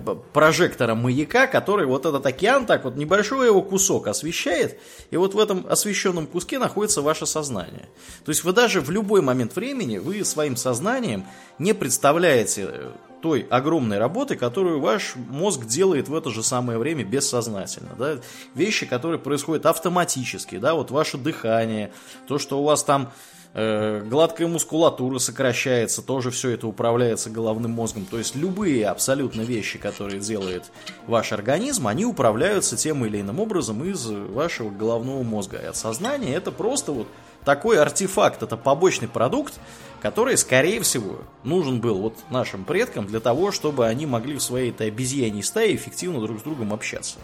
маяка, 0.94 1.46
который 1.46 1.86
вот 1.86 2.06
этот 2.06 2.24
океан 2.24 2.66
так 2.66 2.84
вот 2.84 2.96
небольшой 2.96 3.46
его 3.46 3.62
кусок 3.62 4.08
освещает, 4.08 4.78
и 5.10 5.16
вот 5.16 5.34
в 5.34 5.38
этом 5.38 5.66
освещенном 5.68 6.26
куске 6.26 6.58
находится 6.58 7.02
ваше 7.02 7.26
сознание. 7.26 7.88
То 8.24 8.30
есть 8.30 8.44
вы 8.44 8.52
даже 8.52 8.80
в 8.80 8.90
любой 8.90 9.22
момент 9.22 9.56
времени, 9.56 9.98
вы 9.98 10.24
своим 10.24 10.56
сознанием 10.56 11.26
не 11.58 11.72
представляете 11.72 12.68
э, 12.68 12.90
той 13.22 13.46
огромной 13.50 13.98
работы, 13.98 14.36
которую 14.36 14.80
ваш 14.80 15.14
мозг 15.16 15.64
делает 15.64 16.08
в 16.08 16.14
это 16.14 16.30
же 16.30 16.42
самое 16.42 16.78
время 16.78 17.04
бессознательно. 17.04 17.96
Да? 17.98 18.18
Вещи, 18.54 18.86
которые 18.86 19.18
происходят 19.18 19.66
автоматически, 19.66 20.58
да, 20.58 20.74
вот 20.74 20.90
ваше 20.90 21.18
дыхание, 21.18 21.92
то, 22.28 22.38
что 22.38 22.60
у 22.60 22.64
вас 22.64 22.84
там 22.84 23.12
гладкая 23.56 24.48
мускулатура 24.48 25.18
сокращается, 25.18 26.02
тоже 26.02 26.30
все 26.30 26.50
это 26.50 26.66
управляется 26.66 27.30
головным 27.30 27.70
мозгом. 27.70 28.04
То 28.04 28.18
есть 28.18 28.36
любые 28.36 28.86
абсолютно 28.86 29.40
вещи, 29.40 29.78
которые 29.78 30.20
делает 30.20 30.64
ваш 31.06 31.32
организм, 31.32 31.86
они 31.88 32.04
управляются 32.04 32.76
тем 32.76 33.06
или 33.06 33.20
иным 33.20 33.40
образом 33.40 33.82
из 33.82 34.04
вашего 34.06 34.68
головного 34.68 35.22
мозга. 35.22 35.56
И 35.56 35.64
от 35.64 35.76
сознания 35.76 36.34
это 36.34 36.52
просто 36.52 36.92
вот 36.92 37.08
такой 37.46 37.80
артефакт, 37.80 38.42
это 38.42 38.58
побочный 38.58 39.08
продукт, 39.08 39.54
который, 40.02 40.36
скорее 40.36 40.82
всего, 40.82 41.20
нужен 41.42 41.80
был 41.80 41.98
вот 41.98 42.14
нашим 42.28 42.64
предкам 42.64 43.06
для 43.06 43.20
того, 43.20 43.52
чтобы 43.52 43.86
они 43.86 44.04
могли 44.04 44.36
в 44.36 44.42
своей 44.42 44.70
этой 44.70 44.88
обезьяньей 44.88 45.42
стае 45.42 45.74
эффективно 45.76 46.20
друг 46.20 46.40
с 46.40 46.42
другом 46.42 46.74
общаться. 46.74 47.16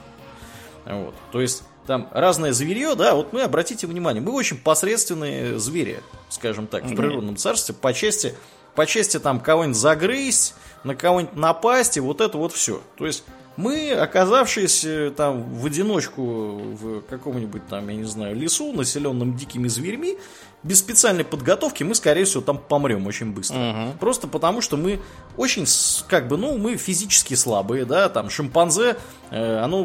Вот. 0.87 1.15
То 1.31 1.43
есть 1.43 1.63
там 1.87 2.09
разное 2.13 2.53
зверье, 2.53 2.95
да, 2.95 3.15
вот 3.15 3.33
мы, 3.33 3.43
обратите 3.43 3.87
внимание, 3.87 4.23
мы 4.23 4.33
очень 4.33 4.59
посредственные 4.59 5.59
звери, 5.59 6.01
скажем 6.29 6.67
так, 6.67 6.85
в 6.85 6.95
природном 6.95 7.37
царстве, 7.37 7.75
по 7.75 7.93
части, 7.93 8.35
по 8.75 8.87
части 8.87 9.19
там 9.19 9.41
кого-нибудь 9.41 9.77
загрызть, 9.77 10.55
на 10.85 10.95
кого-нибудь 10.95 11.37
напасть, 11.37 11.97
и 11.97 12.01
вот 12.01 12.21
это 12.21 12.39
вот 12.39 12.53
все. 12.53 12.81
То 12.97 13.07
есть 13.07 13.25
мы, 13.57 13.93
оказавшись 13.93 14.85
э, 14.85 15.13
там 15.15 15.43
в 15.55 15.67
одиночку 15.67 16.23
в 16.23 17.03
каком-нибудь 17.03 17.67
там, 17.69 17.89
я 17.89 17.97
не 17.97 18.05
знаю, 18.05 18.35
лесу, 18.35 18.73
населенном 18.73 19.37
дикими 19.37 19.69
зверьми, 19.69 20.19
без 20.63 20.79
специальной 20.79 21.25
подготовки 21.25 21.83
мы, 21.83 21.95
скорее 21.95 22.25
всего, 22.25 22.41
там 22.43 22.57
помрем 22.59 23.07
очень 23.07 23.33
быстро. 23.33 23.57
Угу. 23.59 23.99
Просто 23.99 24.29
потому, 24.29 24.61
что 24.61 24.77
мы 24.77 25.01
очень, 25.37 25.67
как 26.09 26.29
бы, 26.29 26.37
ну, 26.37 26.57
мы 26.57 26.77
физически 26.77 27.35
слабые, 27.35 27.85
да, 27.85 28.09
там 28.09 28.31
шимпанзе, 28.31 28.97
э, 29.31 29.59
оно 29.59 29.83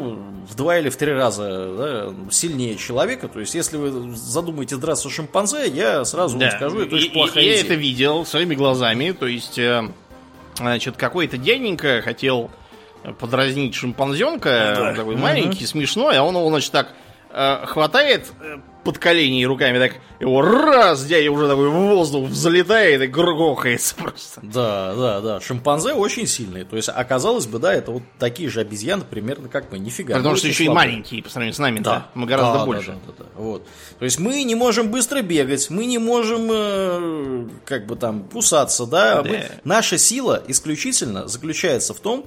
в 0.48 0.54
два 0.54 0.78
или 0.78 0.88
в 0.88 0.96
три 0.96 1.12
раза 1.12 1.76
да, 1.76 2.30
сильнее 2.30 2.76
человека. 2.76 3.26
То 3.28 3.40
есть, 3.40 3.54
если 3.56 3.76
вы 3.76 4.14
задумаете 4.14 4.76
драться 4.76 5.08
с 5.08 5.12
шимпанзе, 5.12 5.66
я 5.68 6.04
сразу 6.04 6.38
да. 6.38 6.46
вам 6.46 6.56
скажу, 6.56 6.80
это 6.82 6.94
очень 6.94 7.10
плохая 7.10 7.42
Я 7.42 7.52
идея. 7.54 7.64
это 7.64 7.74
видел 7.74 8.24
своими 8.24 8.54
глазами. 8.54 9.10
То 9.10 9.26
есть, 9.26 9.58
э, 9.58 9.82
значит, 10.56 10.96
какой-то 10.96 11.38
дяденька 11.38 12.02
хотел 12.02 12.50
подразнить 13.18 13.74
шимпанзенка, 13.74 14.74
Да. 14.76 14.94
такой 14.94 15.14
Мгм. 15.14 15.22
маленький, 15.22 15.66
смешной, 15.66 16.16
а 16.18 16.22
он 16.22 16.36
его, 16.36 16.48
значит, 16.50 16.70
так 16.72 16.92
хватает 17.66 18.32
э, 18.40 18.56
под 18.84 18.98
колени 18.98 19.44
руками, 19.44 19.78
так 19.78 19.92
его 20.18 20.40
раз, 20.40 21.04
дядя 21.04 21.30
уже 21.30 21.46
такой 21.46 21.68
в 21.68 21.72
воздух 21.74 22.28
взлетает 22.28 23.02
и 23.02 23.06
грохается 23.06 23.94
просто. 23.96 24.40
Да, 24.42 24.94
да, 24.94 25.20
да. 25.20 25.40
Шимпанзе 25.40 25.92
очень 25.92 26.26
сильные. 26.26 26.64
То 26.64 26.76
есть, 26.76 26.88
оказалось 26.88 27.46
бы, 27.46 27.58
да, 27.58 27.74
это 27.74 27.90
вот 27.90 28.02
такие 28.18 28.48
же 28.48 28.60
обезьяны, 28.60 29.04
примерно 29.04 29.48
как 29.48 29.70
мы. 29.70 29.78
Нифига. 29.78 30.14
Потому 30.14 30.32
мы 30.32 30.38
что 30.38 30.48
еще 30.48 30.64
и 30.64 30.66
слабые. 30.66 30.88
маленькие 30.88 31.22
по 31.22 31.28
сравнению 31.28 31.54
с 31.54 31.58
нами, 31.58 31.80
Да. 31.80 32.08
Мы 32.14 32.26
гораздо 32.26 32.60
Да, 32.60 32.64
больше. 32.64 32.92
Да, 32.92 32.94
да, 32.94 33.12
да, 33.18 33.24
да. 33.24 33.42
Вот. 33.42 33.66
То 33.98 34.04
есть 34.04 34.18
мы 34.18 34.42
не 34.42 34.54
можем 34.54 34.90
быстро 34.90 35.20
бегать, 35.22 35.68
мы 35.70 35.84
не 35.84 35.98
можем 35.98 36.48
э, 36.50 37.48
как 37.66 37.86
бы 37.86 37.96
там 37.96 38.24
кусаться, 38.28 38.86
да. 38.86 39.22
Да. 39.22 39.28
Мы- 39.28 39.50
наша 39.64 39.98
сила 39.98 40.42
исключительно 40.48 41.28
заключается 41.28 41.92
в 41.94 42.00
том, 42.00 42.26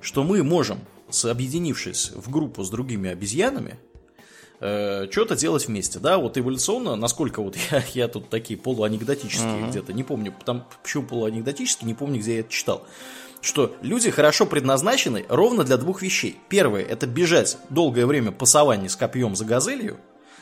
что 0.00 0.22
мы 0.22 0.42
можем, 0.44 0.78
объединившись 1.24 2.12
в 2.14 2.30
группу 2.30 2.62
с 2.62 2.70
другими 2.70 3.10
обезьянами, 3.10 3.78
э, 4.60 5.06
что-то 5.10 5.36
делать 5.36 5.66
вместе, 5.66 5.98
да, 5.98 6.18
вот 6.18 6.38
эволюционно, 6.38 6.96
насколько 6.96 7.42
вот 7.42 7.56
я, 7.70 7.82
я 7.94 8.08
тут 8.08 8.28
такие 8.28 8.58
полуанекдотические 8.58 9.68
где-то, 9.68 9.92
не 9.92 10.04
помню, 10.04 10.34
там, 10.44 10.66
почему 10.82 11.04
полуанекдотические, 11.04 11.86
не 11.86 11.94
помню, 11.94 12.20
где 12.20 12.34
я 12.34 12.40
это 12.40 12.50
читал, 12.50 12.86
что 13.40 13.74
люди 13.82 14.10
хорошо 14.10 14.46
предназначены 14.46 15.24
ровно 15.28 15.64
для 15.64 15.76
двух 15.76 16.02
вещей. 16.02 16.38
Первое, 16.48 16.82
это 16.82 17.06
бежать 17.06 17.58
долгое 17.70 18.06
время 18.06 18.32
по 18.32 18.46
саванне 18.46 18.88
с 18.88 18.96
копьем 18.96 19.36
за 19.36 19.44
газелью, 19.44 19.98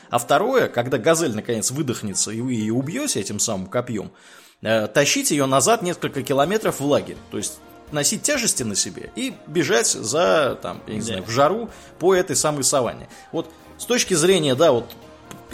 а 0.09 0.17
второе, 0.17 0.67
когда 0.67 0.97
газель 0.97 1.35
наконец 1.35 1.71
выдохнется 1.71 2.31
и 2.31 2.41
вы 2.41 2.53
ее 2.53 2.73
убьете 2.73 3.19
этим 3.19 3.39
самым 3.39 3.67
копьем, 3.67 4.11
э, 4.61 4.87
тащить 4.87 5.31
ее 5.31 5.45
назад 5.45 5.81
несколько 5.81 6.23
километров 6.23 6.79
в 6.79 6.85
лагерь. 6.85 7.17
То 7.31 7.37
есть 7.37 7.59
носить 7.91 8.23
тяжести 8.23 8.63
на 8.63 8.75
себе 8.75 9.11
и 9.15 9.33
бежать 9.47 9.87
за, 9.87 10.57
там, 10.61 10.81
я 10.87 10.95
не 10.95 11.01
знаю, 11.01 11.23
в 11.23 11.29
жару 11.29 11.69
по 11.99 12.13
этой 12.15 12.35
самой 12.35 12.63
саванне. 12.63 13.07
Вот 13.31 13.49
с 13.77 13.85
точки 13.85 14.13
зрения, 14.13 14.55
да, 14.55 14.71
вот 14.71 14.85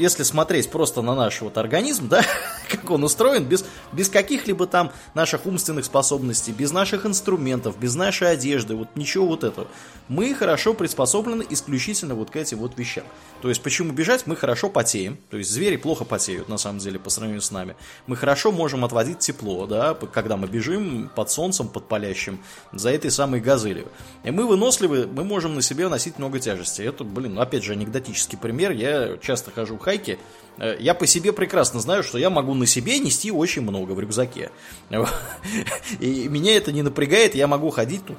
если 0.01 0.23
смотреть 0.23 0.69
просто 0.69 1.01
на 1.01 1.15
наш 1.15 1.41
вот 1.41 1.57
организм, 1.57 2.09
да, 2.09 2.23
как 2.69 2.89
он 2.89 3.03
устроен, 3.03 3.45
без, 3.45 3.63
без 3.91 4.09
каких-либо 4.09 4.65
там 4.65 4.91
наших 5.13 5.45
умственных 5.45 5.85
способностей, 5.85 6.51
без 6.51 6.71
наших 6.71 7.05
инструментов, 7.05 7.77
без 7.77 7.95
нашей 7.95 8.31
одежды, 8.31 8.75
вот 8.75 8.89
ничего 8.95 9.27
вот 9.27 9.43
этого, 9.43 9.67
мы 10.07 10.33
хорошо 10.33 10.73
приспособлены 10.73 11.45
исключительно 11.49 12.15
вот 12.15 12.31
к 12.31 12.35
этим 12.35 12.57
вот 12.57 12.77
вещам. 12.77 13.03
То 13.41 13.49
есть, 13.49 13.61
почему 13.61 13.93
бежать? 13.93 14.25
Мы 14.25 14.35
хорошо 14.35 14.69
потеем, 14.69 15.17
то 15.29 15.37
есть 15.37 15.51
звери 15.51 15.77
плохо 15.77 16.03
потеют, 16.03 16.49
на 16.49 16.57
самом 16.57 16.79
деле, 16.79 16.99
по 16.99 17.09
сравнению 17.09 17.41
с 17.41 17.51
нами. 17.51 17.75
Мы 18.07 18.15
хорошо 18.15 18.51
можем 18.51 18.83
отводить 18.83 19.19
тепло, 19.19 19.67
да, 19.67 19.93
когда 19.93 20.35
мы 20.35 20.47
бежим 20.47 21.09
под 21.15 21.29
солнцем, 21.29 21.67
под 21.67 21.87
палящим, 21.87 22.43
за 22.71 22.89
этой 22.89 23.11
самой 23.11 23.39
газелью. 23.39 23.87
И 24.23 24.31
мы 24.31 24.47
выносливы, 24.47 25.07
мы 25.07 25.23
можем 25.23 25.55
на 25.55 25.61
себе 25.61 25.87
носить 25.87 26.17
много 26.17 26.39
тяжести. 26.39 26.81
Это, 26.81 27.03
блин, 27.03 27.39
опять 27.39 27.63
же, 27.63 27.73
анекдотический 27.73 28.37
пример. 28.37 28.71
Я 28.71 29.17
часто 29.21 29.51
хожу 29.51 29.77
в 29.77 29.79
хайки, 29.91 30.17
Э, 30.57 30.75
я 30.79 30.93
по 30.93 31.07
себе 31.07 31.33
прекрасно 31.33 31.79
знаю, 31.79 32.03
что 32.03 32.17
я 32.17 32.29
могу 32.29 32.53
на 32.53 32.65
себе 32.65 32.99
нести 32.99 33.31
очень 33.31 33.61
много 33.61 33.93
в 33.93 33.99
рюкзаке. 33.99 34.51
И 35.99 36.27
меня 36.27 36.55
это 36.55 36.71
не 36.71 36.83
напрягает, 36.83 37.35
я 37.35 37.47
могу 37.47 37.69
ходить 37.71 38.01
тут, 38.05 38.17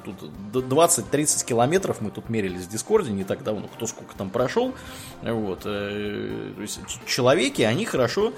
тут 0.51 0.65
20-30 0.65 1.45
километров, 1.45 2.01
мы 2.01 2.11
тут 2.11 2.29
мерились 2.29 2.63
в 2.63 2.69
Дискорде 2.69 3.11
не 3.11 3.23
так 3.23 3.43
давно, 3.43 3.67
кто 3.67 3.87
сколько 3.87 4.15
там 4.15 4.29
прошел. 4.29 4.73
Вот. 5.21 5.61
Э, 5.65 6.53
то 6.55 6.61
есть 6.61 6.79
человеки, 7.05 7.61
они 7.61 7.85
хорошо 7.85 8.33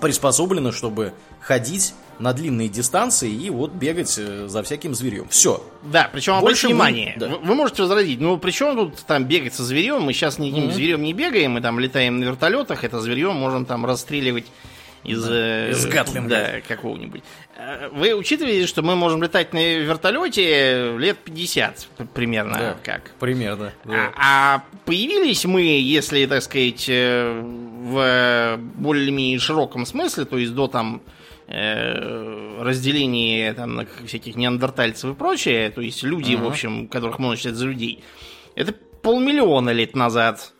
приспособлены, 0.00 0.72
чтобы 0.72 1.14
ходить 1.46 1.94
на 2.18 2.32
длинные 2.32 2.68
дистанции 2.68 3.30
и 3.30 3.50
вот 3.50 3.72
бегать 3.72 4.14
э, 4.18 4.48
за 4.48 4.62
всяким 4.62 4.94
зверем. 4.94 5.28
Все. 5.28 5.62
Да, 5.82 6.08
причем 6.12 6.34
обращайте 6.34 6.68
внимание, 6.68 7.14
вы, 7.16 7.20
да. 7.20 7.36
вы 7.36 7.54
можете 7.54 7.82
возразить, 7.82 8.20
ну 8.20 8.38
при 8.38 8.50
чем 8.50 8.74
тут 8.74 9.04
там 9.06 9.24
бегать 9.24 9.54
со 9.54 9.62
зверем? 9.62 10.02
Мы 10.02 10.12
сейчас 10.12 10.38
никаким 10.38 10.68
mm-hmm. 10.68 10.72
зверем 10.72 11.02
не 11.02 11.12
бегаем, 11.12 11.52
мы 11.52 11.60
там 11.60 11.78
летаем 11.78 12.18
на 12.18 12.24
вертолетах, 12.24 12.84
это 12.84 13.00
зверем 13.00 13.36
можем 13.36 13.66
там 13.66 13.84
расстреливать 13.84 14.46
из, 15.04 15.22
да, 15.22 15.34
э, 15.34 15.70
из 15.72 15.86
Гатлинга. 15.86 16.28
Да, 16.28 16.60
какого-нибудь. 16.66 17.22
Э, 17.58 17.90
вы 17.92 18.14
учитываете, 18.14 18.66
что 18.66 18.82
мы 18.82 18.96
можем 18.96 19.22
летать 19.22 19.52
на 19.52 19.76
вертолете 19.76 20.96
лет 20.96 21.18
50 21.18 21.86
примерно, 22.14 22.58
да, 22.58 22.76
как? 22.82 23.10
Примерно. 23.20 23.72
Да. 23.84 24.12
А, 24.16 24.54
а 24.56 24.62
появились 24.86 25.44
мы, 25.44 25.60
если, 25.62 26.24
так 26.24 26.42
сказать, 26.42 26.88
в 26.88 28.58
более-менее 28.58 29.38
широком 29.38 29.84
смысле, 29.84 30.24
то 30.24 30.38
есть 30.38 30.54
до 30.54 30.66
там 30.66 31.02
Э, 31.48 32.60
разделение 32.60 33.52
там, 33.52 33.76
на 33.76 33.86
всяких 34.04 34.34
неандертальцев 34.34 35.12
и 35.12 35.14
прочее, 35.14 35.70
то 35.70 35.80
есть 35.80 36.02
люди, 36.02 36.32
uh-huh. 36.32 36.42
в 36.42 36.48
общем, 36.48 36.88
которых 36.88 37.20
можно 37.20 37.36
считать 37.36 37.54
за 37.54 37.66
людей, 37.66 38.02
это 38.56 38.72
полмиллиона 38.72 39.70
лет 39.70 39.94
назад. 39.94 40.52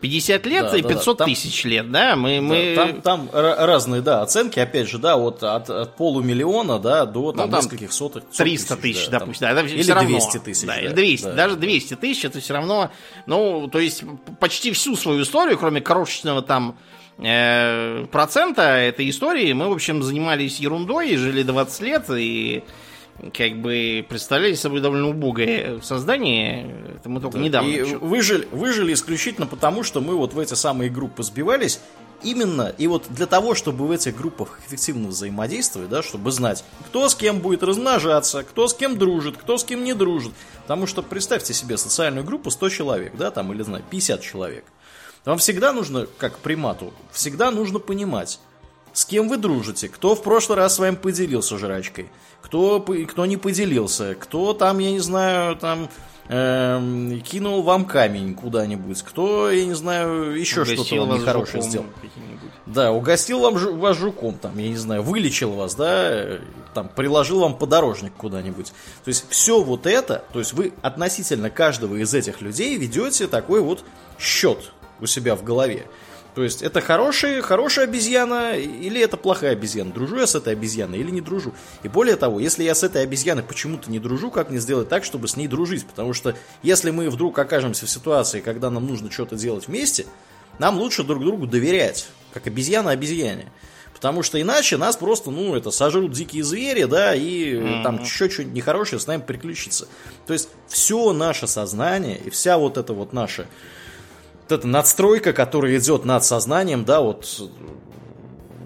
50 0.00 0.46
лет 0.46 0.70
да, 0.70 0.78
и 0.78 0.82
500 0.82 1.18
да, 1.18 1.24
да. 1.26 1.30
тысяч 1.30 1.62
лет, 1.64 1.92
да? 1.92 2.16
Мы, 2.16 2.36
да, 2.36 2.40
мы... 2.40 2.74
Там, 2.74 3.02
там 3.02 3.30
разные, 3.34 4.00
да, 4.00 4.22
оценки, 4.22 4.58
опять 4.58 4.88
же, 4.88 4.96
да, 4.96 5.18
вот 5.18 5.42
от, 5.42 5.68
от 5.68 5.96
полумиллиона, 5.96 6.78
да, 6.78 7.04
до 7.04 7.32
там, 7.32 7.50
ну, 7.50 7.52
там 7.52 7.62
нескольких 7.62 7.92
соток. 7.92 8.24
300 8.34 8.76
тысяч, 8.76 8.94
тысяч 8.94 9.08
да, 9.10 9.18
допустим, 9.18 9.40
да, 9.42 9.50
это 9.50 9.60
или 9.66 9.82
все 9.82 9.92
равно. 9.92 10.08
200 10.08 10.38
тысяч. 10.38 10.66
Да, 10.66 10.74
да, 10.74 10.80
или 10.80 10.92
200, 10.94 11.24
да, 11.26 11.32
даже 11.34 11.56
200 11.56 11.96
тысяч, 11.96 12.24
это 12.24 12.40
все 12.40 12.54
равно, 12.54 12.90
ну, 13.26 13.68
то 13.68 13.78
есть 13.78 14.04
почти 14.38 14.72
всю 14.72 14.96
свою 14.96 15.22
историю, 15.22 15.58
кроме 15.58 15.82
крошечного 15.82 16.40
там 16.40 16.78
процента 17.20 18.62
этой 18.62 19.10
истории 19.10 19.52
мы, 19.52 19.68
в 19.68 19.72
общем, 19.72 20.02
занимались 20.02 20.58
ерундой, 20.58 21.16
жили 21.16 21.42
20 21.42 21.80
лет 21.82 22.04
и 22.10 22.64
как 23.34 23.60
бы 23.60 24.04
представляли 24.08 24.54
собой 24.54 24.80
довольно 24.80 25.08
убогое 25.08 25.80
создание. 25.82 26.74
Это 26.96 27.08
мы 27.10 27.20
только 27.20 27.36
да, 27.36 27.44
недавно. 27.44 27.68
И 27.68 27.82
выжили, 27.82 28.48
выжили 28.50 28.94
исключительно 28.94 29.46
потому, 29.46 29.82
что 29.82 30.00
мы 30.00 30.16
вот 30.16 30.32
в 30.32 30.38
эти 30.38 30.54
самые 30.54 30.90
группы 30.90 31.22
сбивались. 31.22 31.80
Именно 32.22 32.74
и 32.76 32.86
вот 32.86 33.06
для 33.08 33.26
того, 33.26 33.54
чтобы 33.54 33.86
в 33.86 33.90
этих 33.90 34.14
группах 34.14 34.60
эффективно 34.66 35.08
взаимодействовать, 35.08 35.88
да, 35.88 36.02
чтобы 36.02 36.30
знать, 36.30 36.64
кто 36.86 37.08
с 37.08 37.14
кем 37.14 37.40
будет 37.40 37.62
размножаться, 37.62 38.42
кто 38.42 38.68
с 38.68 38.74
кем 38.74 38.98
дружит, 38.98 39.38
кто 39.38 39.56
с 39.56 39.64
кем 39.64 39.84
не 39.84 39.94
дружит. 39.94 40.32
Потому 40.62 40.86
что 40.86 41.02
представьте 41.02 41.54
себе 41.54 41.78
социальную 41.78 42.24
группу 42.24 42.50
100 42.50 42.68
человек, 42.68 43.12
да, 43.16 43.30
там, 43.30 43.52
или, 43.52 43.62
знаю, 43.62 43.82
50 43.90 44.20
человек. 44.20 44.64
Вам 45.24 45.38
всегда 45.38 45.72
нужно, 45.72 46.06
как 46.18 46.38
примату, 46.38 46.92
всегда 47.12 47.50
нужно 47.50 47.78
понимать, 47.78 48.40
с 48.92 49.04
кем 49.04 49.28
вы 49.28 49.36
дружите, 49.36 49.88
кто 49.88 50.14
в 50.14 50.22
прошлый 50.22 50.58
раз 50.58 50.76
с 50.76 50.78
вами 50.78 50.96
поделился 50.96 51.58
жрачкой, 51.58 52.08
кто, 52.40 52.80
кто 52.80 53.26
не 53.26 53.36
поделился, 53.36 54.14
кто 54.14 54.54
там, 54.54 54.78
я 54.78 54.90
не 54.90 55.00
знаю, 55.00 55.56
там 55.56 55.88
эм, 56.28 57.20
кинул 57.20 57.62
вам 57.62 57.84
камень 57.84 58.34
куда-нибудь, 58.34 59.02
кто, 59.02 59.50
я 59.50 59.66
не 59.66 59.74
знаю, 59.74 60.38
еще 60.38 60.64
что-то 60.64 60.94
вам 60.96 61.20
нехорошее 61.20 61.62
сделал. 61.62 61.86
Да, 62.66 62.92
угостил 62.92 63.40
вам, 63.40 63.54
вас 63.78 63.96
жуком, 63.96 64.38
там, 64.38 64.56
я 64.58 64.68
не 64.68 64.76
знаю, 64.76 65.02
вылечил 65.02 65.52
вас, 65.52 65.74
да, 65.74 66.38
там, 66.72 66.88
приложил 66.88 67.40
вам 67.40 67.56
подорожник 67.56 68.12
куда-нибудь. 68.16 68.72
То 69.04 69.08
есть 69.08 69.26
все 69.28 69.60
вот 69.60 69.86
это, 69.86 70.24
то 70.32 70.38
есть 70.38 70.52
вы 70.52 70.72
относительно 70.80 71.50
каждого 71.50 71.96
из 71.96 72.14
этих 72.14 72.40
людей 72.40 72.76
ведете 72.76 73.26
такой 73.26 73.60
вот 73.60 73.84
счет 74.18 74.72
у 75.00 75.06
себя 75.06 75.34
в 75.34 75.42
голове. 75.42 75.86
То 76.34 76.44
есть 76.44 76.62
это 76.62 76.80
хорошая, 76.80 77.42
хорошая 77.42 77.86
обезьяна 77.86 78.56
или 78.56 79.00
это 79.00 79.16
плохая 79.16 79.52
обезьяна? 79.52 79.92
Дружу 79.92 80.16
я 80.16 80.26
с 80.26 80.34
этой 80.34 80.52
обезьяной 80.52 80.98
или 80.98 81.10
не 81.10 81.20
дружу? 81.20 81.52
И 81.82 81.88
более 81.88 82.16
того, 82.16 82.38
если 82.38 82.62
я 82.62 82.74
с 82.74 82.84
этой 82.84 83.02
обезьяной 83.02 83.42
почему-то 83.42 83.90
не 83.90 83.98
дружу, 83.98 84.30
как 84.30 84.50
мне 84.50 84.60
сделать 84.60 84.88
так, 84.88 85.04
чтобы 85.04 85.26
с 85.26 85.36
ней 85.36 85.48
дружить? 85.48 85.84
Потому 85.86 86.12
что 86.12 86.36
если 86.62 86.90
мы 86.90 87.10
вдруг 87.10 87.36
окажемся 87.38 87.86
в 87.86 87.90
ситуации, 87.90 88.40
когда 88.40 88.70
нам 88.70 88.86
нужно 88.86 89.10
что-то 89.10 89.34
делать 89.34 89.66
вместе, 89.66 90.06
нам 90.58 90.78
лучше 90.78 91.02
друг 91.02 91.24
другу 91.24 91.46
доверять, 91.46 92.06
как 92.32 92.46
обезьяна 92.46 92.92
обезьяне. 92.92 93.50
Потому 93.92 94.22
что 94.22 94.40
иначе 94.40 94.78
нас 94.78 94.96
просто, 94.96 95.30
ну, 95.30 95.54
это 95.54 95.70
сожрут 95.70 96.12
дикие 96.12 96.42
звери, 96.42 96.84
да, 96.84 97.14
и 97.14 97.52
mm-hmm. 97.52 97.82
там 97.82 98.02
еще 98.02 98.30
что-нибудь 98.30 98.54
нехорошее 98.54 98.98
с 98.98 99.06
нами 99.06 99.20
приключится. 99.20 99.88
То 100.26 100.32
есть 100.32 100.48
все 100.68 101.12
наше 101.12 101.46
сознание 101.46 102.16
и 102.16 102.30
вся 102.30 102.56
вот 102.56 102.78
эта 102.78 102.94
вот 102.94 103.12
наша 103.12 103.46
эта 104.52 104.66
надстройка, 104.66 105.32
которая 105.32 105.78
идет 105.78 106.04
над 106.04 106.24
сознанием, 106.24 106.84
да, 106.84 107.00
вот 107.00 107.50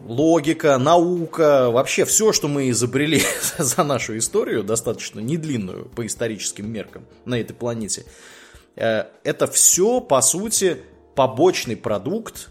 логика, 0.06 0.78
наука, 0.78 1.70
вообще 1.70 2.04
все, 2.04 2.32
что 2.32 2.48
мы 2.48 2.70
изобрели 2.70 3.22
за 3.58 3.84
нашу 3.84 4.16
историю, 4.18 4.62
достаточно 4.62 5.20
недлинную 5.20 5.86
по 5.86 6.06
историческим 6.06 6.70
меркам 6.70 7.04
на 7.24 7.40
этой 7.40 7.54
планете, 7.54 8.04
э, 8.76 9.04
это 9.22 9.46
все, 9.46 10.00
по 10.00 10.20
сути, 10.20 10.82
побочный 11.14 11.76
продукт 11.76 12.50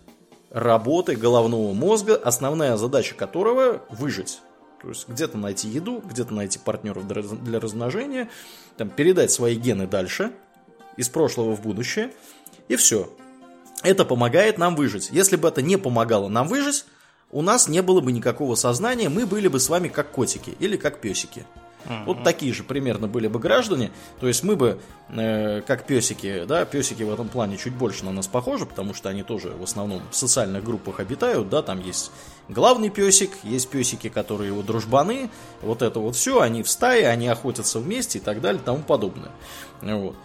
работы 0.49 1.15
головного 1.15 1.73
мозга, 1.73 2.15
основная 2.15 2.77
задача 2.77 3.15
которого 3.15 3.81
выжить. 3.89 4.39
То 4.81 4.89
есть 4.89 5.07
где-то 5.07 5.37
найти 5.37 5.69
еду, 5.69 6.03
где-то 6.05 6.33
найти 6.33 6.59
партнеров 6.59 7.07
для 7.07 7.59
размножения, 7.59 8.29
там, 8.77 8.89
передать 8.89 9.31
свои 9.31 9.55
гены 9.55 9.87
дальше, 9.87 10.31
из 10.97 11.09
прошлого 11.09 11.55
в 11.55 11.61
будущее, 11.61 12.11
и 12.67 12.75
все. 12.75 13.09
Это 13.83 14.05
помогает 14.05 14.57
нам 14.57 14.75
выжить. 14.75 15.09
Если 15.11 15.35
бы 15.35 15.49
это 15.49 15.61
не 15.61 15.77
помогало 15.77 16.29
нам 16.29 16.47
выжить, 16.47 16.85
у 17.31 17.41
нас 17.41 17.67
не 17.67 17.81
было 17.81 17.99
бы 17.99 18.11
никакого 18.11 18.55
сознания, 18.55 19.09
мы 19.09 19.25
были 19.25 19.47
бы 19.47 19.59
с 19.59 19.69
вами 19.69 19.89
как 19.89 20.11
котики 20.11 20.55
или 20.59 20.77
как 20.77 21.01
песики. 21.01 21.45
Uh-huh. 21.85 22.05
Вот 22.05 22.23
такие 22.23 22.53
же 22.53 22.63
примерно 22.63 23.07
были 23.07 23.27
бы 23.27 23.39
граждане. 23.39 23.91
То 24.21 24.27
есть 24.27 24.43
мы 24.43 24.55
бы, 24.55 24.79
э, 25.09 25.61
как 25.67 25.85
песики, 25.85 26.45
да, 26.47 26.63
песики 26.63 27.03
в 27.03 27.11
этом 27.11 27.27
плане 27.27 27.57
чуть 27.57 27.73
больше 27.73 28.05
на 28.05 28.13
нас 28.13 28.27
похожи, 28.27 28.65
потому 28.65 28.93
что 28.93 29.09
они 29.09 29.23
тоже 29.23 29.49
в 29.49 29.63
основном 29.63 30.01
в 30.09 30.15
социальных 30.15 30.63
группах 30.63 31.01
обитают, 31.01 31.49
да, 31.49 31.61
там 31.61 31.81
есть 31.81 32.11
главный 32.47 32.89
песик, 32.89 33.31
есть 33.43 33.69
песики, 33.69 34.07
которые 34.07 34.51
его 34.51 34.61
дружбаны, 34.61 35.29
вот 35.61 35.81
это 35.81 35.99
вот 35.99 36.15
все, 36.15 36.39
они 36.39 36.63
в 36.63 36.69
стае, 36.69 37.09
они 37.09 37.27
охотятся 37.27 37.79
вместе 37.79 38.19
и 38.19 38.21
так 38.21 38.39
далее 38.39 38.61
и 38.61 38.65
тому 38.65 38.83
подобное. 38.83 39.31
Вот. 39.81 40.15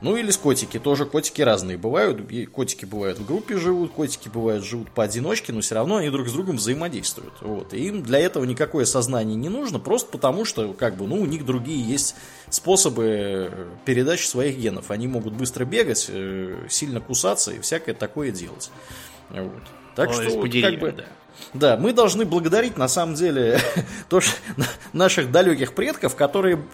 Ну 0.00 0.16
или 0.16 0.30
с 0.30 0.36
котики, 0.36 0.78
тоже 0.78 1.06
котики 1.06 1.42
разные 1.42 1.76
бывают. 1.76 2.20
Котики 2.52 2.84
бывают 2.84 3.18
в 3.18 3.26
группе 3.26 3.56
живут, 3.56 3.92
котики 3.92 4.28
бывают 4.28 4.64
живут 4.64 4.90
поодиночке, 4.90 5.52
но 5.52 5.60
все 5.60 5.74
равно 5.74 5.96
они 5.96 6.10
друг 6.10 6.28
с 6.28 6.32
другом 6.32 6.56
взаимодействуют. 6.56 7.34
Вот. 7.40 7.74
И 7.74 7.88
им 7.88 8.02
для 8.02 8.20
этого 8.20 8.44
никакое 8.44 8.84
сознание 8.84 9.36
не 9.36 9.48
нужно, 9.48 9.78
просто 9.78 10.10
потому 10.10 10.44
что 10.44 10.72
как 10.72 10.96
бы, 10.96 11.06
ну, 11.06 11.16
у 11.16 11.26
них 11.26 11.44
другие 11.44 11.82
есть 11.82 12.14
способы 12.48 13.50
передачи 13.84 14.26
своих 14.26 14.56
генов. 14.56 14.90
Они 14.90 15.08
могут 15.08 15.34
быстро 15.34 15.64
бегать, 15.64 16.06
э, 16.08 16.66
сильно 16.68 17.00
кусаться 17.00 17.52
и 17.52 17.60
всякое 17.60 17.94
такое 17.94 18.30
делать. 18.30 18.70
Вот. 19.30 19.62
Так 19.96 20.10
О, 20.10 20.12
что, 20.12 20.30
вот, 20.30 20.52
как 20.52 20.78
бы, 20.78 20.92
да. 20.92 21.04
Да, 21.54 21.76
мы 21.76 21.92
должны 21.92 22.24
благодарить, 22.24 22.76
на 22.76 22.88
самом 22.88 23.14
деле, 23.14 23.60
то, 24.08 24.20
что 24.20 24.32
наших 24.92 25.30
далеких 25.30 25.74
предков, 25.74 26.14
которые 26.14 26.64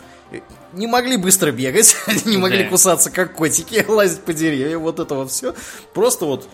не 0.72 0.86
могли 0.86 1.16
быстро 1.16 1.50
бегать, 1.52 1.96
не 2.24 2.36
могли 2.36 2.64
кусаться, 2.64 3.10
как 3.10 3.34
котики, 3.34 3.84
лазить 3.88 4.20
по 4.20 4.32
деревьям, 4.32 4.82
вот 4.82 5.00
это 5.00 5.14
вот 5.14 5.30
все. 5.30 5.54
Просто 5.92 6.24
вот 6.24 6.48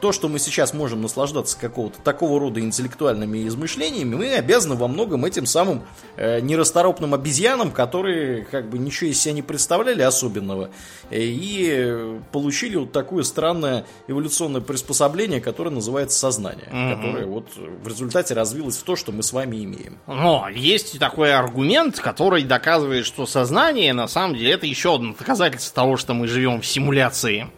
то, 0.00 0.12
что 0.12 0.28
мы 0.28 0.38
сейчас 0.38 0.72
можем 0.72 1.02
наслаждаться 1.02 1.58
какого-то 1.58 2.00
такого 2.00 2.40
рода 2.40 2.60
интеллектуальными 2.60 3.46
измышлениями, 3.46 4.14
мы 4.14 4.34
обязаны 4.34 4.74
во 4.74 4.88
многом 4.88 5.24
этим 5.24 5.46
самым 5.46 5.82
э, 6.16 6.40
нерасторопным 6.40 7.14
обезьянам, 7.14 7.70
которые 7.70 8.44
как 8.44 8.68
бы 8.68 8.78
ничего 8.78 9.10
из 9.10 9.20
себя 9.20 9.34
не 9.34 9.42
представляли 9.42 10.02
особенного, 10.02 10.70
э, 11.10 11.18
и 11.20 12.18
получили 12.32 12.76
вот 12.76 12.92
такое 12.92 13.22
странное 13.22 13.84
эволюционное 14.08 14.60
приспособление, 14.60 15.40
которое 15.40 15.70
называется 15.70 16.18
сознание, 16.18 16.68
угу. 16.68 16.96
которое 16.96 17.26
вот 17.26 17.46
в 17.56 17.88
результате 17.88 18.34
развилось 18.34 18.76
в 18.76 18.82
то, 18.82 18.96
что 18.96 19.12
мы 19.12 19.22
с 19.22 19.32
вами 19.32 19.64
имеем. 19.64 19.98
Но 20.06 20.48
есть 20.48 20.98
такой 20.98 21.34
аргумент, 21.34 21.98
который 22.00 22.44
доказывает, 22.44 23.06
что 23.06 23.26
сознание 23.26 23.92
на 23.92 24.08
самом 24.08 24.36
деле 24.36 24.52
это 24.52 24.66
еще 24.66 24.94
одно 24.94 25.14
доказательство 25.18 25.74
того, 25.74 25.96
что 25.96 26.14
мы 26.14 26.26
живем 26.26 26.60
в 26.60 26.66
симуляции. 26.66 27.48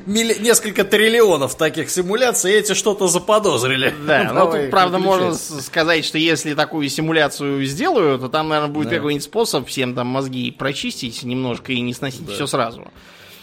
несколько 0.06 0.84
триллионов 0.84 1.56
таких 1.56 1.90
симуляций, 1.90 2.54
эти 2.54 2.74
что-то 2.74 3.08
заподозрили. 3.08 3.94
Да, 4.06 4.32
ну 4.34 4.52
тут, 4.52 4.70
правда, 4.70 5.00
можно 5.00 5.34
сказать, 5.34 6.06
что 6.06 6.18
если 6.18 6.54
такую 6.54 6.90
симуляцию 6.90 7.64
сделаю, 7.66 8.20
то 8.20 8.30
там, 8.30 8.50
наверное, 8.50 8.74
будет 8.74 8.90
какой-нибудь 8.90 9.24
способ 9.24 9.68
всем 9.68 9.96
там 9.96 10.08
мозги 10.08 10.52
прочистить 10.52 11.24
немножко 11.24 11.72
и 11.72 11.82
не 11.82 11.94
сносить 11.94 12.30
все 12.30 12.48
сразу. 12.48 12.88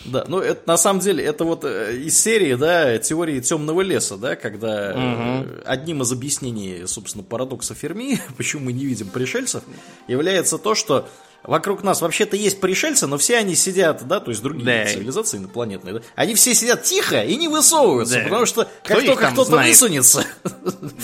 Да, 0.05 0.25
ну 0.29 0.39
это 0.39 0.63
на 0.67 0.77
самом 0.79 1.01
деле 1.01 1.23
это 1.23 1.45
вот 1.45 1.65
э, 1.65 1.95
из 1.97 2.19
серии, 2.19 2.55
да, 2.55 2.99
теории 2.99 3.41
темного 3.41 3.83
леса, 3.83 4.17
да, 4.17 4.35
когда 4.35 4.93
угу. 4.93 5.49
одним 5.67 6.03
из 6.03 6.11
объяснений, 6.11 6.87
собственно, 6.87 7.23
парадокса 7.23 7.75
Ферми, 7.75 8.19
почему 8.37 8.67
мы 8.67 8.73
не 8.73 8.87
видим 8.87 9.09
пришельцев, 9.09 9.63
является 10.09 10.57
то, 10.57 10.75
что 10.75 11.07
Вокруг 11.43 11.83
нас 11.83 12.03
вообще-то 12.03 12.37
есть 12.37 12.61
пришельцы, 12.61 13.07
но 13.07 13.17
все 13.17 13.39
они 13.39 13.55
сидят, 13.55 14.07
да, 14.07 14.21
то 14.21 14.31
есть 14.31 14.43
другие 14.43 14.85
да. 14.85 14.91
цивилизации 14.91 15.39
инопланетные, 15.39 15.95
да, 15.95 16.01
они 16.15 16.35
все 16.35 16.55
сидят 16.55 16.83
тихо 16.83 17.23
и 17.23 17.35
не 17.37 17.49
высовываются, 17.49 18.17
да. 18.17 18.25
потому 18.25 18.45
что 18.45 18.69
как 18.85 18.99
Кто 18.99 19.07
только 19.07 19.31
кто-то 19.31 19.57
высунется, 19.57 20.27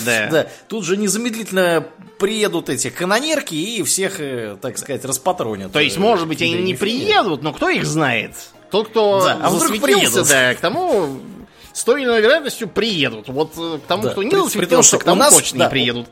да. 0.05 0.29
да, 0.31 0.47
тут 0.69 0.85
же 0.85 0.99
незамедлительно 0.99 1.87
приедут 2.19 2.69
эти 2.69 2.91
канонерки 2.91 3.55
и 3.55 3.83
всех, 3.83 4.21
э, 4.21 4.59
так 4.61 4.77
сказать, 4.77 5.05
распатронят. 5.07 5.73
То 5.73 5.81
есть, 5.81 5.97
может 5.97 6.29
быть, 6.29 6.43
они 6.43 6.55
не 6.55 6.75
приедут, 6.75 7.43
но 7.43 7.55
кто 7.55 7.71
их 7.71 7.87
знает? 7.87 8.33
Тот, 8.71 8.89
кто 8.89 9.25
да, 9.25 9.39
а 9.43 9.51
вдруг 9.51 9.81
приедут. 9.81 10.29
да, 10.29 10.55
к 10.55 10.59
тому 10.59 11.19
с 11.73 11.85
той 11.85 12.01
или 12.01 12.09
иной 12.09 12.21
вероятностью 12.23 12.69
приедут. 12.69 13.29
Вот 13.29 13.53
э, 13.57 13.79
к 13.83 13.87
тому, 13.87 14.05
да, 14.05 14.11
кто 14.11 14.23
не 14.23 14.31
засветился, 14.31 14.99
к 14.99 15.05
тому 15.05 15.21
нас, 15.21 15.35
точно 15.35 15.61
да, 15.61 15.65
не 15.67 15.71
приедут 15.71 16.09
у 16.09 16.11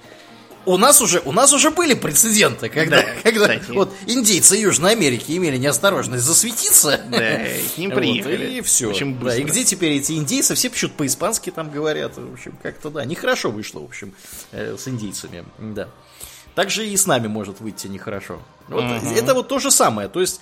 нас 0.66 1.00
уже, 1.00 1.20
у 1.24 1.32
нас 1.32 1.52
уже 1.52 1.70
были 1.70 1.94
прецеденты, 1.94 2.68
когда, 2.68 3.02
да, 3.02 3.08
когда 3.22 3.60
вот 3.68 3.92
индейцы 4.06 4.56
Южной 4.56 4.92
Америки 4.92 5.32
имели 5.36 5.56
неосторожность 5.56 6.24
засветиться. 6.24 7.00
Да, 7.08 7.18
к 7.74 7.78
ним 7.78 7.90
приехали. 7.90 8.46
Вот, 8.46 8.52
и 8.54 8.60
все. 8.62 8.92
Да, 9.22 9.36
и 9.36 9.42
где 9.42 9.64
теперь 9.64 9.92
эти 9.92 10.12
индейцы? 10.12 10.54
Все 10.54 10.70
почему-то 10.70 10.96
по-испански 10.96 11.50
там 11.50 11.70
говорят. 11.70 12.16
В 12.16 12.32
общем, 12.32 12.58
как-то 12.62 12.90
да, 12.90 13.04
нехорошо 13.04 13.50
вышло, 13.50 13.80
в 13.80 13.84
общем, 13.84 14.14
э, 14.52 14.76
с 14.78 14.88
индейцами. 14.88 15.44
Да. 15.58 15.88
Также 16.54 16.86
и 16.86 16.96
с 16.96 17.06
нами 17.06 17.26
может 17.26 17.60
выйти 17.60 17.88
нехорошо. 17.88 18.40
Вот, 18.68 18.84
угу. 18.84 19.14
Это 19.14 19.34
вот 19.34 19.48
то 19.48 19.58
же 19.58 19.70
самое. 19.70 20.08
То 20.08 20.20
есть, 20.20 20.40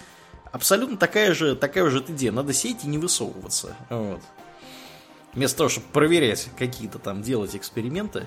абсолютно 0.52 0.96
такая 0.96 1.34
же, 1.34 1.56
такая 1.56 1.88
же 1.90 2.04
идея. 2.08 2.32
Надо 2.32 2.52
сеять 2.52 2.84
и 2.84 2.88
не 2.88 2.98
высовываться. 2.98 3.76
Вот. 3.88 4.20
Вместо 5.32 5.58
того, 5.58 5.70
чтобы 5.70 5.86
проверять 5.88 6.48
какие-то 6.58 6.98
там, 6.98 7.22
делать 7.22 7.56
эксперименты, 7.56 8.26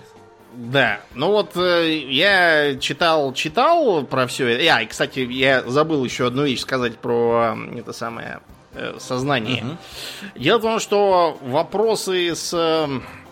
да, 0.55 1.01
ну 1.13 1.31
вот 1.31 1.57
э, 1.57 1.97
я 2.09 2.75
читал, 2.77 3.33
читал 3.33 4.03
про 4.03 4.25
все 4.27 4.47
это. 4.47 4.81
И, 4.81 4.85
кстати, 4.85 5.19
я 5.19 5.63
забыл 5.63 6.03
еще 6.05 6.27
одну 6.27 6.43
вещь 6.43 6.61
сказать 6.61 6.97
про 6.97 7.55
э, 7.57 7.79
это 7.79 7.91
самое 7.91 8.39
э, 8.73 8.95
сознание. 8.99 9.63
Угу. 9.63 10.39
Дело 10.39 10.59
в 10.59 10.61
том, 10.61 10.79
что 10.79 11.37
вопросы 11.41 12.33
с 12.33 12.53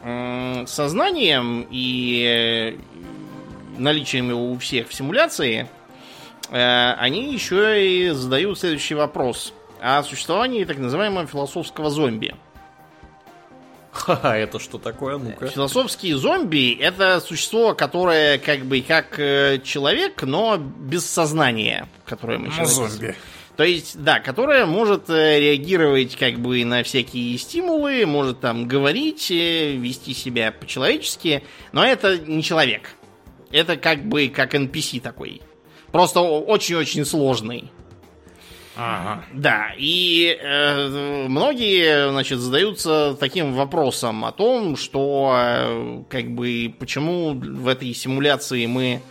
э, 0.03 0.65
сознанием 0.67 1.65
и 1.71 2.77
наличием 3.77 4.29
его 4.29 4.51
у 4.51 4.57
всех 4.57 4.89
в 4.89 4.93
симуляции, 4.93 5.69
э, 6.49 6.93
они 6.97 7.33
еще 7.33 7.87
и 7.87 8.09
задают 8.09 8.59
следующий 8.59 8.95
вопрос 8.95 9.53
о 9.81 10.03
существовании 10.03 10.65
так 10.65 10.77
называемого 10.77 11.25
философского 11.25 11.89
зомби. 11.89 12.35
Ха-ха, 13.93 14.35
это 14.35 14.59
что 14.59 14.79
такое? 14.79 15.17
Ну-ка. 15.17 15.47
Философские 15.47 16.17
зомби 16.17 16.77
это 16.79 17.19
существо, 17.21 17.75
которое 17.75 18.39
как 18.39 18.65
бы 18.65 18.81
как 18.81 19.19
э, 19.19 19.59
человек, 19.63 20.23
но 20.23 20.57
без 20.57 21.05
сознания, 21.05 21.87
которое 22.05 22.39
мы 22.39 22.49
сейчас. 22.49 22.77
Ну, 22.77 22.87
зомби. 22.87 23.15
То 23.55 23.63
есть, 23.63 24.01
да, 24.01 24.19
которое 24.19 24.65
может 24.65 25.11
э, 25.11 25.39
реагировать 25.39 26.15
как 26.15 26.39
бы 26.39 26.65
на 26.65 26.81
всякие 26.81 27.37
стимулы, 27.37 28.03
может 28.07 28.39
там 28.39 28.67
говорить, 28.67 29.29
э, 29.29 29.73
вести 29.73 30.15
себя 30.15 30.51
по-человечески, 30.51 31.43
но 31.71 31.85
это 31.85 32.17
не 32.17 32.41
человек. 32.41 32.89
Это 33.51 33.77
как 33.77 34.03
бы 34.03 34.27
как 34.27 34.55
NPC 34.55 35.01
такой. 35.01 35.41
Просто 35.91 36.21
очень-очень 36.21 37.05
сложный. 37.05 37.71
Ага. 38.75 39.23
Да, 39.33 39.67
и 39.77 40.37
э, 40.39 41.27
многие, 41.27 42.09
значит, 42.11 42.39
задаются 42.39 43.15
таким 43.19 43.53
вопросом 43.53 44.25
о 44.25 44.31
том, 44.31 44.75
что, 44.75 45.35
э, 45.37 46.03
как 46.09 46.31
бы, 46.31 46.73
почему 46.79 47.33
в 47.33 47.67
этой 47.67 47.93
симуляции 47.93 48.65
мы 48.65 49.01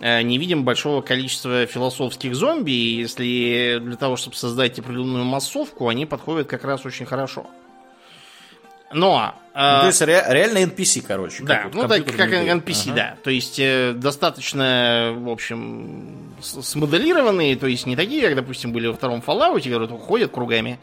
э, 0.00 0.22
не 0.22 0.38
видим 0.38 0.64
большого 0.64 1.02
количества 1.02 1.66
философских 1.66 2.36
зомби, 2.36 2.70
если 2.70 3.80
для 3.82 3.96
того, 3.96 4.16
чтобы 4.16 4.36
создать 4.36 4.78
определенную 4.78 5.24
массовку, 5.24 5.88
они 5.88 6.06
подходят 6.06 6.46
как 6.46 6.64
раз 6.64 6.86
очень 6.86 7.06
хорошо. 7.06 7.46
Но... 8.92 9.34
Э, 9.54 9.74
ну, 9.74 9.80
то 9.80 9.86
есть 9.86 10.02
ре- 10.02 10.24
реально 10.28 10.58
NPC, 10.58 11.04
короче. 11.06 11.42
Да, 11.44 11.64
как 11.64 11.74
ну 11.74 11.88
так 11.88 12.04
как 12.04 12.32
NPC, 12.32 12.90
ага. 12.90 12.94
да. 12.94 13.16
То 13.22 13.30
есть 13.30 13.58
э, 13.58 13.92
достаточно, 13.94 15.12
в 15.16 15.28
общем, 15.28 16.34
смоделированные, 16.40 17.56
то 17.56 17.66
есть 17.66 17.86
не 17.86 17.96
такие, 17.96 18.22
как, 18.22 18.36
допустим, 18.36 18.72
были 18.72 18.86
во 18.88 18.94
втором 18.94 19.22
Fallout, 19.24 19.62
которые 19.62 19.88
ходят 19.98 20.32
кругами, 20.32 20.78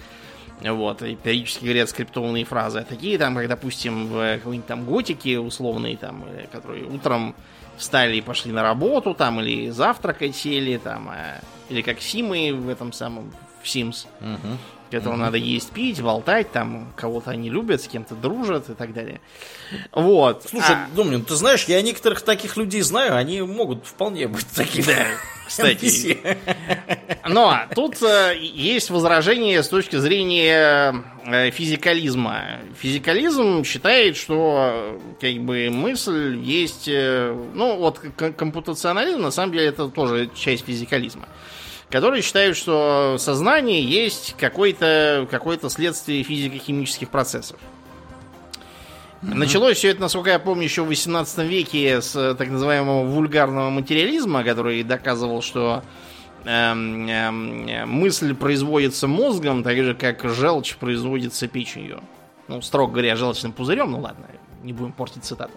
вот, 0.62 1.02
и 1.02 1.16
периодически 1.16 1.66
говорят 1.66 1.90
скриптованные 1.90 2.46
фразы, 2.46 2.80
а 2.80 2.84
такие 2.84 3.18
там, 3.18 3.36
как, 3.36 3.48
допустим, 3.48 4.08
в 4.08 4.38
какой-нибудь 4.38 4.68
там 4.68 4.86
готике 4.86 5.40
условные, 5.40 5.98
там, 5.98 6.24
э, 6.28 6.48
которые 6.52 6.86
утром 6.86 7.36
встали 7.78 8.16
и 8.16 8.22
пошли 8.22 8.52
на 8.52 8.64
работу, 8.64 9.14
там, 9.14 9.40
или 9.42 9.70
завтракать 9.70 10.36
сели, 10.36 10.78
там, 10.78 11.10
э, 11.10 11.42
или 11.70 11.82
как 11.82 12.00
Симы 12.00 12.54
в 12.54 12.70
этом 12.70 12.94
самом, 12.94 13.34
в 13.62 13.66
Sims. 13.66 14.08
Угу 14.22 14.58
которого 14.90 15.16
mm-hmm. 15.16 15.20
надо 15.20 15.38
есть, 15.38 15.72
пить, 15.72 16.02
болтать, 16.02 16.52
там 16.52 16.92
кого-то 16.96 17.32
они 17.32 17.50
любят, 17.50 17.82
с 17.82 17.88
кем-то 17.88 18.16
дружат 18.16 18.70
и 18.70 18.74
так 18.74 18.94
далее. 18.94 19.22
Вот. 19.92 20.46
Слушай, 20.50 20.76
а... 20.76 20.88
Домнин, 20.96 21.24
ты 21.24 21.36
знаешь, 21.36 21.66
я 21.66 21.82
некоторых 21.82 22.22
таких 22.22 22.58
людей 22.58 22.82
знаю, 22.82 23.16
они 23.16 23.42
могут 23.42 23.86
вполне 23.86 24.28
быть 24.28 24.48
такими. 24.48 24.86
Да, 24.86 25.06
кстати. 25.48 26.18
Но 27.28 27.62
тут 27.74 28.02
э, 28.02 28.36
есть 28.38 28.90
возражение 28.90 29.64
с 29.64 29.70
точки 29.70 29.96
зрения 29.98 31.04
э, 31.26 31.52
физикализма. 31.52 32.60
Физикализм 32.80 33.64
считает, 33.64 34.18
что 34.18 35.00
как 35.20 35.34
бы 35.40 35.70
мысль 35.70 36.38
есть... 36.44 36.88
Э, 36.88 37.36
ну, 37.54 37.78
вот 37.78 38.00
компутационализм, 38.00 39.22
на 39.22 39.32
самом 39.32 39.54
деле, 39.54 39.68
это 39.68 39.88
тоже 39.88 40.30
часть 40.36 40.66
физикализма. 40.66 41.28
Которые 41.90 42.22
считают, 42.22 42.58
что 42.58 43.16
сознание 43.18 43.84
есть 43.84 44.36
какое-то 44.38 45.28
какое 45.32 45.58
следствие 45.70 46.24
физико-химических 46.24 47.10
процессов. 47.10 47.60
Mm-hmm. 49.22 49.34
Началось 49.34 49.78
все 49.78 49.90
это, 49.90 50.02
насколько 50.02 50.30
я 50.30 50.40
помню, 50.40 50.66
еще 50.66 50.84
в 50.84 50.88
18 50.88 51.40
веке 51.40 52.02
с 52.02 52.36
так 52.36 52.50
называемого 52.50 53.06
вульгарного 53.06 53.70
материализма, 53.70 54.44
который 54.44 54.84
доказывал, 54.84 55.42
что 55.42 55.84
эм, 56.46 57.08
эм, 57.08 57.90
мысль 57.90 58.36
производится 58.36 59.08
мозгом, 59.08 59.64
так 59.64 59.78
же 59.78 59.96
как 59.96 60.24
желчь 60.24 60.76
производится 60.76 61.48
печенью. 61.48 62.02
Ну, 62.48 62.62
строго 62.62 62.94
говоря, 62.94 63.16
желчным 63.16 63.54
пузырем, 63.54 63.92
ну 63.92 64.00
ладно, 64.00 64.28
не 64.64 64.72
будем 64.72 64.92
портить 64.92 65.24
цитату. 65.24 65.54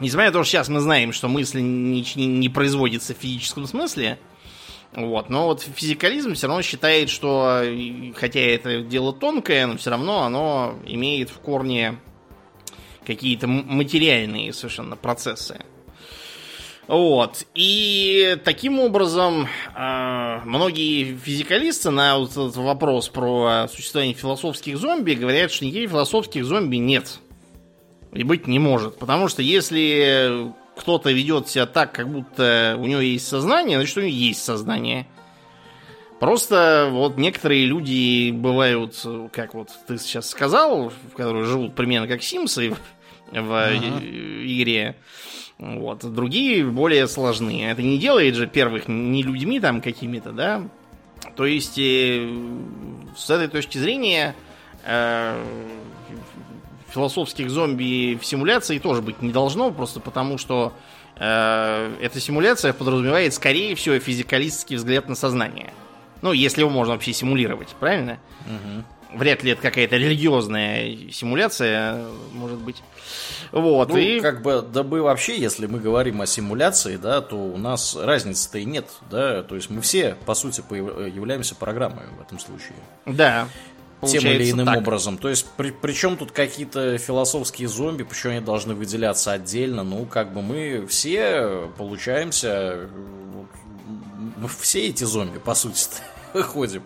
Несмотря 0.00 0.28
на 0.28 0.32
то, 0.32 0.44
что 0.44 0.52
сейчас 0.52 0.68
мы 0.68 0.80
знаем, 0.80 1.12
что 1.12 1.28
мысль 1.28 1.60
не, 1.60 2.04
не, 2.14 2.48
производится 2.48 3.14
в 3.14 3.18
физическом 3.18 3.66
смысле, 3.66 4.18
вот, 4.92 5.28
но 5.28 5.46
вот 5.46 5.62
физикализм 5.62 6.34
все 6.34 6.46
равно 6.46 6.62
считает, 6.62 7.10
что 7.10 7.62
хотя 8.14 8.40
это 8.40 8.80
дело 8.82 9.12
тонкое, 9.12 9.66
но 9.66 9.76
все 9.76 9.90
равно 9.90 10.22
оно 10.22 10.78
имеет 10.86 11.30
в 11.30 11.38
корне 11.38 11.98
какие-то 13.06 13.46
материальные 13.46 14.52
совершенно 14.52 14.96
процессы. 14.96 15.58
Вот. 16.88 17.44
И 17.54 18.38
таким 18.44 18.80
образом 18.80 19.46
э, 19.76 20.40
многие 20.44 21.16
физикалисты 21.16 21.90
на 21.90 22.16
вот 22.16 22.30
этот 22.30 22.56
вопрос 22.56 23.10
про 23.10 23.66
существование 23.68 24.14
философских 24.14 24.78
зомби 24.78 25.12
говорят, 25.12 25.52
что 25.52 25.66
никаких 25.66 25.90
философских 25.90 26.46
зомби 26.46 26.76
нет. 26.76 27.20
И 28.12 28.22
быть 28.22 28.46
не 28.46 28.58
может. 28.58 28.98
Потому 28.98 29.28
что 29.28 29.42
если 29.42 30.52
кто-то 30.76 31.10
ведет 31.10 31.48
себя 31.48 31.66
так, 31.66 31.92
как 31.92 32.08
будто 32.08 32.76
у 32.78 32.86
него 32.86 33.00
есть 33.00 33.26
сознание, 33.26 33.78
значит, 33.78 33.96
у 33.96 34.00
него 34.00 34.10
есть 34.10 34.42
сознание. 34.42 35.06
Просто 36.20 36.88
вот 36.90 37.16
некоторые 37.16 37.66
люди 37.66 38.30
бывают, 38.32 38.96
как 39.32 39.54
вот 39.54 39.70
ты 39.86 39.98
сейчас 39.98 40.28
сказал, 40.28 40.92
которые 41.16 41.44
живут 41.44 41.74
примерно 41.74 42.08
как 42.08 42.22
Симсы 42.22 42.74
в 43.30 43.66
ага. 43.66 43.76
игре. 43.76 44.96
Вот. 45.58 46.04
Другие 46.12 46.64
более 46.64 47.06
сложные. 47.08 47.70
Это 47.70 47.82
не 47.82 47.98
делает 47.98 48.34
же 48.34 48.46
первых 48.46 48.88
не 48.88 49.22
людьми 49.22 49.60
там 49.60 49.80
какими-то, 49.80 50.32
да? 50.32 50.62
То 51.36 51.46
есть, 51.46 51.78
э, 51.78 52.28
с 53.16 53.28
этой 53.28 53.48
точки 53.48 53.78
зрения, 53.78 54.34
э, 54.84 55.44
философских 56.92 57.50
зомби 57.50 58.18
в 58.20 58.24
симуляции 58.24 58.78
тоже 58.78 59.02
быть 59.02 59.22
не 59.22 59.32
должно, 59.32 59.70
просто 59.70 60.00
потому 60.00 60.38
что 60.38 60.72
э, 61.16 61.96
эта 62.00 62.20
симуляция 62.20 62.72
подразумевает, 62.72 63.34
скорее 63.34 63.74
всего, 63.74 63.98
физикалистский 63.98 64.76
взгляд 64.76 65.08
на 65.08 65.14
сознание. 65.14 65.72
Ну, 66.22 66.32
если 66.32 66.60
его 66.62 66.70
можно 66.70 66.94
вообще 66.94 67.12
симулировать, 67.12 67.68
правильно? 67.78 68.18
Угу 68.46 68.84
вряд 69.12 69.42
ли 69.42 69.52
это 69.52 69.62
какая-то 69.62 69.96
религиозная 69.96 71.10
симуляция, 71.10 72.04
может 72.32 72.58
быть. 72.58 72.82
Вот, 73.52 73.88
ну, 73.88 73.96
и... 73.96 74.20
как 74.20 74.42
бы, 74.42 74.62
да 74.62 74.82
бы 74.82 75.02
вообще, 75.02 75.38
если 75.38 75.66
мы 75.66 75.80
говорим 75.80 76.20
о 76.20 76.26
симуляции, 76.26 76.96
да, 76.96 77.20
то 77.20 77.36
у 77.36 77.56
нас 77.56 77.96
разницы-то 77.96 78.58
и 78.58 78.64
нет, 78.64 78.86
да, 79.10 79.42
то 79.42 79.54
есть 79.54 79.70
мы 79.70 79.80
все, 79.80 80.16
по 80.26 80.34
сути, 80.34 80.62
являемся 80.70 81.54
программой 81.54 82.04
в 82.18 82.20
этом 82.20 82.38
случае. 82.38 82.76
Да. 83.06 83.48
Тем 84.06 84.24
или 84.24 84.50
иным 84.50 84.66
так. 84.66 84.78
образом. 84.78 85.18
То 85.18 85.28
есть, 85.28 85.46
при, 85.56 85.70
причем 85.70 86.16
тут 86.16 86.30
какие-то 86.30 86.98
философские 86.98 87.68
зомби, 87.68 88.04
почему 88.04 88.32
они 88.32 88.40
должны 88.40 88.74
выделяться 88.74 89.32
отдельно? 89.32 89.82
Ну, 89.82 90.06
как 90.06 90.32
бы 90.32 90.40
мы 90.40 90.86
все 90.86 91.68
получаемся, 91.76 92.88
мы 94.36 94.48
все 94.60 94.86
эти 94.86 95.02
зомби, 95.04 95.38
по 95.38 95.54
сути, 95.54 95.88
ходим. 96.32 96.84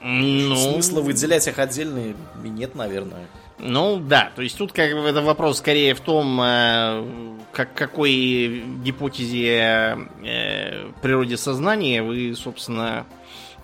Ну... 0.00 0.56
Смысла 0.56 1.00
выделять 1.00 1.46
их 1.48 1.58
отдельно 1.58 2.14
нет, 2.42 2.74
наверное. 2.74 3.26
Ну 3.58 3.98
да, 3.98 4.30
то 4.36 4.42
есть 4.42 4.56
тут 4.58 4.72
как 4.72 4.92
бы 4.92 5.00
это 5.00 5.22
вопрос 5.22 5.58
скорее 5.58 5.94
в 5.94 6.00
том, 6.00 6.38
э, 6.42 7.38
как, 7.52 7.72
какой 7.74 8.62
гипотезе 8.84 9.98
э, 10.22 10.90
природе 11.00 11.38
сознания 11.38 12.02
вы, 12.02 12.34
собственно, 12.36 13.06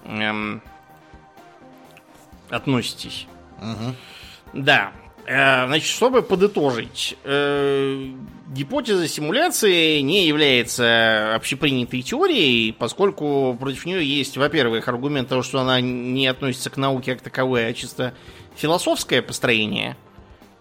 э, 0.05 0.61
относитесь. 2.53 3.27
Угу. 3.59 4.63
Да. 4.65 4.93
Э, 5.25 5.67
значит, 5.67 5.89
чтобы 5.89 6.23
подытожить, 6.23 7.17
э, 7.25 8.11
гипотеза 8.49 9.07
симуляции 9.07 10.01
не 10.01 10.27
является 10.27 11.35
общепринятой 11.37 12.03
теорией, 12.03 12.73
поскольку 12.73 13.57
против 13.59 13.87
нее 13.87 14.05
есть, 14.05 14.37
во-первых, 14.37 14.89
аргумент 14.89 15.29
того, 15.29 15.43
что 15.43 15.61
она 15.61 15.81
не 15.81 16.27
относится 16.27 16.71
к 16.71 16.77
науке 16.77 17.15
как 17.15 17.23
таковой, 17.23 17.69
а 17.69 17.73
чисто 17.73 18.15
философское 18.57 19.23
построение. 19.23 19.97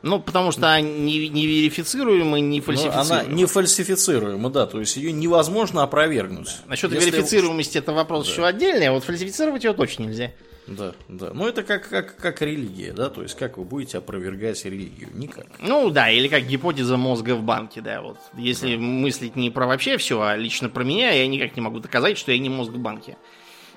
Ну, 0.03 0.19
потому 0.19 0.51
что 0.51 0.67
она 0.67 0.81
не, 0.81 1.27
не 1.29 1.45
верифицируема, 1.45 2.39
не 2.39 2.59
фальсифицируема. 2.59 3.03
Ну, 3.03 3.13
она 3.13 3.23
не 3.23 3.45
фальсифицируема, 3.45 4.49
да, 4.49 4.65
то 4.65 4.79
есть 4.79 4.97
ее 4.97 5.11
невозможно 5.11 5.83
опровергнуть. 5.83 6.49
Насчет 6.67 6.91
Если... 6.91 7.11
верифицируемости 7.11 7.77
это 7.77 7.93
вопрос 7.93 8.25
да. 8.25 8.31
еще 8.31 8.45
отдельный, 8.45 8.87
а 8.87 8.93
вот 8.93 9.03
фальсифицировать 9.03 9.63
ее 9.63 9.73
точно 9.73 10.03
нельзя. 10.03 10.31
Да, 10.67 10.93
да. 11.07 11.31
Ну, 11.33 11.47
это 11.47 11.63
как, 11.63 11.89
как, 11.89 12.15
как 12.15 12.41
религия, 12.41 12.93
да? 12.93 13.09
То 13.09 13.23
есть, 13.23 13.35
как 13.35 13.57
вы 13.57 13.63
будете 13.63 13.97
опровергать 13.97 14.63
религию? 14.63 15.09
Никак. 15.13 15.47
Ну, 15.59 15.89
да, 15.89 16.09
или 16.09 16.27
как 16.27 16.45
гипотеза 16.45 16.97
мозга 16.97 17.35
в 17.35 17.43
банке, 17.43 17.81
да. 17.81 18.01
Вот. 18.01 18.17
Если 18.35 18.75
да. 18.75 18.81
мыслить 18.81 19.35
не 19.35 19.49
про 19.49 19.65
вообще 19.65 19.97
все, 19.97 20.21
а 20.21 20.35
лично 20.35 20.69
про 20.69 20.83
меня, 20.83 21.11
я 21.11 21.27
никак 21.27 21.55
не 21.55 21.61
могу 21.61 21.79
доказать, 21.79 22.17
что 22.17 22.31
я 22.31 22.39
не 22.39 22.49
мозг 22.49 22.71
в 22.71 22.79
банке. 22.79 23.17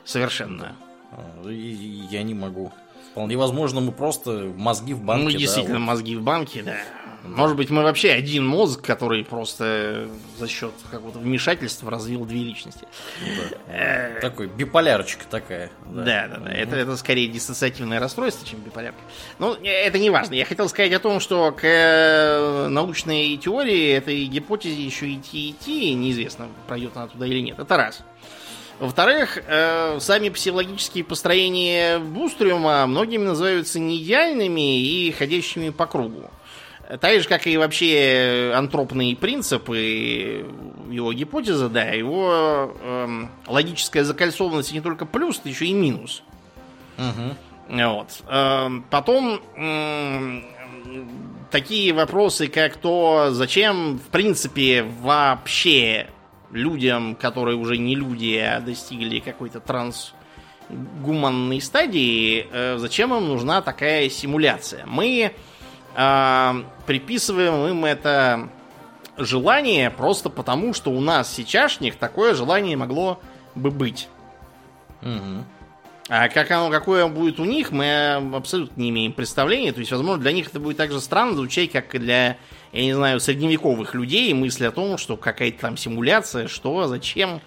Совершенно. 0.04 0.76
Да. 1.42 1.50
Я 1.50 2.22
не 2.22 2.34
могу. 2.34 2.72
Вполне 3.12 3.36
возможно, 3.36 3.80
мы 3.80 3.92
просто 3.92 4.52
мозги 4.56 4.92
в 4.92 5.02
банке. 5.02 5.24
Мы 5.24 5.32
действительно 5.32 5.78
да, 5.78 5.80
вот. 5.80 5.86
мозги 5.86 6.16
в 6.16 6.22
банке, 6.22 6.62
да. 6.62 6.76
Может 7.24 7.56
быть, 7.56 7.70
мы 7.70 7.82
вообще 7.82 8.10
один 8.10 8.46
мозг, 8.46 8.82
который 8.82 9.24
просто 9.24 10.08
за 10.38 10.46
счет 10.46 10.72
какого-то 10.90 11.18
вмешательства 11.18 11.90
развил 11.90 12.24
две 12.26 12.40
личности. 12.40 12.86
Да. 13.66 14.20
Такой 14.20 14.46
биполярочка 14.46 15.24
такая. 15.28 15.70
Да, 15.86 16.28
да, 16.28 16.36
да. 16.38 16.52
Это, 16.52 16.76
это 16.76 16.96
скорее 16.96 17.28
диссоциативное 17.28 17.98
расстройство, 17.98 18.46
чем 18.46 18.60
биполярка. 18.60 18.98
Ну, 19.38 19.54
это 19.54 19.98
не 19.98 20.10
важно. 20.10 20.34
Я 20.34 20.44
хотел 20.44 20.68
сказать 20.68 20.92
о 20.92 20.98
том, 20.98 21.18
что 21.18 21.50
к 21.52 21.64
э, 21.64 22.68
научной 22.68 23.36
теории 23.38 23.92
этой 23.92 24.26
гипотезе 24.26 24.82
еще 24.82 25.12
идти 25.12 25.50
идти, 25.50 25.94
неизвестно, 25.94 26.48
пройдет 26.66 26.92
она 26.94 27.08
туда 27.08 27.26
или 27.26 27.40
нет. 27.40 27.58
Это 27.58 27.76
раз. 27.76 28.02
Во-вторых, 28.80 29.38
э, 29.46 29.98
сами 30.00 30.28
психологические 30.30 31.04
построения 31.04 31.98
Бустриума 31.98 32.86
многими 32.86 33.24
называются 33.24 33.78
неидеальными 33.78 34.80
и 34.80 35.12
ходящими 35.12 35.70
по 35.70 35.86
кругу. 35.86 36.30
Так 37.00 37.20
же, 37.20 37.28
как 37.28 37.46
и 37.46 37.56
вообще 37.56 38.52
антропные 38.54 39.16
принципы, 39.16 40.46
его 40.90 41.12
гипотеза, 41.12 41.68
да, 41.68 41.84
его 41.84 42.74
эм, 42.82 43.30
логическая 43.46 44.04
закольцованность 44.04 44.72
не 44.72 44.80
только 44.80 45.06
плюс, 45.06 45.38
это 45.40 45.48
еще 45.48 45.66
и 45.66 45.72
минус. 45.72 46.22
Угу. 46.98 47.80
Вот. 47.80 48.08
Эм, 48.28 48.84
потом 48.90 49.40
эм, 49.56 50.44
такие 51.50 51.92
вопросы, 51.92 52.48
как 52.48 52.76
то, 52.76 53.28
зачем, 53.30 53.98
в 53.98 54.08
принципе, 54.08 54.84
вообще 55.00 56.08
людям, 56.50 57.16
которые 57.16 57.56
уже 57.56 57.78
не 57.78 57.94
люди, 57.94 58.36
а 58.36 58.60
достигли 58.60 59.18
какой-то 59.18 59.60
трансгуманной 59.60 61.60
стадии, 61.60 62.46
э, 62.50 62.76
зачем 62.78 63.14
им 63.14 63.28
нужна 63.28 63.62
такая 63.62 64.08
симуляция? 64.08 64.84
Мы 64.86 65.32
э, 65.32 65.34
приписываем 66.86 67.66
им 67.68 67.84
это 67.84 68.48
желание 69.16 69.90
просто 69.90 70.28
потому, 70.28 70.74
что 70.74 70.90
у 70.90 71.00
нас 71.00 71.32
сейчасшних 71.32 71.96
такое 71.96 72.34
желание 72.34 72.76
могло 72.76 73.20
бы 73.54 73.70
быть. 73.70 74.08
Угу. 75.02 75.44
А 76.08 76.28
как 76.28 76.50
оно, 76.50 76.70
какое 76.70 77.06
будет 77.06 77.40
у 77.40 77.44
них, 77.44 77.70
мы 77.70 78.14
абсолютно 78.34 78.80
не 78.80 78.90
имеем 78.90 79.12
представления. 79.12 79.72
То 79.72 79.80
есть, 79.80 79.90
возможно, 79.90 80.20
для 80.20 80.32
них 80.32 80.48
это 80.48 80.60
будет 80.60 80.76
так 80.76 80.92
же 80.92 81.00
странно 81.00 81.34
звучать, 81.34 81.72
как 81.72 81.94
и 81.94 81.98
для, 81.98 82.36
я 82.72 82.82
не 82.82 82.92
знаю, 82.92 83.20
средневековых 83.20 83.94
людей, 83.94 84.34
мысли 84.34 84.66
о 84.66 84.70
том, 84.70 84.98
что 84.98 85.16
какая-то 85.16 85.60
там 85.60 85.76
симуляция, 85.78 86.46
что, 86.48 86.86
зачем. 86.88 87.40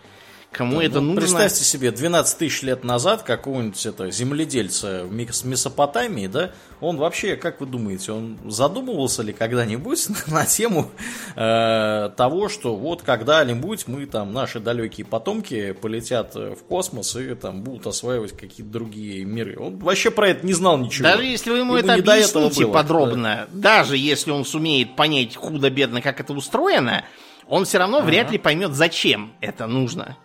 Кому 0.58 0.80
да, 0.80 0.86
это 0.86 1.02
ну, 1.02 1.14
нужно? 1.14 1.22
Представьте 1.22 1.64
себе, 1.64 1.92
12 1.92 2.40
тысяч 2.40 2.64
лет 2.64 2.84
назад 2.84 3.22
какого-нибудь 3.22 3.86
это, 3.86 4.10
земледельца 4.10 5.04
в 5.04 5.14
Месопотамии, 5.14 6.26
да, 6.26 6.52
он 6.82 6.98
вообще, 6.98 7.36
как 7.36 7.62
вы 7.62 7.68
думаете, 7.68 8.12
он 8.12 8.40
задумывался 8.44 9.22
ли 9.22 9.34
когда-нибудь 9.34 10.08
на 10.28 10.48
тему 10.48 10.90
э, 11.36 12.10
того, 12.18 12.50
что 12.50 12.76
вот 12.76 13.04
когда-нибудь 13.04 13.88
мы 13.88 14.08
там, 14.08 14.34
наши 14.34 14.60
далекие 14.60 15.06
потомки 15.06 15.74
полетят 15.74 16.34
в 16.34 16.58
космос 16.68 17.16
и 17.16 17.36
там 17.36 17.62
будут 17.62 17.86
осваивать 17.86 18.36
какие-то 18.36 18.72
другие 18.72 19.26
миры. 19.26 19.58
Он 19.60 19.78
вообще 19.78 20.10
про 20.10 20.30
это 20.30 20.44
не 20.44 20.54
знал 20.54 20.80
ничего. 20.80 21.04
Даже 21.04 21.26
если 21.26 21.52
вы 21.52 21.60
ему 21.60 21.76
это 21.76 21.94
объясните 21.94 22.66
подробно, 22.66 23.48
да. 23.52 23.78
даже 23.78 23.96
если 23.96 24.32
он 24.32 24.44
сумеет 24.44 24.96
понять 24.96 25.36
худо-бедно, 25.36 26.02
как 26.02 26.20
это 26.20 26.34
устроено, 26.34 27.06
он 27.48 27.66
все 27.66 27.78
равно 27.78 28.00
ага. 28.00 28.08
вряд 28.08 28.32
ли 28.32 28.40
поймет, 28.40 28.74
зачем 28.74 29.34
это 29.40 29.68
нужно. 29.68 30.18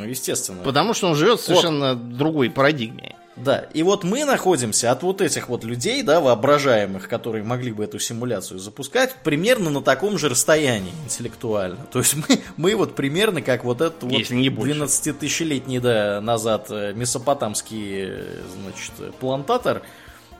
Ну, 0.00 0.06
естественно. 0.06 0.62
Потому 0.62 0.94
что 0.94 1.08
он 1.08 1.14
живет 1.14 1.40
в 1.40 1.44
совершенно 1.44 1.94
вот. 1.94 2.16
другой 2.16 2.48
парадигме. 2.50 3.16
Да, 3.36 3.66
и 3.72 3.82
вот 3.82 4.04
мы 4.04 4.24
находимся 4.24 4.90
от 4.90 5.02
вот 5.02 5.20
этих 5.20 5.48
вот 5.48 5.64
людей, 5.64 6.02
да, 6.02 6.20
воображаемых, 6.20 7.08
которые 7.08 7.44
могли 7.44 7.72
бы 7.72 7.84
эту 7.84 7.98
симуляцию 7.98 8.58
запускать, 8.58 9.14
примерно 9.24 9.70
на 9.70 9.82
таком 9.82 10.18
же 10.18 10.28
расстоянии 10.28 10.92
интеллектуально. 11.04 11.86
То 11.90 12.00
есть 12.00 12.16
мы, 12.28 12.40
мы 12.56 12.76
вот 12.76 12.94
примерно 12.94 13.40
как 13.40 13.64
вот 13.64 13.80
этот 13.80 14.02
вот 14.02 14.12
12-тысячелетний 14.12 15.78
да, 15.78 16.20
назад 16.20 16.66
э, 16.70 16.92
месопотамский, 16.94 18.08
э, 18.08 18.42
значит, 18.62 19.14
плантатор, 19.20 19.82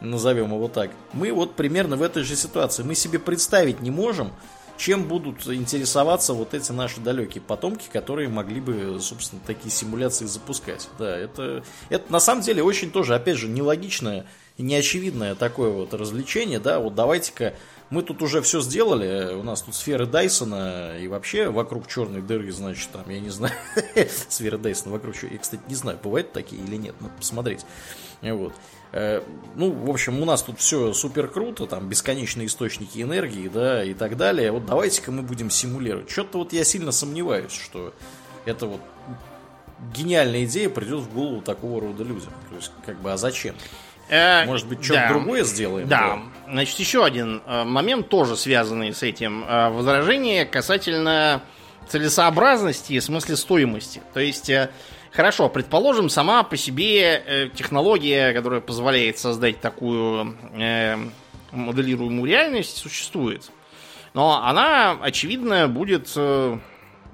назовем 0.01 0.53
его 0.53 0.69
так, 0.69 0.91
мы 1.13 1.33
вот 1.33 1.55
примерно 1.55 1.97
в 1.97 2.03
этой 2.03 2.23
же 2.23 2.37
ситуации. 2.37 2.83
Мы 2.83 2.95
себе 2.95 3.19
представить 3.19 3.81
не 3.81 3.91
можем, 3.91 4.33
чем 4.81 5.05
будут 5.05 5.47
интересоваться 5.47 6.33
вот 6.33 6.55
эти 6.55 6.73
наши 6.73 7.01
далекие 7.01 7.43
потомки, 7.43 7.89
которые 7.93 8.31
могли 8.31 8.63
бы, 8.63 8.99
собственно, 8.99 9.43
такие 9.47 9.71
симуляции 9.71 10.25
запускать. 10.25 10.89
Да, 10.99 11.19
это, 11.19 11.63
это 11.91 12.11
на 12.11 12.19
самом 12.19 12.43
деле 12.43 12.63
очень 12.63 12.91
тоже, 12.91 13.15
опять 13.15 13.37
же, 13.37 13.47
нелогичное 13.47 14.25
и 14.57 14.63
неочевидное 14.63 15.35
такое 15.35 15.69
вот 15.69 15.93
развлечение, 15.93 16.61
да, 16.61 16.81
вот 16.81 16.95
давайте-ка 16.95 17.55
мы 17.91 18.03
тут 18.03 18.23
уже 18.23 18.41
все 18.41 18.63
сделали, 18.63 19.35
у 19.35 19.43
нас 19.43 19.61
тут 19.61 19.75
сферы 19.75 20.07
Дайсона 20.07 20.97
и 20.99 21.09
вообще 21.09 21.51
вокруг 21.51 21.87
черной 21.87 22.23
дыры, 22.23 22.51
значит, 22.51 22.89
там, 22.91 23.05
я 23.11 23.21
не 23.21 23.31
знаю, 23.31 23.53
сферы 24.29 24.57
Дайсона 24.57 24.93
вокруг 24.93 25.15
чего, 25.15 25.31
я, 25.31 25.39
кстати, 25.39 25.63
не 25.69 25.75
знаю, 25.75 25.99
бывают 26.03 26.33
такие 26.33 26.63
или 26.63 26.77
нет, 26.77 26.95
надо 27.01 27.13
посмотреть. 27.19 27.67
Вот. 28.23 28.55
Э, 28.93 29.23
ну, 29.55 29.71
в 29.71 29.91
общем, 29.91 30.21
у 30.21 30.25
нас 30.25 30.43
тут 30.43 30.59
все 30.59 30.93
супер 30.93 31.29
круто, 31.29 31.67
там 31.67 31.89
бесконечные 31.89 32.47
источники 32.47 33.01
энергии, 33.01 33.49
да, 33.49 33.85
и 33.85 33.95
так 33.95 34.17
далее. 34.17 34.51
Вот 34.51 34.67
давайте-ка 34.67 35.13
мы 35.13 35.23
будем 35.23 35.51
симулировать. 35.51 36.11
Что-то 36.11 36.39
вот 36.39 36.53
я 36.53 36.65
сильно 36.65 36.91
сомневаюсь, 36.91 37.53
что 37.53 37.95
это 38.45 38.67
вот 38.67 38.81
гениальная 39.95 40.45
идея 40.45 40.69
придет 40.69 41.01
в 41.01 41.15
голову 41.15 41.41
такого 41.41 41.81
рода 41.81 42.03
людям. 42.03 42.33
То 42.49 42.57
есть, 42.57 42.73
как 42.85 43.01
бы, 43.01 43.13
а 43.13 43.17
зачем? 43.17 43.55
Э, 44.09 44.45
Может 44.45 44.67
быть, 44.67 44.83
что-то 44.83 45.01
да. 45.01 45.09
другое 45.09 45.45
сделаем? 45.45 45.87
Да. 45.87 46.17
да. 46.17 46.53
Значит, 46.53 46.79
еще 46.81 47.05
один 47.05 47.43
э, 47.47 47.65
момент, 47.65 48.09
тоже 48.09 48.37
связанный 48.37 48.93
с 48.93 49.05
этим. 49.05 49.45
Возражение 49.47 50.45
касательно 50.45 51.43
целесообразности, 51.89 52.99
в 52.99 53.05
смысле 53.05 53.37
стоимости. 53.37 54.03
То 54.15 54.21
есть 54.21 54.51
Хорошо, 55.13 55.49
предположим, 55.49 56.09
сама 56.09 56.45
по 56.45 56.57
себе 56.57 57.23
э, 57.27 57.49
технология, 57.53 58.33
которая 58.33 58.61
позволяет 58.61 59.19
создать 59.19 59.61
такую 59.61 60.37
э, 60.53 60.97
моделируемую 61.51 62.27
реальность, 62.31 62.77
существует. 62.77 63.51
Но 64.15 64.41
она, 64.45 64.99
очевидно, 65.03 65.67
будет 65.67 66.13
э, 66.15 66.59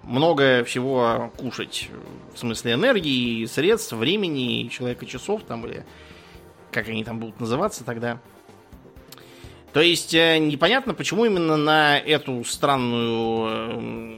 много 0.02 0.64
всего 0.64 1.32
кушать. 1.38 1.88
В 2.34 2.38
смысле 2.38 2.74
энергии, 2.74 3.46
средств, 3.46 3.92
времени, 3.92 4.68
человека 4.68 5.06
часов 5.06 5.42
там 5.44 5.64
или 5.66 5.84
как 6.70 6.88
они 6.88 7.02
там 7.02 7.18
будут 7.18 7.40
называться 7.40 7.82
тогда. 7.82 8.20
То 9.76 9.82
есть 9.82 10.14
э, 10.14 10.38
непонятно, 10.38 10.94
почему 10.94 11.26
именно 11.26 11.58
на 11.58 11.98
эту 11.98 12.44
странную 12.44 13.46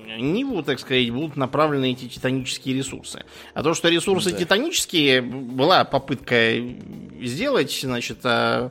э, 0.09 0.21
Ниву, 0.21 0.63
так 0.63 0.79
сказать, 0.79 1.11
будут 1.11 1.35
направлены 1.35 1.91
эти 1.91 2.07
титанические 2.07 2.77
ресурсы. 2.77 3.25
А 3.55 3.65
то, 3.65 3.75
что 3.75 3.89
ресурсы 3.89 4.31
да. 4.31 4.37
титанические, 4.39 5.21
была 5.21 5.83
попытка 5.83 6.53
сделать, 7.21 7.77
значит, 7.83 8.19
э, 8.23 8.71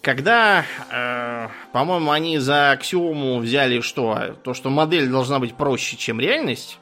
когда, 0.00 0.64
по-моему, 1.74 2.10
они 2.10 2.38
за 2.38 2.70
аксиому 2.70 3.40
взяли 3.40 3.82
что? 3.82 4.38
То, 4.44 4.54
что 4.54 4.70
модель 4.70 5.10
должна 5.10 5.38
быть 5.38 5.54
проще, 5.54 5.98
чем 5.98 6.20
реальность. 6.20 6.78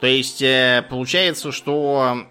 То 0.00 0.06
есть 0.06 0.42
э, 0.42 0.84
получается, 0.90 1.52
что 1.52 2.26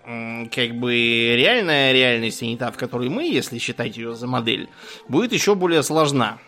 как 0.54 0.76
бы 0.76 0.94
реальная 1.36 1.92
реальность, 1.92 2.42
а 2.42 2.46
не 2.46 2.58
та, 2.58 2.72
в 2.72 2.78
которой 2.78 3.10
мы, 3.10 3.26
если 3.26 3.58
считать 3.58 3.98
ее 3.98 4.16
за 4.16 4.28
модель, 4.28 4.70
будет 5.08 5.34
еще 5.34 5.56
более 5.56 5.82
сложна. 5.82 6.40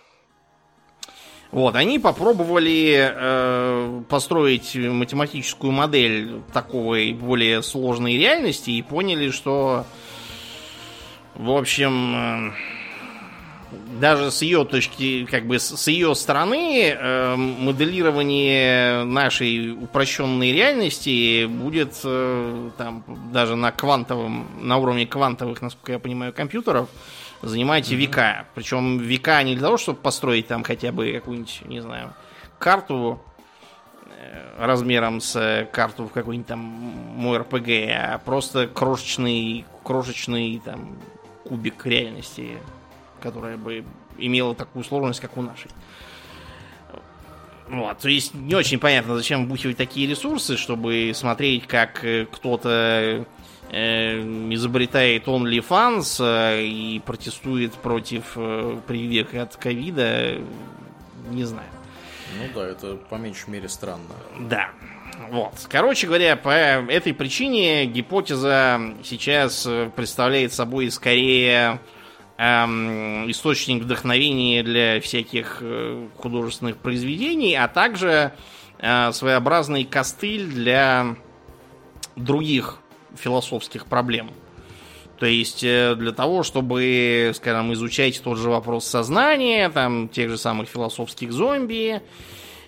Вот, 1.51 1.75
они 1.75 1.99
попробовали 1.99 3.13
э, 3.15 4.01
построить 4.09 4.75
математическую 4.75 5.71
модель 5.71 6.41
такой 6.51 7.13
более 7.13 7.63
сложной 7.63 8.17
реальности 8.17 8.71
и 8.71 8.81
поняли, 8.81 9.29
что, 9.29 9.85
в 11.35 11.51
общем, 11.51 12.15
э, 12.15 12.51
даже 13.71 14.31
с 14.31 14.41
ее 14.41 14.65
точки, 14.65 15.25
как 15.25 15.45
бы 15.45 15.59
с 15.59 15.87
ее 15.87 16.15
стороны, 16.15 16.89
э, 16.89 17.35
моделирование 17.35 19.03
нашей 19.03 19.71
упрощенной 19.71 20.51
реальности 20.51 21.45
будет 21.45 21.99
э, 22.03 22.69
там 22.77 23.03
даже 23.31 23.55
на 23.55 23.71
квантовом, 23.71 24.47
на 24.61 24.77
уровне 24.77 25.07
квантовых, 25.07 25.61
насколько 25.61 25.93
я 25.93 25.99
понимаю, 25.99 26.33
компьютеров 26.33 26.89
занимать 27.41 27.91
mm-hmm. 27.91 27.95
века. 27.95 28.45
Причем 28.55 28.97
века 28.99 29.41
не 29.43 29.55
для 29.55 29.63
того, 29.63 29.77
чтобы 29.77 29.99
построить 29.99 30.47
там 30.47 30.63
хотя 30.63 30.91
бы 30.91 31.11
какую-нибудь, 31.11 31.61
не 31.65 31.81
знаю, 31.81 32.13
карту 32.59 33.21
э, 34.09 34.65
размером 34.65 35.21
с 35.21 35.67
карту 35.71 36.05
в 36.05 36.11
какой-нибудь 36.11 36.47
там 36.47 36.59
мой 36.59 37.37
РПГ, 37.39 37.69
а 37.89 38.21
просто 38.23 38.67
крошечный, 38.67 39.65
крошечный 39.83 40.61
там 40.63 40.97
кубик 41.47 41.85
реальности 41.85 42.57
которая 43.21 43.57
бы 43.57 43.83
имела 44.17 44.55
такую 44.55 44.83
сложность, 44.83 45.19
как 45.19 45.37
у 45.37 45.41
нашей. 45.41 45.69
Вот, 47.67 47.97
то 47.97 48.09
есть 48.09 48.35
не 48.35 48.53
очень 48.53 48.77
понятно, 48.77 49.15
зачем 49.15 49.45
вбухивать 49.45 49.77
такие 49.77 50.07
ресурсы, 50.07 50.55
чтобы 50.55 51.13
смотреть, 51.15 51.65
как 51.65 52.05
э, 52.05 52.27
кто-то 52.31 53.25
э, 53.71 54.19
изобретает 54.51 55.25
OnlyFans 55.27 56.17
э, 56.19 56.63
и 56.63 56.99
протестует 56.99 57.73
против 57.73 58.33
э, 58.35 58.79
прививок 58.85 59.33
от 59.33 59.55
ковида, 59.55 60.37
не 61.31 61.43
знаю. 61.43 61.67
Ну 62.37 62.43
да, 62.53 62.67
это 62.67 62.97
по 63.09 63.15
меньшей 63.15 63.49
мере 63.49 63.67
странно. 63.67 64.13
Да. 64.39 64.69
Вот. 65.29 65.53
Короче 65.69 66.07
говоря, 66.07 66.35
по 66.35 66.49
этой 66.49 67.13
причине 67.13 67.85
гипотеза 67.85 68.79
сейчас 69.03 69.65
э, 69.65 69.89
представляет 69.95 70.53
собой 70.53 70.91
скорее 70.91 71.79
эм, 72.37 73.29
источник 73.29 73.83
вдохновения 73.83 74.63
для 74.63 74.99
всяких 75.01 75.59
э, 75.61 76.07
художественных 76.17 76.77
произведений, 76.77 77.55
а 77.55 77.67
также 77.67 78.33
э, 78.79 79.11
своеобразный 79.11 79.85
костыль 79.85 80.45
для 80.45 81.15
других 82.15 82.77
философских 83.15 83.85
проблем. 83.85 84.31
То 85.19 85.25
есть 85.25 85.63
э, 85.63 85.95
для 85.95 86.11
того, 86.11 86.43
чтобы, 86.43 87.31
скажем, 87.35 87.73
изучать 87.73 88.21
тот 88.21 88.37
же 88.37 88.49
вопрос 88.49 88.85
сознания, 88.85 89.69
там, 89.69 90.09
тех 90.09 90.29
же 90.29 90.37
самых 90.37 90.67
философских 90.67 91.31
зомби, 91.31 92.01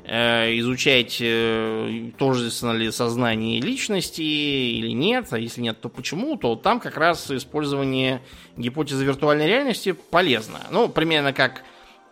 изучать, 0.09 1.17
э, 1.19 2.11
тождественно 2.17 2.71
ли 2.71 2.91
сознание 2.91 3.59
личности 3.59 4.21
или 4.21 4.91
нет, 4.91 5.27
а 5.31 5.37
если 5.37 5.59
нет, 5.59 5.81
то 5.81 5.89
почему, 5.89 6.37
то 6.37 6.55
там 6.55 6.79
как 6.79 6.95
раз 6.95 7.29
использование 7.29 8.21
гипотезы 8.55 9.03
виртуальной 9.03 9.47
реальности 9.47 9.91
полезно. 9.91 10.59
Ну, 10.71 10.87
примерно 10.87 11.33
как 11.33 11.63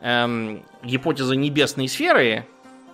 эм, 0.02 0.64
гипотеза 0.84 1.38
небесной 1.38 1.88
сферы, 1.88 2.46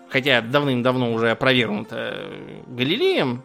хотя 0.09 0.41
давным-давно 0.41 1.11
уже 1.13 1.31
опровергнута 1.31 2.29
Галилеем, 2.67 3.41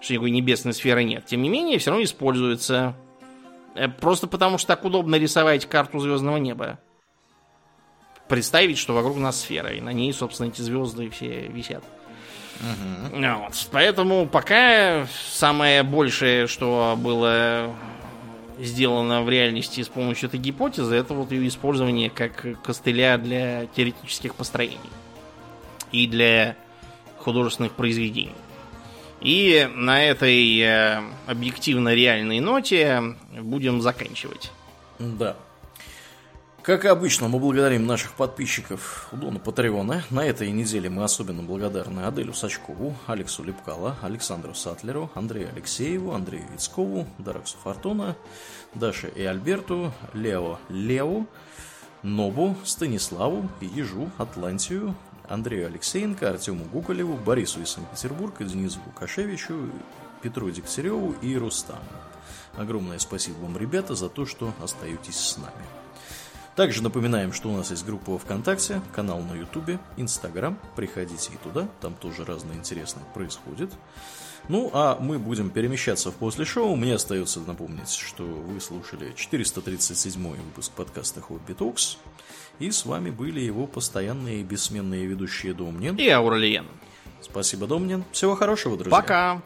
что 0.00 0.14
никакой 0.14 0.30
небесной 0.32 0.74
сферы 0.74 1.04
нет, 1.04 1.24
тем 1.24 1.42
не 1.42 1.48
менее, 1.48 1.78
все 1.78 1.90
равно 1.90 2.02
используется. 2.02 2.96
Э, 3.76 3.86
просто 3.86 4.26
потому, 4.26 4.58
что 4.58 4.66
так 4.66 4.84
удобно 4.84 5.14
рисовать 5.14 5.66
карту 5.66 6.00
звездного 6.00 6.38
неба 6.38 6.80
представить, 8.30 8.78
что 8.78 8.94
вокруг 8.94 9.18
нас 9.18 9.40
сфера, 9.40 9.70
и 9.74 9.80
на 9.80 9.92
ней, 9.92 10.12
собственно, 10.14 10.48
эти 10.48 10.62
звезды 10.62 11.10
все 11.10 11.48
висят. 11.48 11.84
Угу. 12.60 13.20
Вот. 13.20 13.68
Поэтому 13.72 14.26
пока 14.26 15.06
самое 15.30 15.82
большее, 15.82 16.46
что 16.46 16.94
было 16.96 17.74
сделано 18.58 19.22
в 19.22 19.28
реальности 19.28 19.82
с 19.82 19.88
помощью 19.88 20.28
этой 20.28 20.38
гипотезы, 20.38 20.94
это 20.94 21.12
вот 21.12 21.32
ее 21.32 21.48
использование 21.48 22.08
как 22.08 22.46
костыля 22.62 23.18
для 23.18 23.66
теоретических 23.74 24.34
построений 24.34 24.78
и 25.90 26.06
для 26.06 26.56
художественных 27.18 27.72
произведений. 27.72 28.34
И 29.20 29.68
на 29.74 30.02
этой 30.02 30.60
э, 30.60 31.02
объективно 31.26 31.94
реальной 31.94 32.40
ноте 32.40 33.02
будем 33.38 33.82
заканчивать. 33.82 34.50
Да. 34.98 35.36
Как 36.70 36.84
обычно, 36.84 37.26
мы 37.26 37.40
благодарим 37.40 37.84
наших 37.84 38.12
подписчиков 38.12 39.08
у 39.10 39.16
Дона 39.16 39.40
Патреона. 39.40 40.04
На 40.08 40.24
этой 40.24 40.52
неделе 40.52 40.88
мы 40.88 41.02
особенно 41.02 41.42
благодарны 41.42 42.02
Аделю 42.02 42.32
Сачкову, 42.32 42.94
Алексу 43.08 43.42
Лепкала, 43.42 43.96
Александру 44.02 44.54
Сатлеру, 44.54 45.10
Андрею 45.16 45.48
Алексееву, 45.52 46.12
Андрею 46.12 46.44
Вицкову, 46.52 47.08
Дараксу 47.18 47.56
Фортуна, 47.64 48.14
Даше 48.72 49.08
и 49.08 49.24
Альберту, 49.24 49.92
Лео 50.14 50.60
Лео, 50.68 51.26
Нобу, 52.04 52.56
Станиславу, 52.62 53.50
Ежу, 53.60 54.08
Атлантию, 54.16 54.94
Андрею 55.28 55.66
Алексеенко, 55.66 56.30
Артему 56.30 56.66
Гуколеву, 56.66 57.16
Борису 57.16 57.60
из 57.62 57.70
Санкт-Петербурга, 57.70 58.44
Денису 58.44 58.78
Лукашевичу 58.86 59.72
Петру 60.22 60.48
Дегтяреву 60.52 61.16
и 61.20 61.36
Рустаму. 61.36 61.80
Огромное 62.56 63.00
спасибо 63.00 63.38
вам, 63.38 63.58
ребята, 63.58 63.96
за 63.96 64.08
то, 64.08 64.24
что 64.24 64.52
остаетесь 64.62 65.18
с 65.18 65.36
нами. 65.36 65.79
Также 66.56 66.82
напоминаем, 66.82 67.32
что 67.32 67.48
у 67.48 67.56
нас 67.56 67.70
есть 67.70 67.86
группа 67.86 68.18
ВКонтакте, 68.18 68.82
канал 68.92 69.20
на 69.20 69.34
Ютубе, 69.34 69.78
Инстаграм. 69.96 70.58
Приходите 70.76 71.32
и 71.32 71.36
туда, 71.36 71.68
там 71.80 71.94
тоже 71.94 72.24
разное 72.24 72.56
интересное 72.56 73.04
происходит. 73.14 73.70
Ну, 74.48 74.70
а 74.72 74.98
мы 75.00 75.18
будем 75.18 75.50
перемещаться 75.50 76.10
в 76.10 76.14
после 76.14 76.44
шоу. 76.44 76.74
Мне 76.74 76.94
остается 76.94 77.40
напомнить, 77.40 77.90
что 77.90 78.24
вы 78.24 78.60
слушали 78.60 79.12
437 79.14 80.22
выпуск 80.22 80.72
подкаста 80.72 81.20
Хобби 81.20 81.52
Токс. 81.52 81.98
И 82.58 82.70
с 82.70 82.84
вами 82.84 83.10
были 83.10 83.40
его 83.40 83.66
постоянные 83.66 84.40
и 84.40 84.42
бессменные 84.42 85.06
ведущие 85.06 85.54
Домнин 85.54 85.96
и 85.96 86.08
Ауралиен. 86.08 86.66
Спасибо, 87.20 87.66
Домнин. 87.66 88.04
Всего 88.12 88.34
хорошего, 88.34 88.76
друзья. 88.76 88.90
Пока. 88.90 89.42